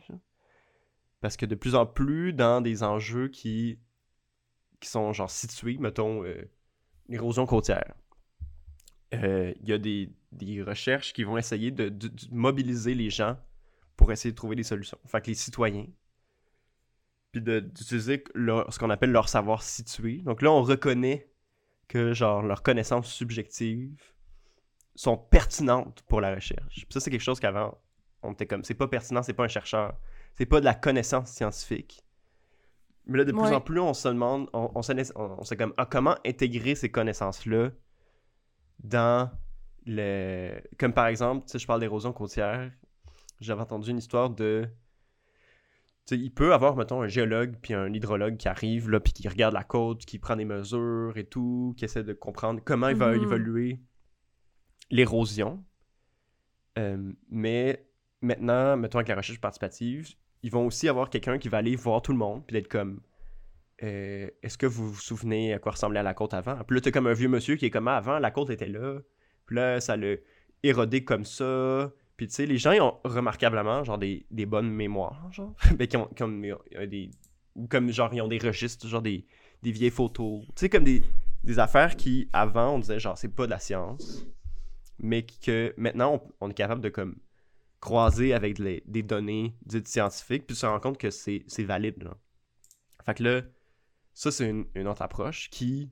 Parce 1.26 1.36
que 1.36 1.44
de 1.44 1.56
plus 1.56 1.74
en 1.74 1.86
plus 1.86 2.32
dans 2.32 2.60
des 2.60 2.84
enjeux 2.84 3.26
qui, 3.26 3.80
qui 4.78 4.88
sont 4.88 5.12
genre 5.12 5.28
situés, 5.28 5.76
mettons, 5.76 6.22
euh, 6.22 6.48
l'érosion 7.08 7.46
côtière, 7.46 7.94
euh, 9.12 9.52
il 9.60 9.68
y 9.68 9.72
a 9.72 9.78
des, 9.78 10.12
des 10.30 10.62
recherches 10.62 11.12
qui 11.12 11.24
vont 11.24 11.36
essayer 11.36 11.72
de, 11.72 11.92
mobiliser 12.30 12.94
les 12.94 13.10
gens 13.10 13.36
pour 13.96 14.12
essayer 14.12 14.30
de 14.30 14.36
trouver 14.36 14.54
des 14.54 14.62
solutions. 14.62 14.98
Fait 15.04 15.20
que 15.20 15.26
les 15.26 15.34
citoyens, 15.34 15.88
puis 17.32 17.42
d'utiliser 17.42 18.22
ce 18.36 18.78
qu'on 18.78 18.90
appelle 18.90 19.10
leur 19.10 19.28
savoir 19.28 19.64
situé. 19.64 20.18
Donc 20.18 20.42
là, 20.42 20.52
on 20.52 20.62
reconnaît 20.62 21.28
que 21.88 22.12
genre 22.12 22.40
leurs 22.40 22.62
connaissances 22.62 23.12
subjectives 23.12 24.00
sont 24.94 25.16
pertinentes 25.16 26.04
pour 26.06 26.20
la 26.20 26.36
recherche. 26.36 26.86
Ça, 26.88 27.00
c'est 27.00 27.10
quelque 27.10 27.20
chose 27.20 27.40
qu'avant, 27.40 27.76
on 28.22 28.30
était 28.30 28.46
comme, 28.46 28.62
c'est 28.62 28.74
pas 28.74 28.86
pertinent, 28.86 29.24
c'est 29.24 29.34
pas 29.34 29.42
un 29.42 29.48
chercheur, 29.48 29.98
c'est 30.36 30.46
pas 30.46 30.60
de 30.60 30.64
la 30.64 30.74
connaissance 30.74 31.30
scientifique. 31.30 32.02
Mais 33.06 33.18
là, 33.18 33.24
de 33.24 33.32
plus 33.32 33.40
en 33.40 33.60
plus, 33.60 33.78
on 33.80 33.94
se 33.94 34.08
demande, 34.08 34.48
on, 34.52 34.70
on, 34.74 34.82
se 34.82 34.92
on, 35.14 35.36
on 35.38 35.44
sait 35.44 35.56
comme, 35.56 35.72
ah, 35.76 35.86
comment 35.86 36.16
intégrer 36.26 36.74
ces 36.74 36.90
connaissances-là 36.90 37.70
dans 38.82 39.30
le... 39.86 40.60
Comme 40.78 40.92
par 40.92 41.06
exemple, 41.06 41.46
sais, 41.46 41.58
je 41.58 41.66
parle 41.66 41.80
d'érosion 41.80 42.12
côtière, 42.12 42.70
j'avais 43.40 43.60
entendu 43.62 43.90
une 43.90 43.98
histoire 43.98 44.30
de... 44.30 44.66
Tu 46.06 46.16
sais, 46.16 46.20
il 46.20 46.30
peut 46.30 46.52
avoir, 46.52 46.76
mettons, 46.76 47.02
un 47.02 47.08
géologue 47.08 47.56
puis 47.62 47.74
un 47.74 47.92
hydrologue 47.92 48.36
qui 48.36 48.48
arrive, 48.48 48.90
là, 48.90 49.00
puis 49.00 49.12
qui 49.12 49.28
regarde 49.28 49.54
la 49.54 49.64
côte, 49.64 50.04
qui 50.04 50.18
prend 50.18 50.36
des 50.36 50.44
mesures 50.44 51.16
et 51.16 51.24
tout, 51.26 51.74
qui 51.76 51.84
essaie 51.84 52.04
de 52.04 52.12
comprendre 52.12 52.60
comment 52.64 52.88
il 52.88 52.96
va 52.96 53.12
Mhm. 53.12 53.22
évoluer 53.22 53.80
l'érosion. 54.90 55.64
Euh, 56.78 57.12
mais 57.28 57.88
maintenant, 58.20 58.76
mettons 58.76 58.98
avec 58.98 59.08
la 59.08 59.16
recherche 59.16 59.40
participative, 59.40 60.14
ils 60.46 60.52
vont 60.52 60.64
aussi 60.64 60.88
avoir 60.88 61.10
quelqu'un 61.10 61.38
qui 61.38 61.48
va 61.48 61.58
aller 61.58 61.74
voir 61.74 62.00
tout 62.02 62.12
le 62.12 62.18
monde, 62.18 62.46
puis 62.46 62.54
d'être 62.54 62.68
comme 62.68 63.00
euh, 63.82 64.30
Est-ce 64.44 64.56
que 64.56 64.66
vous 64.66 64.92
vous 64.92 65.00
souvenez 65.00 65.52
à 65.52 65.58
quoi 65.58 65.72
ressemblait 65.72 66.00
la 66.04 66.14
côte 66.14 66.34
avant? 66.34 66.56
Puis 66.62 66.76
là, 66.76 66.80
t'as 66.80 66.92
comme 66.92 67.08
un 67.08 67.14
vieux 67.14 67.28
monsieur 67.28 67.56
qui 67.56 67.66
est 67.66 67.70
comme 67.70 67.88
Ah, 67.88 67.96
avant, 67.96 68.20
la 68.20 68.30
côte 68.30 68.50
était 68.50 68.68
là, 68.68 69.00
puis 69.46 69.56
là, 69.56 69.80
ça 69.80 69.96
l'a 69.96 70.14
érodé 70.62 71.02
comme 71.02 71.24
ça. 71.24 71.92
Puis 72.16 72.28
tu 72.28 72.34
sais, 72.34 72.46
les 72.46 72.58
gens, 72.58 72.70
ils 72.70 72.80
ont 72.80 72.96
remarquablement, 73.02 73.82
genre, 73.82 73.98
des, 73.98 74.24
des 74.30 74.46
bonnes 74.46 74.70
mémoires, 74.70 75.28
comme, 76.16 76.44
euh, 76.76 76.86
des. 76.86 77.10
Ou 77.56 77.66
comme, 77.66 77.90
genre, 77.90 78.14
ils 78.14 78.20
ont 78.20 78.28
des 78.28 78.38
registres, 78.38 78.86
genre, 78.86 79.02
des, 79.02 79.26
des 79.64 79.72
vieilles 79.72 79.90
photos. 79.90 80.44
Tu 80.48 80.52
sais, 80.54 80.68
comme 80.68 80.84
des, 80.84 81.02
des 81.42 81.58
affaires 81.58 81.96
qui, 81.96 82.28
avant, 82.32 82.76
on 82.76 82.78
disait, 82.78 83.00
genre, 83.00 83.18
c'est 83.18 83.34
pas 83.34 83.46
de 83.46 83.50
la 83.50 83.58
science, 83.58 84.24
mais 85.00 85.26
que 85.26 85.74
maintenant, 85.76 86.22
on, 86.40 86.46
on 86.46 86.50
est 86.50 86.54
capable 86.54 86.82
de, 86.82 86.88
comme, 86.88 87.16
croiser 87.80 88.32
avec 88.34 88.58
les- 88.58 88.82
des 88.86 89.02
données 89.02 89.56
dites 89.64 89.88
scientifiques, 89.88 90.46
puis 90.46 90.56
se 90.56 90.66
rendre 90.66 90.80
compte 90.80 90.98
que 90.98 91.10
c'est 91.10 91.44
valide. 91.64 92.02
Là. 92.02 92.16
Fait 93.04 93.14
que 93.14 93.22
là, 93.22 93.42
ça, 94.14 94.30
c'est 94.30 94.48
une, 94.48 94.66
une 94.74 94.88
autre 94.88 95.02
approche 95.02 95.50
qui. 95.50 95.90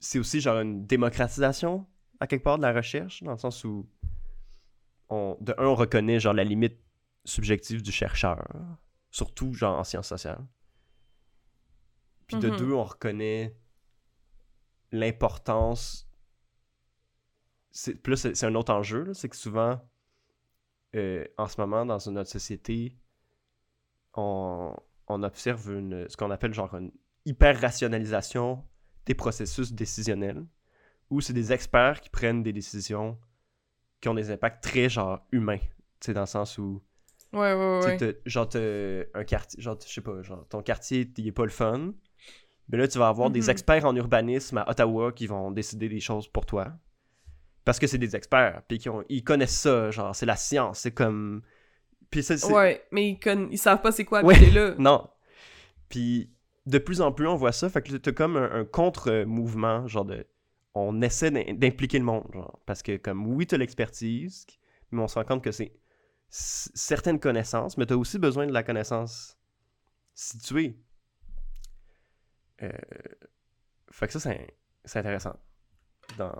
C'est 0.00 0.18
aussi 0.18 0.40
genre 0.40 0.58
une 0.60 0.84
démocratisation, 0.86 1.86
à 2.18 2.26
quelque 2.26 2.42
part, 2.42 2.56
de 2.58 2.62
la 2.62 2.72
recherche, 2.72 3.22
dans 3.22 3.32
le 3.32 3.38
sens 3.38 3.64
où. 3.64 3.88
On, 5.08 5.36
de 5.40 5.54
un, 5.58 5.66
on 5.66 5.74
reconnaît 5.74 6.18
genre 6.20 6.32
la 6.34 6.44
limite 6.44 6.78
subjective 7.24 7.82
du 7.82 7.92
chercheur, 7.92 8.44
surtout 9.10 9.52
genre 9.52 9.78
en 9.78 9.84
sciences 9.84 10.08
sociales. 10.08 10.44
Puis 12.26 12.38
de 12.38 12.48
Mhm. 12.50 12.56
deux, 12.56 12.72
on 12.72 12.82
reconnaît 12.84 13.56
l'importance 14.90 16.08
là, 18.06 18.16
c'est 18.16 18.34
c'est 18.36 18.44
un 18.46 18.54
autre 18.54 18.72
enjeu, 18.72 19.02
là, 19.04 19.14
c'est 19.14 19.28
que 19.30 19.36
souvent, 19.36 19.80
euh, 20.94 21.24
en 21.38 21.46
ce 21.48 21.60
moment, 21.60 21.84
dans 21.86 21.98
notre 22.10 22.30
société, 22.30 22.96
on, 24.14 24.74
on 25.08 25.22
observe 25.22 25.70
une, 25.72 26.08
ce 26.08 26.16
qu'on 26.16 26.30
appelle 26.30 26.52
genre 26.54 26.74
une 26.74 26.92
hyper-rationalisation 27.24 28.64
des 29.06 29.14
processus 29.14 29.72
décisionnels, 29.72 30.44
où 31.10 31.20
c'est 31.20 31.32
des 31.32 31.52
experts 31.52 32.00
qui 32.00 32.10
prennent 32.10 32.42
des 32.42 32.52
décisions 32.52 33.18
qui 34.00 34.08
ont 34.08 34.14
des 34.14 34.30
impacts 34.30 34.62
très, 34.62 34.88
genre, 34.88 35.20
humains. 35.30 35.58
Tu 35.58 36.06
sais, 36.06 36.14
dans 36.14 36.22
le 36.22 36.26
sens 36.26 36.58
où, 36.58 36.82
Ouais, 37.32 37.54
ouais, 37.54 37.84
ouais. 37.84 38.20
genre, 38.26 38.48
un 39.14 39.24
quartier, 39.24 39.60
genre, 39.62 39.78
je 39.86 39.92
sais 39.92 40.00
pas, 40.00 40.22
genre, 40.22 40.46
ton 40.48 40.62
quartier, 40.62 41.10
il 41.16 41.26
est 41.28 41.32
pas 41.32 41.44
le 41.44 41.50
fun. 41.50 41.92
Mais 42.68 42.78
là, 42.78 42.88
tu 42.88 42.98
vas 42.98 43.08
avoir 43.08 43.30
des 43.30 43.42
Mhm. 43.44 43.50
experts 43.50 43.84
en 43.84 43.94
urbanisme 43.94 44.58
à 44.58 44.68
Ottawa 44.68 45.12
qui 45.12 45.26
vont 45.26 45.50
décider 45.50 45.88
des 45.88 46.00
choses 46.00 46.28
pour 46.28 46.46
toi. 46.46 46.72
Parce 47.64 47.78
que 47.78 47.86
c'est 47.86 47.98
des 47.98 48.16
experts, 48.16 48.62
puis 48.66 48.80
ont- 48.88 49.04
ils 49.08 49.22
connaissent 49.22 49.58
ça, 49.60 49.90
genre, 49.90 50.14
c'est 50.16 50.26
la 50.26 50.36
science, 50.36 50.80
c'est 50.80 50.92
comme... 50.92 51.42
Puis 52.10 52.22
ça. 52.22 52.34
Ouais, 52.48 52.84
mais 52.90 53.10
ils, 53.10 53.18
conna- 53.18 53.48
ils 53.50 53.58
savent 53.58 53.80
pas 53.80 53.92
c'est 53.92 54.04
quoi 54.04 54.22
Ouais. 54.22 54.34
habiter 54.36 54.50
là. 54.50 54.74
Non. 54.78 55.08
Puis 55.88 56.30
de 56.66 56.78
plus 56.78 57.00
en 57.00 57.10
plus, 57.12 57.26
on 57.26 57.36
voit 57.36 57.52
ça. 57.52 57.68
Fait 57.70 57.80
que 57.82 57.96
t'as 57.96 58.12
comme 58.12 58.36
un, 58.36 58.50
un 58.52 58.64
contre-mouvement, 58.64 59.86
genre 59.88 60.04
de. 60.04 60.26
On 60.74 61.00
essaie 61.02 61.30
d'im- 61.30 61.54
d'impliquer 61.54 61.98
le 61.98 62.04
monde, 62.04 62.28
genre. 62.34 62.60
Parce 62.66 62.82
que, 62.82 62.96
comme, 62.98 63.26
oui, 63.26 63.46
t'as 63.46 63.56
l'expertise, 63.56 64.46
mais 64.90 65.00
on 65.00 65.08
se 65.08 65.14
rend 65.18 65.24
compte 65.24 65.42
que 65.44 65.52
c'est 65.52 65.72
certaines 66.28 67.18
connaissances, 67.20 67.76
mais 67.78 67.86
t'as 67.86 67.94
aussi 67.96 68.18
besoin 68.18 68.46
de 68.46 68.52
la 68.52 68.62
connaissance 68.62 69.38
située. 70.14 70.76
Euh... 72.62 72.70
Fait 73.90 74.06
que 74.06 74.12
ça, 74.12 74.20
c'est 74.20 74.54
c'est 74.84 74.98
intéressant. 74.98 75.36
Dans... 76.18 76.34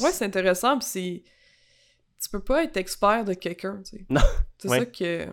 Ouais, 0.00 0.12
c'est 0.12 0.24
intéressant, 0.24 0.78
pis 0.78 0.86
c'est. 0.86 1.22
Tu 2.22 2.28
peux 2.30 2.42
pas 2.42 2.62
être 2.64 2.76
expert 2.76 3.24
de 3.24 3.34
quelqu'un, 3.34 3.82
tu 3.82 3.96
sais. 3.98 4.06
Non, 4.08 4.20
C'est 4.58 4.68
ouais. 4.68 4.78
ça 4.80 4.86
que. 4.86 5.26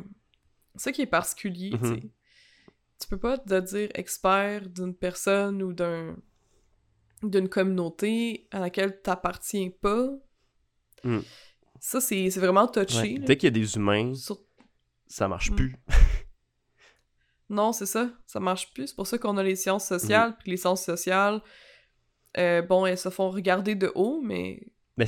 C'est 0.75 0.83
ça 0.83 0.91
qui 0.91 1.01
est 1.01 1.07
particulier, 1.07 1.71
tu 1.81 1.87
sais. 1.87 2.01
Tu 2.99 3.07
peux 3.07 3.19
pas 3.19 3.37
te 3.37 3.59
dire 3.61 3.89
expert 3.93 4.67
d'une 4.69 4.93
personne 4.95 5.61
ou 5.63 5.71
d'un. 5.73 6.15
d'une 7.23 7.47
communauté 7.49 8.47
à 8.51 8.59
laquelle 8.59 9.01
t'appartiens 9.01 9.69
pas. 9.81 10.07
Mm. 11.03 11.19
Ça, 11.79 12.01
c'est 12.01 12.27
vraiment 12.29 12.67
touché. 12.67 13.13
Ouais. 13.13 13.19
Dès 13.19 13.37
qu'il 13.37 13.47
y 13.47 13.51
a 13.55 13.59
des 13.61 13.75
humains, 13.75 14.13
Sur- 14.15 14.41
ça 15.07 15.27
marche 15.27 15.51
Mm. 15.51 15.55
plus. 15.55 15.75
Non, 17.49 17.71
c'est 17.73 17.85
ça. 17.87 18.09
Ça 18.27 18.39
marche 18.39 18.71
plus. 18.73 18.87
C'est 18.87 18.95
pour 18.95 19.07
ça 19.07 19.17
qu'on 19.17 19.37
a 19.37 19.43
les 19.43 19.55
sciences 19.55 19.87
sociales, 19.87 20.35
puis 20.39 20.51
les 20.51 20.57
sciences 20.57 20.83
sociales, 20.85 21.41
euh, 22.37 22.61
bon, 22.61 22.85
elles 22.85 22.97
se 22.97 23.09
font 23.09 23.29
regarder 23.29 23.75
de 23.75 23.91
haut, 23.95 24.21
mais 24.23 24.61
Mais 24.97 25.05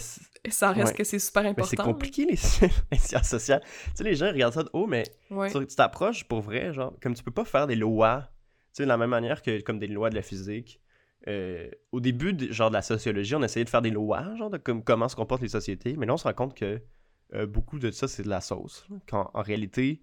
ça 0.49 0.71
reste 0.71 0.89
Ouais. 0.91 0.93
que 0.95 1.03
c'est 1.03 1.19
super 1.19 1.45
important. 1.45 1.69
c'est 1.69 1.75
compliqué, 1.77 2.25
les, 2.25 2.38
les 2.91 2.97
sciences 2.97 3.27
sociales. 3.29 3.62
Tu 3.63 3.91
sais, 3.95 4.03
les 4.03 4.15
gens 4.15 4.27
regardent 4.31 4.53
ça 4.53 4.63
de 4.63 4.69
haut, 4.73 4.88
mais. 4.88 5.03
Ouais. 5.29 5.51
Tu 5.51 5.75
t'approches 5.75 6.23
pour 6.27 6.41
vrai, 6.41 6.73
genre, 6.73 6.93
comme 7.01 7.13
tu 7.13 7.23
peux 7.23 7.31
pas 7.31 7.45
faire 7.45 7.67
des 7.67 7.75
lois, 7.75 8.29
tu 8.73 8.77
sais, 8.77 8.84
de 8.84 8.88
la 8.88 8.97
même 8.97 9.10
manière 9.10 9.41
que 9.41 9.62
comme 9.62 9.79
des 9.79 9.88
lois 9.88 10.10
de 10.10 10.15
la 10.15 10.21
physique. 10.21 10.79
Euh, 11.27 11.69
au 11.91 11.99
début, 11.99 12.34
de- 12.34 12.51
genre, 12.51 12.69
de 12.69 12.75
la 12.75 12.81
sociologie, 12.81 13.36
on 13.36 13.43
essayait 13.43 13.63
de 13.65 13.69
faire 13.69 13.84
des 13.84 13.91
lois, 13.91 14.34
genre, 14.38 14.49
de 14.49 14.57
comme, 14.57 14.84
comment 14.84 15.07
se 15.07 15.15
comportent 15.15 15.43
les 15.43 15.49
sociétés, 15.49 15.95
mais 15.95 16.07
là, 16.07 16.13
on 16.15 16.17
se 16.17 16.23
rend 16.23 16.34
compte 16.34 16.55
que 16.57 16.81
euh, 17.36 17.45
beaucoup 17.45 17.77
de 17.77 17.91
ça, 17.91 18.07
c'est 18.07 18.23
de 18.23 18.29
la 18.29 18.41
sauce. 18.41 18.88
Quand, 19.07 19.29
en 19.36 19.41
réalité, 19.43 20.01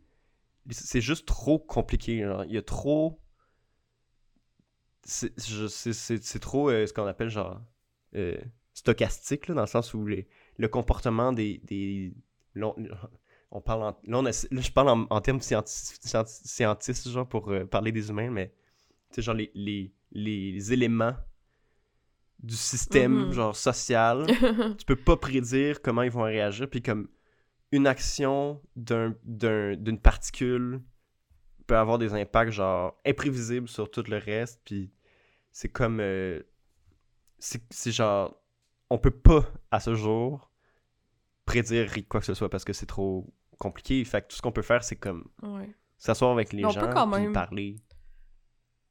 c'est 0.70 1.00
juste 1.00 1.26
trop 1.26 1.58
compliqué, 1.58 2.22
genre, 2.22 2.44
il 2.44 2.52
y 2.52 2.56
a 2.58 2.62
trop... 2.62 3.18
C'est 5.08 6.38
trop 6.40 6.68
euh, 6.70 6.86
ce 6.86 6.92
qu'on 6.92 7.06
appelle, 7.06 7.30
genre, 7.30 7.60
euh, 8.14 8.36
stochastique, 8.74 9.48
là, 9.48 9.54
dans 9.54 9.62
le 9.62 9.66
sens 9.66 9.94
où 9.94 10.06
les, 10.06 10.28
le 10.58 10.68
comportement 10.68 11.32
des... 11.32 11.60
des 11.64 12.14
on- 12.56 12.74
on 13.50 13.62
parle 13.62 13.82
en, 13.82 13.98
là, 14.04 14.18
on 14.18 14.22
là, 14.22 14.30
je 14.32 14.70
parle 14.70 14.90
en, 14.90 15.06
en 15.08 15.20
termes 15.22 15.40
scienti- 15.40 15.96
scienti- 16.02 16.46
scientistes, 16.46 17.08
genre, 17.08 17.26
pour 17.26 17.50
euh, 17.50 17.64
parler 17.64 17.92
des 17.92 18.10
humains, 18.10 18.30
mais, 18.30 18.52
tu 19.12 19.22
genre, 19.22 19.34
les, 19.34 19.50
les, 19.54 19.90
les 20.12 20.72
éléments 20.72 21.14
du 22.40 22.54
système, 22.56 23.26
Mhm. 23.28 23.32
genre, 23.32 23.56
social, 23.56 24.26
tu 24.78 24.84
peux 24.84 24.96
pas 24.96 25.16
prédire 25.16 25.80
comment 25.80 26.02
ils 26.02 26.10
vont 26.10 26.22
réagir, 26.24 26.68
puis 26.68 26.82
comme 26.82 27.08
une 27.72 27.86
action 27.86 28.60
d'un- 28.76 29.16
d'un- 29.24 29.76
d'une 29.76 29.98
particule 29.98 30.82
peut 31.66 31.76
avoir 31.76 31.98
des 31.98 32.12
impacts, 32.14 32.52
genre, 32.52 32.98
imprévisibles 33.06 33.68
sur 33.68 33.90
tout 33.90 34.04
le 34.08 34.18
reste, 34.18 34.60
puis 34.64 34.90
c'est 35.52 35.68
comme... 35.70 36.00
euh, 36.00 36.42
c'est 37.38 37.92
genre... 37.92 38.42
On 38.90 38.98
peut 38.98 39.10
pas, 39.10 39.52
à 39.70 39.80
ce 39.80 39.94
jour, 39.94 40.50
prédire 41.44 41.92
quoi 42.08 42.20
que 42.20 42.26
ce 42.26 42.32
soit 42.34 42.48
parce 42.48 42.64
que 42.64 42.72
c'est 42.72 42.86
trop 42.86 43.32
compliqué. 43.58 44.02
Fait 44.04 44.22
que 44.22 44.28
tout 44.28 44.36
ce 44.36 44.42
qu'on 44.42 44.52
peut 44.52 44.62
faire, 44.62 44.82
c'est 44.82 44.96
comme 44.96 45.28
ouais. 45.42 45.74
s'asseoir 45.98 46.32
avec 46.32 46.52
les 46.54 46.62
Mais 46.62 46.70
gens 46.70 46.88
quand 46.92 47.06
même- 47.06 47.32
parler. 47.34 47.76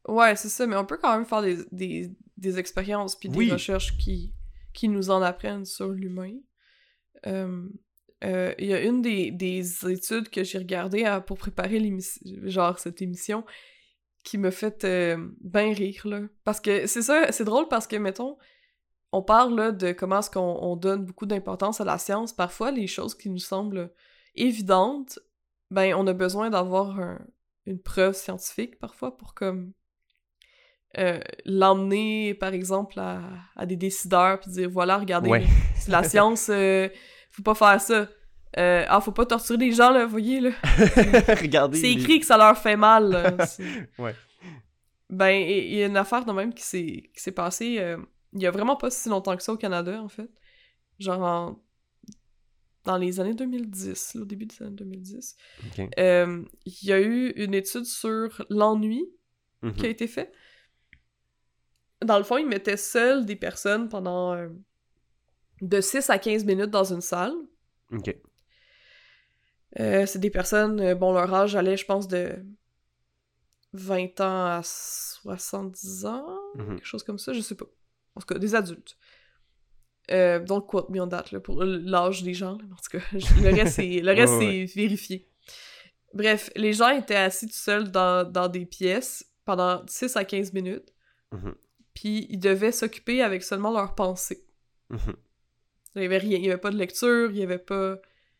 Ouais, 0.08 0.36
c'est 0.36 0.50
ça, 0.50 0.67
mais 0.67 0.76
on 0.76 0.86
peut 0.86 0.98
quand 1.02 1.15
même 1.17 1.26
faire 1.26 1.41
des, 1.41 1.58
des, 1.72 2.12
des 2.38 2.60
expériences 2.60 3.15
puis 3.17 3.28
des 3.28 3.52
recherches 3.52 3.98
qui, 3.98 4.34
qui 4.72 4.88
nous 4.88 5.10
en 5.10 5.22
apprennent 5.22 5.65
sur 5.65 5.89
l'humain. 5.89 6.34
Euh, 7.26 7.67
euh, 8.24 8.54
Il 8.60 8.67
y 8.67 8.74
a 8.74 8.82
une 8.84 9.02
des, 9.02 9.32
des 9.32 9.91
études 9.91 10.30
que 10.30 10.43
j'ai 10.43 10.60
regardées 10.60 11.06
à- 11.06 11.22
pour 11.22 11.38
préparer 11.39 11.80
l'émission, 11.80 12.22
genre 12.43 12.78
cette 12.78 13.02
émission, 13.02 13.43
qui 14.27 14.37
me 14.37 14.51
fait 14.51 14.83
euh, 14.83 15.17
bien 15.41 15.71
rire, 15.73 16.05
là. 16.05 16.19
Parce 16.43 16.59
que 16.59 16.85
c'est 16.85 17.01
ça, 17.01 17.31
c'est 17.31 17.45
drôle 17.45 17.67
parce 17.69 17.87
que, 17.87 17.95
mettons, 17.95 18.37
on 19.13 19.21
parle 19.23 19.55
là, 19.55 19.71
de 19.71 19.93
comment 19.93 20.19
est-ce 20.19 20.29
qu'on 20.29 20.57
on 20.69 20.75
donne 20.75 21.05
beaucoup 21.05 21.25
d'importance 21.25 21.79
à 21.79 21.85
la 21.85 21.97
science. 21.97 22.33
Parfois, 22.33 22.71
les 22.71 22.87
choses 22.87 23.15
qui 23.15 23.29
nous 23.29 23.39
semblent 23.39 23.89
évidentes, 24.35 25.17
ben, 25.71 25.93
on 25.95 26.05
a 26.07 26.13
besoin 26.13 26.49
d'avoir 26.49 26.99
un- 26.99 27.25
une 27.65 27.81
preuve 27.81 28.15
scientifique, 28.15 28.77
parfois, 28.79 29.15
pour 29.17 29.33
comme 29.33 29.71
euh, 30.97 31.19
l'emmener, 31.45 32.33
par 32.33 32.53
exemple, 32.53 32.99
à, 32.99 33.21
à 33.55 33.65
des 33.65 33.75
décideurs, 33.75 34.39
puis 34.39 34.51
dire, 34.51 34.69
voilà, 34.69 34.97
regardez, 34.97 35.29
Ouais. 35.29 35.45
la 35.87 36.03
science, 36.03 36.49
euh, 36.49 36.89
faut 37.31 37.43
pas 37.43 37.55
faire 37.55 37.79
ça. 37.81 38.07
Euh, 38.57 38.86
ah, 38.88 39.01
faut 39.01 39.12
pas 39.12 39.25
torturer 39.25 39.57
les 39.57 39.71
gens, 39.71 39.91
là, 39.91 40.05
vous 40.05 40.12
voyez, 40.12 40.39
là. 40.39 40.51
Regardez. 41.41 41.77
C'est 41.79 41.88
les- 41.88 42.01
écrit 42.01 42.19
que 42.19 42.25
ça 42.25 42.38
leur 42.38 42.57
fait 42.57 42.77
mal. 42.77 43.10
là. 43.10 43.38
Ouais. 43.99 44.15
Ben, 45.10 45.29
il 45.29 45.73
y 45.75 45.83
a 45.83 45.86
une 45.86 45.95
affaire 45.97 46.25
de 46.25 46.31
même 46.33 46.53
qui 46.53 46.63
s'est 46.63 47.31
passée 47.31 47.77
euh, 47.79 47.97
il 48.33 48.41
y 48.41 48.45
a 48.47 48.51
vraiment 48.51 48.75
pas 48.75 48.89
si 48.89 49.07
longtemps 49.10 49.38
que 49.38 49.43
ça 49.43 49.53
au 49.53 49.57
Canada, 49.57 50.01
en 50.01 50.10
fait. 50.10 50.29
Genre 50.99 51.21
en- 51.21 51.63
dans 52.83 52.97
les 52.97 53.19
années 53.19 53.33
2010, 53.33 54.13
là, 54.15 54.21
au 54.21 54.25
début 54.25 54.45
des 54.45 54.62
années 54.63 54.75
2010. 54.75 55.36
Ok. 55.65 55.88
Euh, 55.99 56.43
Il 56.65 56.88
y 56.88 56.91
a 56.93 56.99
eu 57.01 57.29
une 57.36 57.53
étude 57.53 57.86
sur 57.86 58.45
l'ennui 58.49 59.05
qui 59.75 59.86
a 59.86 59.89
été 59.89 60.07
faite. 60.07 60.33
Dans 62.05 62.17
le 62.17 62.23
fond, 62.23 62.38
ils 62.38 62.47
mettaient 62.47 62.77
seuls 62.77 63.25
des 63.25 63.36
personnes 63.36 63.89
pendant 63.89 64.33
euh, 64.33 64.47
de 65.62 65.81
6 65.81 66.10
à 66.10 66.17
15 66.19 66.45
minutes 66.45 66.69
dans 66.69 66.93
une 66.93 67.01
salle. 67.01 67.33
Ok. 67.91 68.15
Euh, 69.80 70.06
c'est 70.06 70.19
des 70.19 70.30
personnes, 70.30 70.80
euh, 70.80 70.95
bon, 70.95 71.12
leur 71.13 71.32
âge 71.34 71.56
allait, 71.56 71.77
je 71.77 71.86
pense, 71.86 72.08
de 72.08 72.34
20 73.73 74.19
ans 74.21 74.45
à 74.45 74.62
70 74.63 76.06
ans, 76.06 76.25
Mhm. 76.56 76.75
quelque 76.77 76.86
chose 76.86 77.03
comme 77.03 77.19
ça, 77.19 77.34
je 77.34 77.41
sais 77.41 77.56
pas. 77.56 77.65
En 78.15 78.21
tout 78.21 78.27
cas, 78.27 78.39
des 78.39 78.56
adultes. 78.56 78.97
Euh, 80.10 80.39
donc, 80.39 80.67
quote 80.67 80.89
me 80.89 81.01
on 81.01 81.08
that, 81.08 81.25
là, 81.32 81.39
pour 81.41 81.63
l'âge 81.63 82.23
des 82.23 82.34
gens. 82.34 82.58
là. 82.58 82.63
En 82.71 82.75
tout 82.77 82.97
cas, 82.97 83.03
le 83.43 83.53
reste, 83.53 83.75
c'est, 83.75 83.99
le 83.99 84.12
reste, 84.13 84.34
Ouais, 84.36 84.65
vérifié. 84.65 85.30
Bref, 86.13 86.49
les 86.56 86.71
gens 86.73 86.89
étaient 86.89 87.15
assis 87.15 87.47
tout 87.47 87.53
seuls 87.53 87.91
dans, 87.91 88.23
dans 88.30 88.47
des 88.47 88.65
pièces 88.65 89.30
pendant 89.45 89.86
6 89.88 90.15
à 90.15 90.23
15 90.23 90.53
minutes, 90.53 90.93
Mhm. 91.34 91.53
puis 91.93 92.25
ils 92.30 92.39
devaient 92.39 92.71
s'occuper 92.71 93.21
avec 93.21 93.43
seulement 93.43 93.71
leurs 93.71 93.93
pensées. 93.95 94.45
Mhm. 94.89 95.15
Il 95.95 96.03
y 96.03 96.06
avait 96.06 96.17
rien, 96.19 96.38
il 96.38 96.45
y 96.45 96.49
avait 96.49 96.60
pas 96.62 96.71
de 96.71 96.77
lecture, 96.77 97.30
il 97.32 97.38
y 97.38 97.43
avait 97.43 97.58
pas... 97.60 97.97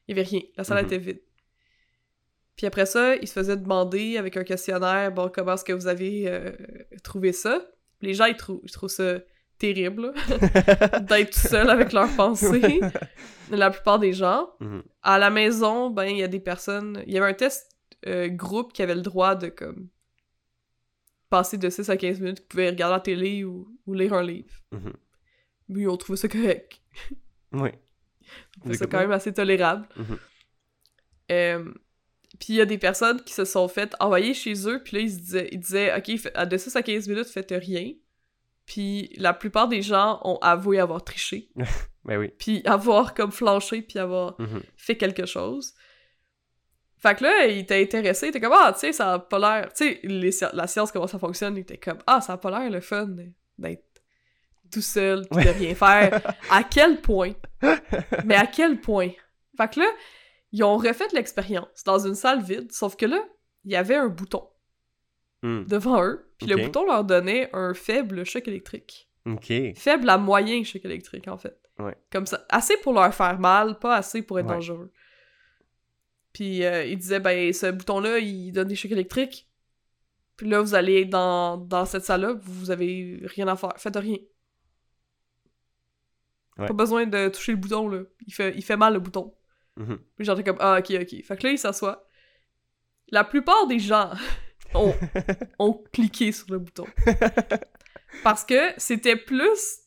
Il 0.08 0.16
y 0.16 0.20
avait 0.20 0.28
rien, 0.30 0.42
la 0.56 0.64
salle 0.64 0.80
Mhm. 0.80 0.86
était 0.86 0.98
vide. 0.98 1.22
Puis 2.56 2.66
après 2.66 2.86
ça, 2.86 3.16
ils 3.18 3.28
se 3.28 3.34
faisaient 3.34 3.58
demander 3.58 4.18
avec 4.18 4.36
un 4.38 4.44
questionnaire, 4.44 5.12
bon, 5.12 5.30
comment 5.34 5.54
est-ce 5.54 5.64
que 5.66 5.74
vous 5.74 5.88
avez 5.88 6.28
euh, 6.28 6.52
trouvé 7.04 7.32
ça? 7.32 7.66
Les 8.02 8.14
gens, 8.14 8.26
ils, 8.26 8.36
trou- 8.36 8.62
ils 8.64 8.72
trouvent 8.72 8.90
ça 8.90 9.20
terrible, 9.60 10.14
d'être 11.02 11.32
tout 11.34 11.48
seul 11.48 11.70
avec 11.70 11.92
leurs 11.92 12.16
pensées. 12.16 12.80
La 13.50 13.70
plupart 13.72 14.00
des 14.00 14.14
gens. 14.14 14.50
Mhm. 14.60 14.84
À 15.04 15.18
la 15.20 15.30
maison, 15.30 15.90
ben, 15.90 16.06
il 16.06 16.18
y 16.18 16.24
a 16.24 16.28
des 16.28 16.40
personnes... 16.40 17.04
Il 17.08 17.14
y 17.14 17.18
avait 17.18 17.30
un 17.30 17.34
test 17.34 17.72
euh, 18.06 18.28
groupe 18.28 18.72
qui 18.74 18.82
avait 18.84 18.96
le 18.96 19.02
droit 19.02 19.36
de, 19.36 19.48
comme, 19.50 19.90
passer 21.30 21.58
de 21.58 21.70
6 21.70 21.90
à 21.90 21.98
15 21.98 22.20
minutes, 22.22 22.40
qui 22.42 22.46
pouvaient 22.48 22.70
regarder 22.70 22.94
la 22.96 23.00
télé 23.02 23.44
ou, 23.44 23.68
ou 23.86 23.94
lire 23.94 24.14
un 24.14 24.24
livre. 24.24 24.54
Mhm. 24.72 24.94
Mais 25.70 25.82
ils 25.82 25.88
ont 25.90 25.98
trouvé 25.98 26.18
ça 26.18 26.28
correct. 26.28 26.80
Oui. 27.52 27.70
C'est 28.72 28.90
quand 28.90 29.00
même 29.00 29.12
assez 29.12 29.34
tolérable. 29.34 29.88
Mhm. 29.96 30.18
Euh, 31.32 31.74
puis 32.40 32.48
il 32.50 32.56
y 32.56 32.62
a 32.62 32.66
des 32.66 32.78
personnes 32.78 33.22
qui 33.24 33.34
se 33.34 33.46
sont 33.46 33.68
faites 33.68 33.96
envoyer 34.00 34.34
chez 34.34 34.68
eux, 34.68 34.82
puis 34.84 34.98
là, 34.98 35.04
ils, 35.04 35.12
se 35.12 35.18
disaient, 35.18 35.50
ils 35.52 35.60
disaient 35.60 35.96
OK, 35.98 36.12
à 36.36 36.46
de 36.46 36.58
6 36.58 36.76
à 36.76 36.82
15 36.84 37.08
minutes, 37.08 37.28
faites 37.28 37.52
rien. 37.52 37.94
Puis 38.66 39.10
la 39.18 39.34
plupart 39.34 39.68
des 39.68 39.82
gens 39.82 40.20
ont 40.24 40.38
avoué 40.42 40.80
avoir 40.80 41.04
triché, 41.04 41.50
Ben 42.06 42.18
oui. 42.18 42.30
puis 42.38 42.62
avoir 42.66 43.14
comme 43.14 43.32
flanché, 43.32 43.82
puis 43.82 43.98
avoir 44.00 44.40
Mhm. 44.40 44.62
fait 44.76 44.98
quelque 44.98 45.26
chose. 45.26 45.74
Fait 47.00 47.16
que 47.16 47.24
là, 47.24 47.46
il 47.46 47.60
était 47.60 47.82
intéressé, 47.82 48.26
il 48.28 48.30
était 48.30 48.42
comme 48.42 48.54
Ah, 48.56 48.72
tu 48.74 48.80
sais, 48.80 48.92
ça 48.94 49.14
a 49.14 49.20
pas 49.20 49.38
l'air. 49.40 49.72
Tu 49.74 50.00
sais, 50.02 50.50
la 50.54 50.68
science, 50.68 50.92
comment 50.92 51.08
ça 51.08 51.20
fonctionne, 51.20 51.56
il 51.56 51.60
était 51.62 51.78
comme 51.78 52.00
Ah, 52.08 52.22
ça 52.22 52.34
a 52.34 52.38
pas 52.38 52.50
l'air 52.60 52.70
le 52.72 52.82
fun 52.82 53.08
d'être 53.58 53.84
tout 54.72 54.82
seul, 54.82 55.26
puis 55.30 55.44
de 55.44 55.50
rien 55.50 55.76
faire. 55.76 56.22
À 56.52 56.64
quel 56.64 57.02
point? 57.02 57.34
Mais 58.26 58.36
à 58.36 58.46
quel 58.48 58.80
point? 58.80 59.10
Fait 59.58 59.74
que 59.74 59.80
là, 59.80 59.86
ils 60.52 60.64
ont 60.64 60.78
refait 60.78 61.08
l'expérience 61.14 61.84
dans 61.86 62.00
une 62.06 62.16
salle 62.16 62.42
vide, 62.44 62.72
sauf 62.72 62.96
que 62.96 63.06
là, 63.06 63.24
il 63.66 63.72
y 63.72 63.76
avait 63.76 63.96
un 63.96 64.08
bouton 64.08 64.48
Hmm. 65.44 65.66
devant 65.66 66.04
eux, 66.04 66.32
puis 66.40 66.48
le 66.48 66.56
bouton 66.58 66.84
leur 66.88 67.04
donnait 67.04 67.48
un 67.54 67.76
faible 67.76 68.26
choc 68.26 68.48
électrique. 68.48 69.08
Faible 69.76 70.10
à 70.10 70.18
moyen 70.18 70.64
choc 70.64 70.84
électrique, 70.84 71.28
en 71.28 71.38
fait. 71.38 71.56
Ouais. 71.78 71.96
Comme 72.12 72.26
ça. 72.26 72.44
Assez 72.50 72.76
pour 72.78 72.94
leur 72.94 73.14
faire 73.14 73.38
mal, 73.40 73.78
pas 73.78 73.98
assez 73.98 74.24
pour 74.24 74.40
être 74.40 74.48
Ouais. 74.48 74.54
dangereux. 74.56 74.92
Puis 76.34 76.64
euh, 76.66 76.86
il 76.86 76.98
disait, 76.98 77.20
ben, 77.20 77.54
ce 77.54 77.68
bouton-là, 77.72 78.18
il 78.20 78.52
donne 78.52 78.68
des 78.68 78.76
chocs 78.76 78.92
électriques. 78.92 79.48
Puis 80.38 80.48
là, 80.50 80.62
vous 80.62 80.74
allez 80.76 81.06
dans, 81.06 81.58
dans 81.58 81.86
cette 81.86 82.04
salle-là, 82.04 82.34
vous 82.42 82.72
avez 82.72 83.22
rien 83.26 83.48
à 83.48 83.56
faire. 83.56 83.74
Faites 83.78 83.96
rien. 83.96 84.18
Ouais. 86.58 86.68
Pas 86.68 86.74
besoin 86.74 87.06
de 87.06 87.30
toucher 87.30 87.52
le 87.54 87.58
bouton, 87.58 87.88
là. 87.90 88.02
Il 88.26 88.34
fait, 88.34 88.54
il 88.56 88.64
fait 88.64 88.78
mal, 88.78 88.94
le 88.94 89.00
bouton. 89.00 89.34
Mhm. 89.76 89.98
Puis 90.16 90.26
j'étais 90.26 90.44
comme, 90.44 90.58
ah, 90.60 90.80
ok, 90.80 90.92
ok. 91.02 91.24
Fait 91.24 91.38
que 91.38 91.44
là, 91.44 91.52
il 91.52 91.60
s'assoit. 91.60 92.08
La 93.10 93.24
plupart 93.24 93.68
des 93.68 93.80
gens 93.80 94.12
ont, 94.74 94.94
ont 95.60 95.84
cliqué 95.94 96.32
sur 96.32 96.48
le 96.52 96.60
bouton. 96.60 96.86
Parce 98.24 98.44
que 98.44 98.74
c'était 98.78 99.16
plus. 99.16 99.80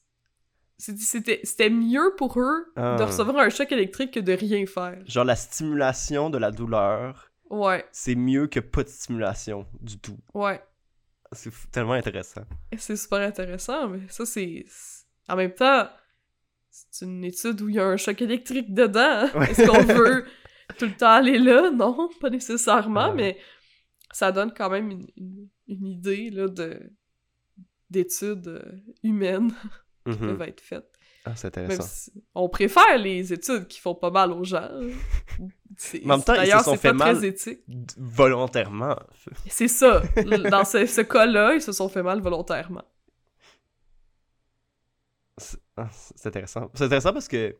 c'était- 0.78 1.70
mieux 1.70 2.14
pour 2.16 2.38
eux 2.40 2.72
de 2.76 2.80
Ah. 2.80 3.04
recevoir 3.04 3.36
un 3.38 3.50
choc 3.50 3.70
électrique 3.72 4.14
que 4.14 4.20
de 4.20 4.32
rien 4.32 4.64
faire. 4.66 4.98
Genre 5.06 5.24
la 5.24 5.36
stimulation 5.36 6.30
de 6.30 6.38
la 6.38 6.50
douleur, 6.50 7.30
Ouais, 7.50 7.84
c'est 7.92 8.14
mieux 8.14 8.46
que 8.46 8.60
pas 8.60 8.84
de 8.84 8.88
stimulation 8.88 9.66
du 9.80 9.98
tout. 9.98 10.18
ouais. 10.34 10.62
C'est 11.32 11.52
tellement 11.70 11.92
intéressant. 11.92 12.42
C'est 12.76 12.96
super 12.96 13.20
intéressant, 13.20 13.86
mais 13.88 14.00
ça, 14.08 14.24
c'est- 14.26 14.64
En 15.28 15.36
même 15.36 15.54
temps, 15.54 15.88
c'est 16.90 17.04
une 17.04 17.24
étude 17.24 17.60
où 17.62 17.68
il 17.68 17.74
y 17.76 17.78
a 17.78 17.86
un 17.86 17.96
choc 17.96 18.20
électrique 18.22 18.72
dedans. 18.74 19.28
Ouais. 19.34 19.50
Est-ce 19.50 19.66
qu'on 19.66 19.82
veut 19.84 20.24
tout 20.78 20.86
le 20.86 20.96
temps 20.96 21.10
aller 21.12 21.38
là? 21.38 21.70
Non, 21.70 22.08
pas 22.20 22.30
nécessairement, 22.30 23.10
Ouais. 23.10 23.14
mais 23.16 23.38
ça 24.12 24.32
donne 24.32 24.52
quand 24.56 24.70
même 24.70 24.90
une, 24.90 25.06
une- 25.16 25.48
une 25.68 25.86
idée 25.86 26.30
là, 26.30 26.48
de 26.48 26.80
d'études 27.90 28.46
euh, 28.48 28.62
humaines 29.02 29.52
qui 30.06 30.12
Mhm. 30.12 30.18
peuvent 30.18 30.42
être 30.48 30.60
faites. 30.60 30.86
Ah, 31.24 31.36
c'est 31.36 31.48
intéressant. 31.48 31.82
si 31.82 32.12
on 32.34 32.48
préfère 32.48 32.96
les 32.98 33.32
études 33.32 33.66
qui 33.66 33.78
font 33.78 33.94
pas 33.94 34.10
mal 34.10 34.32
aux 34.32 34.44
gens. 34.44 34.68
En 36.04 36.08
même 36.08 36.22
temps, 36.22 36.34
ils 36.34 36.50
se 36.50 36.58
sont 36.64 36.76
fait 36.76 36.92
mal. 36.92 37.16
Volontairement. 37.96 38.96
C'est 39.46 39.68
ça. 39.68 40.02
Dans 40.50 40.64
ce, 40.64 40.84
ce 40.84 41.00
cas-là, 41.00 41.54
ils 41.54 41.62
se 41.62 41.72
sont 41.72 41.88
fait 41.88 42.02
mal 42.02 42.20
volontairement. 42.20 42.84
C'est 45.40 45.58
ah, 45.76 45.88
c'est 45.90 46.26
intéressant. 46.28 46.70
C'est 46.74 46.84
intéressant 46.84 47.12
parce 47.12 47.28
que. 47.28 47.56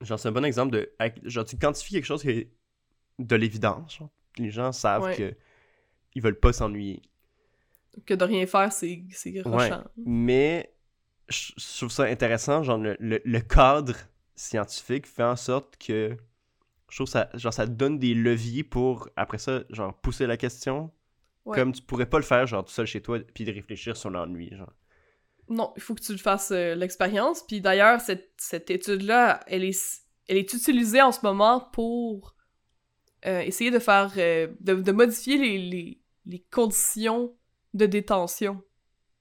Genre, 0.00 0.18
c'est 0.18 0.28
un 0.28 0.32
bon 0.32 0.44
exemple 0.44 0.72
de. 0.72 0.92
Genre, 1.24 1.44
tu 1.44 1.56
quantifies 1.56 1.94
quelque 1.94 2.04
chose 2.04 2.22
qui 2.22 2.30
est 2.30 2.52
de 3.18 3.36
l'évidence. 3.36 4.00
Les 4.38 4.50
gens 4.50 4.72
savent 4.72 5.02
Ouais. 5.04 5.16
que. 5.16 5.34
Ils 6.14 6.22
veulent 6.22 6.38
pas 6.38 6.52
s'ennuyer. 6.52 7.02
Que 8.06 8.14
de 8.14 8.24
rien 8.24 8.46
faire, 8.46 8.72
c'est 8.72 9.02
rochant. 9.44 9.84
Mais. 9.96 10.74
Je 11.28 11.52
je 11.56 11.76
trouve 11.78 11.90
ça 11.90 12.02
intéressant. 12.04 12.62
Genre, 12.62 12.78
le, 12.78 12.96
le- 13.00 13.22
le 13.24 13.40
cadre 13.40 13.94
scientifique 14.34 15.06
fait 15.06 15.22
en 15.22 15.36
sorte 15.36 15.76
que. 15.78 16.16
Je 16.90 16.96
trouve 16.98 17.06
ça. 17.08 17.30
Genre, 17.34 17.54
ça 17.54 17.64
donne 17.66 17.98
des 17.98 18.12
leviers 18.14 18.64
pour, 18.64 19.08
après 19.16 19.38
ça, 19.38 19.62
genre, 19.70 19.94
pousser 20.00 20.26
la 20.26 20.36
question. 20.36 20.90
Ouais. 21.46 21.56
Comme 21.56 21.72
tu 21.72 21.80
pourrais 21.82 22.06
pas 22.06 22.18
le 22.18 22.24
faire, 22.24 22.46
genre, 22.46 22.64
tout 22.64 22.72
seul 22.72 22.86
chez 22.86 23.00
toi, 23.00 23.18
puis 23.34 23.44
de 23.44 23.52
réfléchir 23.52 23.96
sur 23.96 24.10
l'ennui. 24.10 24.54
Genre. 24.54 24.72
Non, 25.52 25.72
il 25.76 25.82
faut 25.82 25.94
que 25.94 26.00
tu 26.02 26.12
le 26.12 26.18
fasses 26.18 26.50
euh, 26.52 26.74
l'expérience. 26.74 27.42
Puis 27.46 27.60
d'ailleurs, 27.60 28.00
cette, 28.00 28.30
cette 28.36 28.70
étude-là, 28.70 29.40
elle 29.46 29.64
est, 29.64 30.00
elle 30.28 30.36
est 30.38 30.52
utilisée 30.52 31.02
en 31.02 31.12
ce 31.12 31.20
moment 31.22 31.60
pour 31.72 32.34
euh, 33.26 33.40
essayer 33.40 33.70
de 33.70 33.78
faire. 33.78 34.10
euh, 34.16 34.48
de, 34.60 34.74
de 34.74 34.92
modifier 34.92 35.36
les, 35.38 35.58
les, 35.58 36.00
les 36.26 36.44
conditions 36.50 37.34
de 37.74 37.86
détention. 37.86 38.62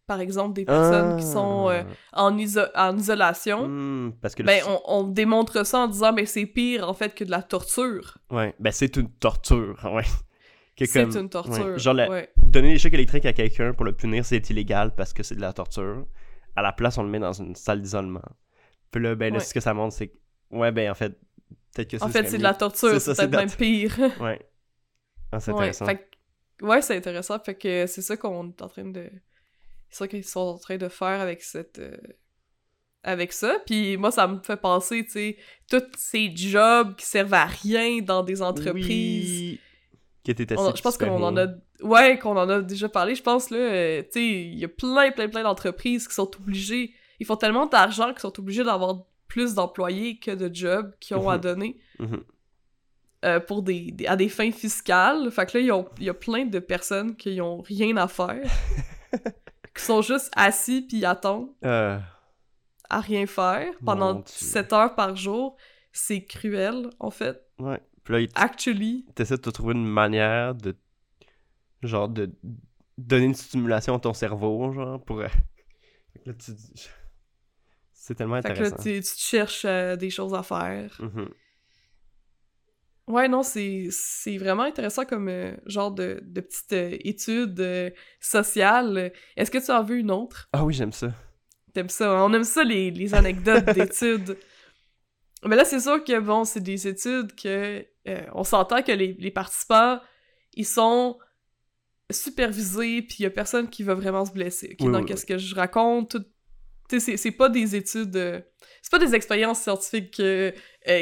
Par 0.08 0.20
exemple, 0.20 0.54
des 0.56 0.66
personnes 0.66 1.16
qui 1.18 1.26
sont 1.26 1.70
euh, 1.70 1.84
en, 2.12 2.36
iso- 2.38 2.70
en 2.76 2.98
isolation. 2.98 3.60
Ah. 3.64 3.68
Hmm, 3.68 4.12
parce 4.22 4.36
que 4.36 4.42
le 4.44 4.48
Ben, 4.48 4.62
on, 4.68 4.82
on 4.86 5.04
démontre 5.04 5.66
ça 5.66 5.80
en 5.80 5.88
disant, 5.88 6.12
mais 6.12 6.26
c'est 6.26 6.46
pire 6.46 6.88
en 6.90 6.94
fait 6.94 7.16
que 7.16 7.24
de 7.24 7.32
la 7.32 7.42
torture. 7.42 8.18
Ouais, 8.30 8.54
ben 8.60 8.72
c'est 8.72 8.98
une 8.98 9.10
torture, 9.10 9.80
ouais. 9.94 10.04
C'est 10.84 11.14
une 11.16 11.30
torture. 11.30 11.66
ouais, 11.66 11.80
Genre, 11.80 11.94
la- 11.94 12.10
ouais. 12.10 12.30
donner 12.38 12.74
des 12.74 12.80
chocs 12.80 12.94
électriques 12.94 13.26
à 13.28 13.34
quelqu'un 13.34 13.72
pour 13.74 13.86
le 13.86 13.94
punir, 13.94 14.26
c'est 14.26 14.50
illégal 14.50 14.96
parce 14.96 15.14
que 15.14 15.22
c'est 15.24 15.36
de 15.36 15.42
la 15.42 15.54
torture. 15.54 16.06
À 16.56 16.62
la 16.62 16.72
place, 16.74 16.98
on 16.98 17.04
le 17.04 17.10
met 17.10 17.20
dans 17.20 17.34
une 17.34 17.56
salle 17.56 17.82
d'isolement. 17.82 18.22
Puis 18.92 19.02
là, 19.02 19.16
ben 19.16 19.32
là, 19.34 19.40
Ouais. 19.40 19.46
ce 19.46 19.54
que 19.54 19.60
ça 19.62 19.74
montre, 19.74 19.96
c'est 19.96 20.08
que, 20.10 20.18
ouais, 20.52 20.72
ben 20.72 20.92
en 20.92 20.96
fait, 20.96 21.18
peut-être 21.74 21.90
que 21.92 22.04
En 22.04 22.08
ce 22.08 22.12
fait, 22.12 22.28
c'est 22.30 22.38
de 22.38 22.44
la 22.44 22.54
torture, 22.54 23.00
C'est 23.00 23.16
ça, 23.16 23.28
peut-être 23.28 23.40
même 23.40 23.52
pire. 23.52 23.98
Ouais. 24.22 24.40
Ah, 25.32 25.40
c'est 25.40 25.52
Ouais, 25.52 25.70
intéressant. 25.70 25.86
fait 25.86 26.10
ouais, 26.62 26.82
c'est 26.82 26.98
intéressant. 26.98 27.40
Fait 27.40 27.56
que 27.56 27.86
c'est 27.88 28.02
ça 28.02 28.18
qu'on 28.18 28.50
est 28.50 28.62
en 28.62 28.68
train 28.68 28.84
de. 28.86 29.10
C'est 29.90 29.98
ça 29.98 30.08
qu'ils 30.08 30.24
sont 30.26 30.40
en 30.42 30.58
train 30.58 30.78
de 30.78 30.90
faire 30.90 31.22
avec 31.22 31.42
cette. 31.42 31.80
euh, 31.80 31.96
Avec 33.04 33.32
ça. 33.34 33.58
Puis 33.66 33.98
moi, 33.98 34.12
ça 34.12 34.28
me 34.28 34.40
fait 34.44 34.58
penser, 34.58 35.04
tu 35.06 35.12
sais, 35.12 35.38
tous 35.70 35.82
ces 35.98 36.36
jobs 36.36 36.96
qui 36.96 37.06
servent 37.06 37.34
à 37.34 37.46
rien 37.46 38.00
dans 38.02 38.22
des 38.24 38.42
entreprises. 38.42 39.52
Oui. 39.54 39.60
Qui 40.24 40.32
était 40.32 40.58
On- 40.60 40.76
je 40.76 40.82
pense 40.82 40.98
qu'on 40.98 41.24
en 41.24 41.36
a. 41.38 41.48
Ouais, 41.82 42.20
qu'on 42.20 42.38
en 42.38 42.48
a 42.50 42.62
déjà 42.62 42.88
parlé. 42.90 43.16
Je 43.16 43.24
pense, 43.24 43.50
là, 43.50 43.58
euh, 43.58 44.02
tu 44.04 44.08
sais, 44.12 44.24
il 44.26 44.60
y 44.60 44.66
a 44.66 44.68
plein, 44.68 45.12
plein, 45.12 45.28
plein 45.30 45.44
d'entreprises 45.44 46.08
qui 46.08 46.14
sont 46.14 46.30
obligées. 46.40 46.94
Ils 47.20 47.26
font 47.26 47.36
tellement 47.38 47.66
d'argent 47.66 48.10
qu'ils 48.12 48.20
sont 48.20 48.40
obligés 48.40 48.64
d'avoir 48.64 49.04
plus 49.28 49.54
d'employés 49.56 50.20
que 50.20 50.32
de 50.32 50.54
jobs 50.54 50.94
qu'ils 51.00 51.18
ont 51.18 51.30
à 51.30 51.36
Mhm. 51.38 51.42
donner. 51.42 51.78
Mhm. 52.00 52.24
euh, 53.24 53.40
pour 53.40 53.62
des, 53.62 53.92
des- 53.92 54.08
à 54.08 54.16
des 54.16 54.30
fins 54.30 54.52
fiscales. 54.52 55.30
Fait 55.30 55.46
que 55.46 55.56
là, 55.60 55.84
il 56.00 56.04
y 56.06 56.10
a 56.10 56.14
plein 56.16 56.46
de 56.46 56.58
personnes 56.58 57.16
qui 57.16 57.40
ont 57.40 57.62
rien 57.62 57.96
à 57.98 58.08
faire. 58.08 58.42
qui 59.76 59.84
sont 59.84 60.02
juste 60.02 60.32
assis 60.36 60.82
puis 60.82 61.06
attendent 61.06 61.50
Euh, 61.64 62.00
à 62.90 63.00
rien 63.00 63.28
faire 63.28 63.72
pendant 63.86 64.16
Dieu. 64.16 64.24
7 64.26 64.74
heures 64.74 64.96
par 64.96 65.16
jour. 65.16 65.56
C'est 65.92 66.24
cruel, 66.24 66.90
en 67.00 67.12
fait. 67.12 67.46
ouais. 67.60 67.80
Puis 68.04 68.14
là, 68.14 68.20
il 68.22 68.30
Actually. 68.36 69.06
t'essaies 69.16 69.38
de 69.38 69.42
te 69.42 69.50
trouver 69.50 69.74
une 69.74 69.86
manière 69.88 70.56
de. 70.56 70.76
Genre, 71.84 72.10
de 72.10 72.32
donner 72.98 73.26
une 73.26 73.34
stimulation 73.36 73.96
à 73.96 74.00
ton 74.00 74.14
cerveau, 74.14 74.72
genre, 74.74 75.04
pour. 75.04 75.22
Fait 76.14 76.20
que 76.24 76.30
là, 76.30 76.34
tu 76.36 76.52
C'est 77.94 78.16
tellement 78.16 78.42
Fait 78.42 78.54
que 78.54 78.60
là, 78.60 78.68
intéressant. 78.68 78.84
tu, 78.84 79.00
tu 79.02 79.16
te 79.16 79.20
cherches 79.20 79.66
euh, 79.66 79.96
des 79.96 80.10
choses 80.10 80.34
à 80.34 80.42
faire. 80.44 80.98
Mhm. 81.00 81.30
Ouais, 83.08 83.28
non, 83.28 83.44
c'est 83.44 83.88
c'est 83.92 84.38
vraiment 84.38 84.64
intéressant 84.64 85.06
comme 85.06 85.28
euh, 85.28 85.56
genre 85.66 85.92
de, 85.92 86.20
de 86.24 86.42
petite 86.42 86.74
euh, 86.74 86.98
étude 87.02 87.94
sociale. 88.20 89.12
Est-ce 89.36 89.52
que 89.52 89.64
tu 89.64 89.72
en 89.72 89.84
veux 89.84 89.98
une 89.98 90.12
autre? 90.12 90.50
Ah 90.54 90.64
oui, 90.64 90.74
j'aime 90.74 90.92
ça. 90.94 91.14
T'aimes 91.74 91.90
ça, 91.90 92.10
hein? 92.12 92.26
on 92.26 92.34
aime 92.34 92.44
ça 92.44 92.64
les, 92.64 92.90
les 92.92 93.14
anecdotes 93.14 93.66
d'études. 93.76 94.38
Mais 95.46 95.56
là, 95.56 95.66
c'est 95.66 95.80
sûr 95.80 96.04
que 96.04 96.20
bon, 96.20 96.44
c'est 96.44 96.60
des 96.62 96.88
études 96.88 97.34
que 97.36 97.86
euh, 98.08 98.26
on 98.34 98.44
s'entend 98.44 98.82
que 98.82 98.92
les, 98.92 99.14
les 99.20 99.32
participants, 99.32 100.00
ils 100.54 100.66
sont 100.66 101.18
supervisés, 102.10 103.02
puis 103.02 103.18
il 103.20 103.24
y 103.24 103.26
a 103.26 103.30
personne 103.30 103.70
qui 103.70 103.84
va 103.84 103.94
vraiment 103.94 104.26
se 104.26 104.32
blesser. 104.32 104.76
Oui, 104.80 104.92
Donc, 104.92 105.02
oui, 105.02 105.06
qu'est-ce 105.06 105.26
que 105.26 105.38
je 105.38 105.56
raconte? 105.56 106.12
Tout... 106.12 106.24
tu 106.90 107.00
sais, 107.00 107.00
C'est 107.00 107.18
c'est 107.18 107.32
pas 107.32 107.50
des 107.50 107.76
études. 107.76 108.16
euh, 108.18 108.42
C'est 108.82 108.92
pas 108.92 109.00
des 109.00 109.16
expériences 109.16 109.62
scientifiques 109.62 110.20
euh, 110.20 110.52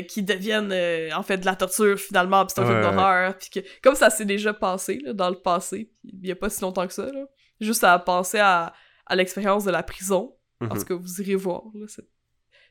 qui 0.07 0.21
deviennent 0.23 0.71
en 1.13 1.23
fait 1.23 1.37
de 1.37 1.45
la 1.45 1.55
torture 1.55 1.97
finalement, 1.97 2.45
puis 2.45 2.53
c'est 2.55 2.61
un 2.61 2.65
Ouais, 2.65 2.69
film 2.69 2.81
d'horreur, 2.95 3.37
puis 3.37 3.49
que 3.49 3.59
comme 3.81 3.95
ça 3.95 4.09
s'est 4.09 4.25
déjà 4.25 4.53
passé 4.53 4.99
là, 5.03 5.13
dans 5.13 5.29
le 5.29 5.39
passé, 5.39 5.91
il 6.03 6.27
y 6.27 6.31
a 6.31 6.35
pas 6.35 6.49
si 6.49 6.61
longtemps 6.61 6.85
que 6.85 6.93
ça, 6.93 7.11
là, 7.11 7.25
juste 7.59 7.83
à 7.83 7.97
penser 7.97 8.37
à, 8.39 8.73
à 9.05 9.15
l'expérience 9.15 9.63
de 9.65 9.71
la 9.71 9.83
prison. 9.83 10.35
Parce 10.67 10.83
que 10.83 10.91
vous 10.93 11.21
irez 11.21 11.35
voir. 11.35 11.63
Là, 11.73 11.85
c'est- 11.87 12.05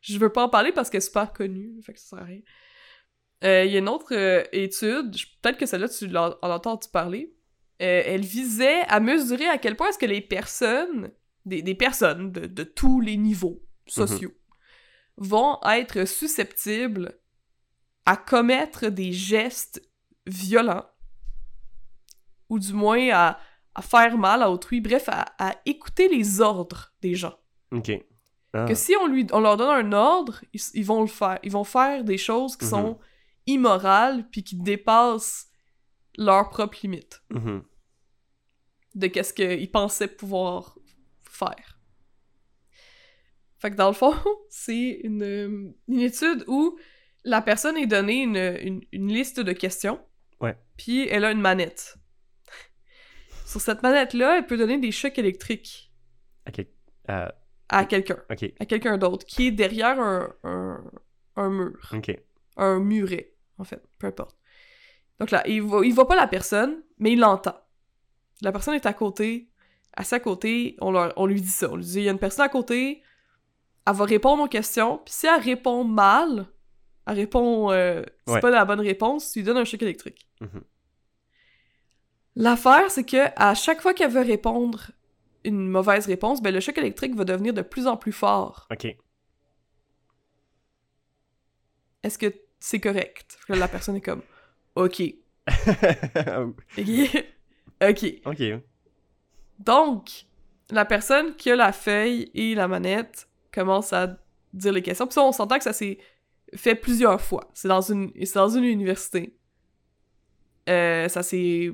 je 0.02 0.18
veux 0.18 0.30
pas 0.30 0.44
en 0.44 0.50
parler 0.50 0.72
parce 0.72 0.90
qu'elle 0.90 0.98
est 0.98 1.00
super 1.00 1.32
connue, 1.32 1.80
fait 1.82 1.94
que 1.94 1.98
ça 1.98 2.08
sert 2.10 2.18
à 2.18 2.24
rien. 2.24 2.40
Euh, 3.44 3.64
Il 3.64 3.72
y 3.72 3.76
a 3.76 3.78
une 3.78 3.88
autre 3.88 4.14
euh, 4.14 4.42
étude, 4.52 5.14
peut-être 5.40 5.58
que 5.58 5.66
celle-là, 5.66 5.88
tu 5.88 6.04
en 6.16 6.30
as 6.42 6.48
entendu 6.48 6.88
parler. 6.92 7.34
Euh, 7.80 8.02
elle 8.06 8.24
visait 8.24 8.80
à 8.88 8.98
mesurer 9.00 9.46
à 9.46 9.58
quel 9.58 9.76
point 9.76 9.88
est-ce 9.90 9.98
que 9.98 10.06
les 10.06 10.20
personnes, 10.20 11.12
des, 11.44 11.62
des 11.62 11.74
personnes 11.76 12.32
de, 12.32 12.46
de 12.46 12.64
tous 12.64 13.00
les 13.00 13.16
niveaux 13.16 13.62
sociaux, 13.86 14.32
vont 15.16 15.58
être 15.64 16.04
susceptibles 16.06 17.18
à 18.04 18.16
commettre 18.16 18.86
des 18.88 19.12
gestes 19.12 19.80
violents, 20.26 20.86
ou 22.48 22.58
du 22.58 22.72
moins 22.72 23.08
à, 23.12 23.38
à 23.74 23.82
faire 23.82 24.16
mal 24.18 24.42
à 24.42 24.50
autrui, 24.50 24.80
bref, 24.80 25.08
à, 25.08 25.26
à 25.38 25.54
écouter 25.66 26.08
les 26.08 26.40
ordres 26.40 26.92
des 27.02 27.14
gens. 27.14 27.38
Ok. 27.70 27.92
Ah. 28.54 28.64
Que 28.64 28.74
si 28.74 28.94
on, 29.00 29.06
lui, 29.06 29.26
on 29.32 29.40
leur 29.40 29.56
donne 29.56 29.68
un 29.86 29.92
ordre, 29.92 30.40
ils, 30.54 30.60
ils 30.74 30.84
vont 30.84 31.02
le 31.02 31.06
faire. 31.06 31.38
Ils 31.42 31.52
vont 31.52 31.64
faire 31.64 32.02
des 32.02 32.16
choses 32.18 32.56
qui 32.56 32.64
Mhm. 32.64 32.70
sont 32.70 32.98
immorales 33.48 34.28
puis 34.30 34.42
qui 34.44 34.56
dépassent 34.56 35.48
leurs 36.16 36.48
propres 36.50 36.78
limites 36.82 37.22
Mhm. 37.30 37.62
de 38.94 39.06
qu'est-ce 39.06 39.32
qu'ils 39.32 39.70
pensaient 39.70 40.08
pouvoir 40.08 40.78
faire. 41.22 41.78
Fait 43.58 43.70
que 43.70 43.76
dans 43.76 43.88
le 43.88 43.94
fond, 43.94 44.14
c'est 44.50 45.00
une, 45.04 45.74
une 45.88 46.00
étude 46.00 46.44
où 46.46 46.78
la 47.24 47.42
personne 47.42 47.76
est 47.76 47.86
donnée 47.86 48.22
une, 48.22 48.36
une, 48.36 48.80
une 48.92 49.08
liste 49.12 49.40
de 49.40 49.52
questions. 49.52 50.00
Ouais. 50.40 50.56
Puis 50.76 51.06
elle 51.08 51.24
a 51.24 51.32
une 51.32 51.40
manette. 51.40 51.96
Sur 53.44 53.60
cette 53.60 53.82
manette-là, 53.82 54.38
elle 54.38 54.46
peut 54.46 54.56
donner 54.58 54.78
des 54.78 54.92
chocs 54.92 55.18
électriques. 55.18 55.92
Euh, 57.10 57.28
à 57.70 57.84
quelqu'un, 57.86 58.22
à 58.28 58.66
quelqu'un 58.66 58.98
d'autre, 58.98 59.24
qui 59.26 59.46
est 59.48 59.50
derrière 59.50 59.98
un, 60.00 60.34
un, 60.44 60.84
un 61.36 61.50
mur. 61.50 61.90
Un 62.56 62.78
muret, 62.80 63.34
en 63.58 63.64
fait, 63.64 63.82
peu 63.98 64.06
importe. 64.06 64.36
Donc 65.20 65.30
là, 65.30 65.42
il 65.46 65.60
voit, 65.62 65.84
il 65.86 65.92
voit 65.92 66.06
pas 66.08 66.16
la 66.16 66.26
personne, 66.28 66.82
mais 66.98 67.12
il 67.12 67.20
l'entend. 67.20 67.56
La 68.42 68.52
personne 68.52 68.74
est 68.74 68.86
à 68.86 68.92
côté, 68.92 69.50
à 69.94 70.20
côté, 70.20 70.76
on, 70.80 70.92
leur- 70.92 71.12
on 71.16 71.26
lui 71.26 71.40
dit 71.40 71.48
ça. 71.48 71.68
On 71.70 71.76
lui 71.76 71.84
dit, 71.84 71.98
il 71.98 72.04
y 72.04 72.08
a 72.08 72.12
une 72.12 72.18
personne 72.20 72.44
à 72.44 72.48
côté, 72.48 73.02
elle 73.86 73.94
va 73.94 74.04
répondre 74.04 74.42
aux 74.44 74.48
questions, 74.48 74.98
puis 75.04 75.12
si 75.12 75.26
elle 75.26 75.40
répond 75.40 75.82
mal, 75.82 76.46
elle 77.06 77.14
répond, 77.16 77.72
euh, 77.72 78.02
c'est 78.26 78.34
Ouais. 78.34 78.40
pas 78.40 78.50
la 78.50 78.64
bonne 78.64 78.80
réponse, 78.80 79.32
tu 79.32 79.40
lui 79.40 79.44
donnes 79.46 79.56
un 79.56 79.64
choc 79.64 79.82
électrique. 79.82 80.28
Mhm. 80.40 80.62
L'affaire, 82.36 82.88
c'est 82.90 83.04
que 83.04 83.28
à 83.34 83.54
chaque 83.56 83.80
fois 83.80 83.94
qu'elle 83.94 84.12
veut 84.12 84.20
répondre 84.22 84.92
une 85.44 85.68
mauvaise 85.68 86.06
réponse, 86.06 86.40
ben 86.42 86.54
le 86.54 86.60
choc 86.60 86.78
électrique 86.78 87.16
va 87.16 87.24
devenir 87.24 87.52
de 87.54 87.62
plus 87.62 87.86
en 87.88 87.96
plus 87.96 88.12
fort. 88.12 88.68
Ok. 88.70 88.94
Est-ce 92.02 92.18
que 92.18 92.32
c'est 92.60 92.80
correct? 92.80 93.38
Là, 93.48 93.56
la 93.56 93.68
personne 93.68 93.96
est 93.96 94.00
comme, 94.00 94.22
OK. 94.74 95.02
OK. 96.78 97.26
OK. 97.82 98.04
ok. 98.26 98.42
Donc, 99.58 100.10
la 100.70 100.84
personne 100.84 101.34
qui 101.36 101.50
a 101.50 101.56
la 101.56 101.72
feuille 101.72 102.30
et 102.34 102.54
la 102.54 102.68
manette 102.68 103.28
commence 103.52 103.92
à 103.92 104.18
dire 104.52 104.72
les 104.72 104.82
questions. 104.82 105.06
Puis 105.06 105.14
ça, 105.14 105.22
on 105.22 105.32
s'entend 105.32 105.58
que 105.58 105.64
ça 105.64 105.72
s'est 105.72 105.98
fait 106.54 106.74
plusieurs 106.74 107.20
fois. 107.20 107.50
C'est 107.54 107.68
dans 107.68 107.80
une, 107.80 108.12
c'est 108.24 108.34
dans 108.34 108.48
une 108.48 108.64
université. 108.64 109.36
Euh, 110.68 111.08
ça 111.08 111.22
s'est 111.22 111.72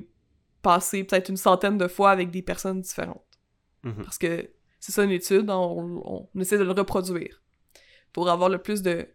passé 0.61 1.03
peut-être 1.03 1.29
une 1.29 1.37
centaine 1.37 1.77
de 1.77 1.87
fois 1.87 2.11
avec 2.11 2.31
des 2.31 2.41
personnes 2.41 2.81
différentes. 2.81 3.23
Mhm. 3.83 4.03
Parce 4.03 4.17
que 4.17 4.49
c'est 4.79 4.91
ça 4.91 5.03
une 5.03 5.11
étude, 5.11 5.49
on, 5.49 6.01
on- 6.05 6.29
on 6.33 6.39
essaie 6.39 6.57
de 6.57 6.63
le 6.63 6.71
reproduire 6.71 7.41
pour 8.13 8.29
avoir 8.29 8.49
le 8.49 8.57
plus 8.59 8.81
de, 8.81 9.07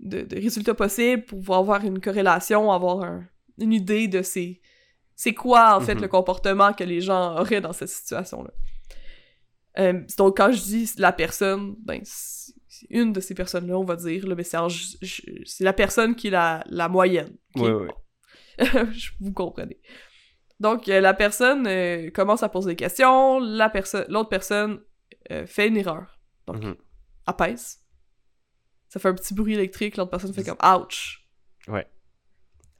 de, 0.00 0.22
de 0.22 0.36
résultats 0.36 0.74
possibles, 0.74 1.24
pour 1.24 1.38
pouvoir 1.38 1.60
avoir 1.60 1.84
une 1.84 2.00
corrélation, 2.00 2.70
avoir 2.72 3.02
un- 3.02 3.24
une 3.58 3.72
idée 3.72 4.08
de 4.08 4.22
c'est, 4.22 4.60
c'est 5.14 5.32
quoi 5.34 5.76
en 5.76 5.80
fait 5.80 5.94
Mhm. 5.94 6.02
le 6.02 6.08
comportement 6.08 6.72
que 6.74 6.84
les 6.84 7.00
gens 7.00 7.38
auraient 7.38 7.60
dans 7.62 7.72
cette 7.72 7.88
situation-là. 7.88 8.50
Euh, 9.78 10.02
donc 10.18 10.36
quand 10.36 10.52
je 10.52 10.60
dis 10.62 10.90
la 10.98 11.12
personne, 11.12 11.76
ben 11.84 12.02
une 12.90 13.12
de 13.12 13.20
ces 13.20 13.34
personnes-là, 13.34 13.78
on 13.78 13.84
va 13.84 13.96
dire, 13.96 14.26
là, 14.26 14.34
mais 14.34 14.42
c'est, 14.44 15.64
la 15.64 15.72
personne 15.72 16.14
qui 16.14 16.26
est 16.28 16.30
la, 16.30 16.62
la 16.66 16.88
moyenne. 16.90 17.34
Bon. 17.54 17.88
Je- 18.58 19.10
vous 19.20 19.32
comprenez. 19.32 19.80
Donc, 20.60 20.88
euh, 20.88 21.00
la 21.00 21.12
personne 21.14 21.66
euh, 21.66 22.10
commence 22.10 22.42
à 22.42 22.48
poser 22.50 22.70
des 22.70 22.76
questions, 22.76 23.38
la 23.40 23.70
l'autre 24.08 24.28
personne 24.28 24.80
euh, 25.30 25.46
fait 25.46 25.68
une 25.68 25.76
erreur. 25.78 26.18
Donc, 26.46 26.62
apaise. 27.26 27.78
Ça 28.96 29.00
fait 29.00 29.08
un 29.08 29.14
petit 29.14 29.34
bruit 29.34 29.52
électrique, 29.52 29.98
l'autre 29.98 30.10
personne 30.10 30.32
fait 30.32 30.42
comme 30.42 30.56
«ouch 30.64 31.22
Ouais. 31.68 31.86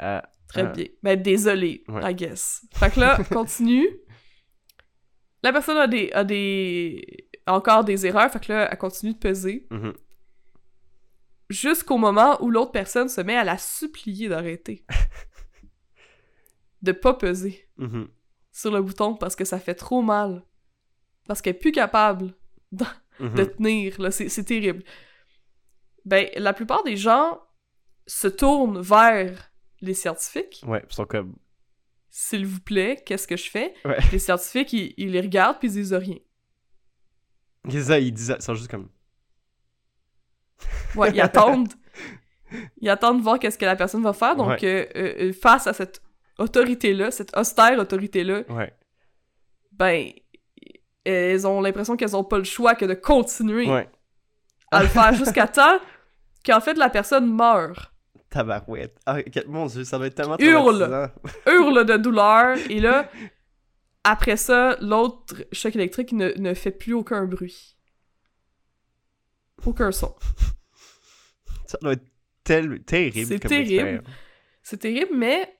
Euh,». 0.01 0.21
Très 0.49 0.62
Ah. 0.62 0.64
bien. 0.67 0.87
Ben, 1.03 1.21
désolé, 1.21 1.85
Ouais. 1.89 2.11
I 2.11 2.14
guess. 2.14 2.64
Fait 2.73 2.91
que 2.91 3.01
là, 3.01 3.19
continue. 3.31 3.87
La 5.43 5.53
personne 5.53 5.77
a 5.77 5.87
des, 5.87 6.11
a 6.12 6.25
des... 6.25 7.29
encore 7.47 7.85
des 7.85 8.07
erreurs, 8.07 8.31
fait 8.33 8.41
que 8.43 8.51
là, 8.51 8.69
elle 8.73 8.79
continue 8.79 9.12
de 9.12 9.19
peser. 9.19 9.67
mhm. 9.71 9.93
jusqu'au 11.51 11.99
moment 11.99 12.43
où 12.43 12.51
l'autre 12.51 12.73
personne 12.73 13.09
se 13.11 13.21
met 13.21 13.37
à 13.37 13.45
la 13.45 13.59
supplier 13.59 14.29
d'arrêter. 14.29 14.87
de 16.83 16.93
pas 16.93 17.12
peser 17.14 17.69
Mhm. 17.77 18.09
sur 18.53 18.71
le 18.73 18.81
bouton 18.81 19.14
parce 19.17 19.37
que 19.37 19.45
ça 19.45 19.59
fait 19.59 19.75
trop 19.75 20.01
mal. 20.03 20.45
Parce 21.27 21.43
qu'elle 21.43 21.57
est 21.57 21.59
plus 21.59 21.73
capable 21.73 22.35
de 22.73 22.85
Mhm. 23.21 23.47
tenir, 23.57 24.01
là, 24.01 24.11
c'est 24.11 24.29
c'est 24.29 24.45
terrible. 24.45 24.83
Ben, 26.07 26.29
la 26.37 26.53
plupart 26.55 26.83
des 26.85 26.97
gens 26.97 27.41
se 28.07 28.29
tournent 28.29 28.81
vers 28.81 29.51
les 29.81 29.93
scientifiques. 29.95 30.63
Ouais, 30.67 30.83
ils 30.89 30.95
sont 30.95 31.05
comme. 31.05 31.37
S'il 32.09 32.47
vous 32.47 32.61
plaît, 32.61 33.03
qu'est-ce 33.05 33.27
que 33.29 33.37
je 33.37 33.51
fais? 33.51 33.75
Ouais. 33.85 33.99
Les 34.13 34.19
scientifiques, 34.19 34.73
ils, 34.73 34.95
ils 34.97 35.11
les 35.11 35.21
regardent 35.21 35.59
puis 35.59 35.69
ils 35.69 35.73
disent 35.75 35.93
rien. 35.93 36.17
C'est 37.69 37.83
ça, 37.83 37.99
ils 37.99 38.13
disent. 38.13 38.35
Ils 38.39 38.43
sont 38.43 38.55
juste 38.55 38.71
comme. 38.71 38.89
Ouais, 40.95 41.11
ils 41.13 41.21
attendent. 41.21 41.73
Ils 42.81 42.89
attendent 42.89 43.19
de 43.19 43.23
voir 43.23 43.39
qu'est-ce 43.39 43.59
que 43.59 43.65
la 43.65 43.77
personne 43.77 44.03
va 44.03 44.13
faire. 44.13 44.37
Donc, 44.37 44.61
Ouais. 44.63 44.89
euh, 44.97 45.13
euh, 45.29 45.33
face 45.33 45.67
à 45.67 45.73
cette 45.73 46.01
autorité-là, 46.39 47.11
cette 47.11 47.37
austère 47.37 47.79
autorité-là, 47.79 48.43
Ouais. 48.49 48.73
ben, 49.73 50.11
elles 51.05 51.47
ont 51.47 51.61
l'impression 51.61 51.97
qu'elles 51.97 52.15
ont 52.17 52.25
pas 52.25 52.39
le 52.39 52.45
choix 52.45 52.75
que 52.77 52.85
de 52.85 52.95
continuer 52.95 53.69
Ouais. 53.69 53.89
à 54.71 54.83
le 54.83 54.89
faire 54.89 55.13
jusqu'à 55.15 55.49
temps 55.49 55.79
qu'en 56.47 56.61
fait 56.61 56.74
la 56.74 56.88
personne 56.90 57.34
meurt, 57.34 57.92
Tabarouette. 58.30 58.99
Ah, 59.07 59.18
mon 59.47 59.66
dieu, 59.66 59.84
ça 59.84 59.99
doit 59.99 60.09
être 60.09 60.14
tellement 60.14 60.36
Hurle. 60.38 61.11
hurle 61.47 61.84
de 61.86 61.97
douleur, 61.97 62.57
et 62.68 62.80
là, 62.80 63.11
après 64.05 64.36
ça, 64.36 64.76
l'autre 64.80 65.34
choc 65.53 65.74
électrique 65.76 66.12
ne, 66.12 66.32
ne 66.38 66.55
fait 66.55 66.70
plus 66.72 66.92
aucun 66.92 67.24
bruit. 67.24 67.76
Aucun 69.64 69.90
son. 69.92 70.14
Ça 71.66 71.78
doit 71.80 71.92
être 71.94 72.05
tel- 72.44 72.82
terrible. 72.84 73.26
C'est 73.26 73.38
terrible. 73.40 74.03
C'est 74.62 74.78
terrible, 74.78 75.12
mais 75.16 75.57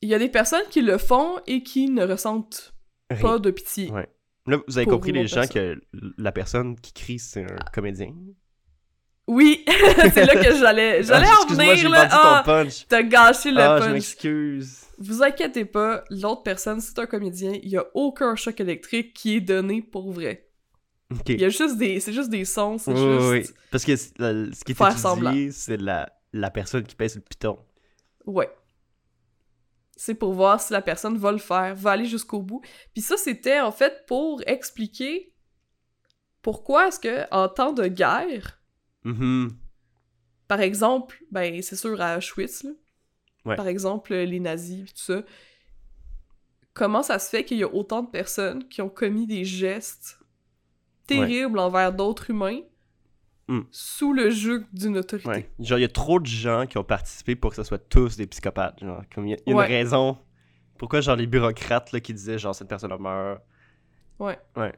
il 0.00 0.08
y 0.08 0.14
a 0.14 0.18
des 0.18 0.28
personnes 0.28 0.66
qui 0.70 0.82
le 0.82 0.98
font 0.98 1.38
et 1.46 1.62
qui 1.62 1.90
ne 1.90 2.04
ressentent 2.06 2.74
Rien. 3.10 3.20
pas 3.20 3.38
de 3.38 3.50
pitié. 3.50 3.90
Ouais. 3.90 4.08
Là, 4.46 4.58
vous 4.66 4.78
avez 4.78 4.86
compris, 4.86 5.12
les 5.12 5.26
gens, 5.26 5.46
que 5.46 5.80
la 5.92 6.32
personne 6.32 6.78
qui 6.80 6.92
crie, 6.92 7.18
c'est 7.18 7.44
un 7.44 7.56
comédien? 7.72 8.14
Oui, 9.32 9.64
c'est 10.14 10.24
là 10.26 10.34
que 10.34 10.56
j'allais 10.56 11.02
j'allais 11.02 11.26
Ah, 11.28 11.34
en 11.38 11.42
Excuse-moi, 11.42 11.74
j'ai 11.74 11.82
venir 11.82 11.90
là. 11.90 12.08
Ah, 12.10 12.42
ton 12.44 12.52
punch. 12.52 12.86
t'as 12.88 13.02
gâché 13.02 13.50
le 13.52 13.60
Ah, 13.60 13.76
je 13.78 13.84
punch. 13.84 13.92
m'excuse. 13.92 14.76
Vous 14.98 15.22
inquiétez 15.22 15.64
pas, 15.64 16.04
l'autre 16.10 16.42
personne, 16.42 16.80
c'est 16.80 16.98
un 16.98 17.06
comédien, 17.06 17.52
il 17.62 17.68
y 17.68 17.76
a 17.76 17.84
aucun 17.94 18.34
choc 18.36 18.58
électrique 18.60 19.14
qui 19.14 19.36
est 19.36 19.40
donné 19.40 19.82
pour 19.82 20.10
vrai. 20.12 20.48
Ok. 21.12 21.28
Il 21.28 21.40
y 21.40 21.44
a 21.44 21.48
juste 21.48 21.76
des 21.78 22.00
c'est 22.00 22.12
juste 22.12 22.28
des 22.30 22.44
sons, 22.44 22.78
c'est 22.78 22.92
Oui, 22.92 22.98
juste 23.18 23.30
oui. 23.50 23.56
Parce 23.70 23.84
que 23.84 23.92
la- 24.18 24.52
ce 24.54 24.64
qui 24.64 24.72
est 24.72 24.80
étudié, 24.80 24.98
semblant. 24.98 25.34
c'est 25.52 25.76
la, 25.80 26.12
la 26.32 26.50
personne 26.50 26.82
qui 26.84 26.94
pèse 26.94 27.14
le 27.16 27.20
piton. 27.22 27.58
Ouais. 28.26 28.50
C'est 29.96 30.14
pour 30.14 30.32
voir 30.32 30.60
si 30.60 30.72
la 30.72 30.82
personne 30.82 31.16
va 31.18 31.30
le 31.32 31.38
faire, 31.38 31.74
va 31.74 31.90
aller 31.92 32.06
jusqu'au 32.06 32.40
bout. 32.40 32.62
Puis 32.94 33.02
ça, 33.02 33.16
c'était 33.16 33.60
en 33.60 33.70
fait 33.72 34.04
pour 34.06 34.40
expliquer 34.46 35.32
pourquoi 36.42 36.88
est-ce 36.88 36.98
que 37.00 37.24
en 37.32 37.48
temps 37.48 37.72
de 37.72 37.86
guerre, 37.86 38.59
Mhm. 39.04 39.50
par 40.48 40.60
exemple, 40.60 41.22
ben 41.30 41.62
c'est 41.62 41.76
sûr 41.76 42.00
à 42.00 42.16
Auschwitz, 42.18 42.64
là, 42.64 42.70
Ouais. 43.46 43.56
par 43.56 43.66
exemple 43.68 44.14
les 44.14 44.40
nazis 44.40 44.92
tout 44.92 45.00
ça, 45.00 45.22
comment 46.74 47.02
ça 47.02 47.18
se 47.18 47.28
fait 47.30 47.44
qu'il 47.44 47.58
y 47.58 47.62
a 47.62 47.72
autant 47.72 48.02
de 48.02 48.10
personnes 48.10 48.68
qui 48.68 48.82
ont 48.82 48.88
commis 48.88 49.26
des 49.26 49.44
gestes 49.44 50.18
terribles 51.06 51.58
envers 51.58 51.92
d'autres 51.92 52.30
humains 52.30 52.60
Mm. 53.48 53.62
sous 53.72 54.12
le 54.12 54.30
joug 54.30 54.60
d'une 54.72 54.96
autorité? 54.98 55.28
Ouais. 55.28 55.50
Genre, 55.58 55.78
il 55.78 55.82
y 55.82 55.84
a 55.84 55.88
trop 55.88 56.20
de 56.20 56.26
gens 56.26 56.66
qui 56.68 56.78
ont 56.78 56.84
participé 56.84 57.34
pour 57.34 57.50
que 57.50 57.56
ce 57.56 57.64
soit 57.64 57.78
tous 57.78 58.16
des 58.16 58.26
psychopathes. 58.28 58.78
Genre, 58.80 59.02
comme 59.12 59.26
il 59.26 59.30
y 59.30 59.34
a, 59.34 59.38
une 59.46 59.58
raison. 59.58 60.16
Pourquoi, 60.78 61.00
genre, 61.00 61.16
les 61.16 61.26
bureaucrates, 61.26 61.90
là, 61.92 61.98
qui 62.00 62.14
disaient, 62.14 62.38
genre, 62.38 62.54
cette 62.54 62.68
personne 62.68 62.96
meurt. 63.00 63.42
Ouais. 64.20 64.38
Ouais. 64.56 64.72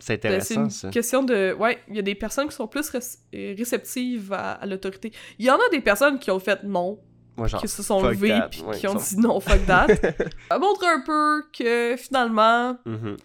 C'est 0.00 0.22
Ben, 0.22 0.40
c'est 0.40 0.54
intéressant, 0.56 0.64
une 0.64 0.70
ça. 0.70 0.90
question 0.90 1.22
de... 1.22 1.52
Ouais, 1.58 1.78
il 1.88 1.96
y 1.96 1.98
a 1.98 2.02
des 2.02 2.14
personnes 2.14 2.48
qui 2.48 2.54
sont 2.56 2.66
plus 2.66 2.88
ré- 2.90 3.54
réceptives 3.54 4.32
à, 4.32 4.52
à 4.52 4.66
l'autorité. 4.66 5.12
Il 5.38 5.46
y 5.46 5.50
en 5.50 5.56
a 5.56 5.68
des 5.70 5.80
personnes 5.80 6.18
qui 6.18 6.30
ont 6.30 6.40
fait 6.40 6.62
non, 6.64 7.00
Ouais, 7.36 7.48
genre, 7.48 7.60
qui 7.60 7.68
se 7.68 7.82
sont 7.82 8.02
levées 8.02 8.38
puis 8.50 8.62
Ouais, 8.62 8.76
qui 8.76 8.86
ont 8.88 8.98
sont- 8.98 9.16
dit 9.16 9.20
non, 9.20 9.40
fuck 9.40 9.64
that. 9.66 9.86
Ça 10.50 10.58
montre 10.58 10.84
un 10.84 11.00
peu 11.04 11.42
que 11.56 11.96
finalement, 11.96 12.78
Mhm. 12.84 13.16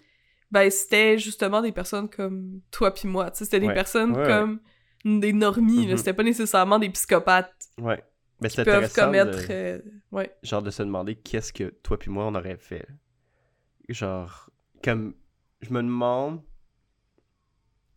ben 0.50 0.70
c'était 0.70 1.16
justement 1.18 1.60
des 1.62 1.72
personnes 1.72 2.08
comme 2.08 2.60
toi 2.70 2.92
puis 2.92 3.08
moi. 3.08 3.30
C'était 3.34 3.60
des 3.60 3.68
Ouais. 3.68 3.74
personnes 3.74 4.14
comme 4.14 4.60
des 5.04 5.32
normies, 5.32 5.86
là. 5.86 5.92
Mhm. 5.92 5.96
C'était 5.98 6.12
pas 6.12 6.22
nécessairement 6.24 6.78
des 6.78 6.90
psychopathes 6.90 7.52
Ouais. 7.78 8.02
Mais 8.40 8.48
qui 8.48 8.62
peuvent 8.64 8.92
commettre... 8.94 9.46
de, 9.48 9.52
euh, 9.52 9.78
Ouais. 10.12 10.34
genre, 10.42 10.62
de 10.62 10.70
se 10.70 10.82
demander 10.82 11.14
qu'est-ce 11.14 11.52
que 11.52 11.64
toi 11.82 11.98
puis 11.98 12.10
moi, 12.10 12.24
on 12.26 12.34
aurait 12.34 12.56
fait. 12.58 12.86
Genre, 13.88 14.50
comme, 14.84 15.14
je 15.62 15.70
me 15.72 15.82
demande... 15.82 16.40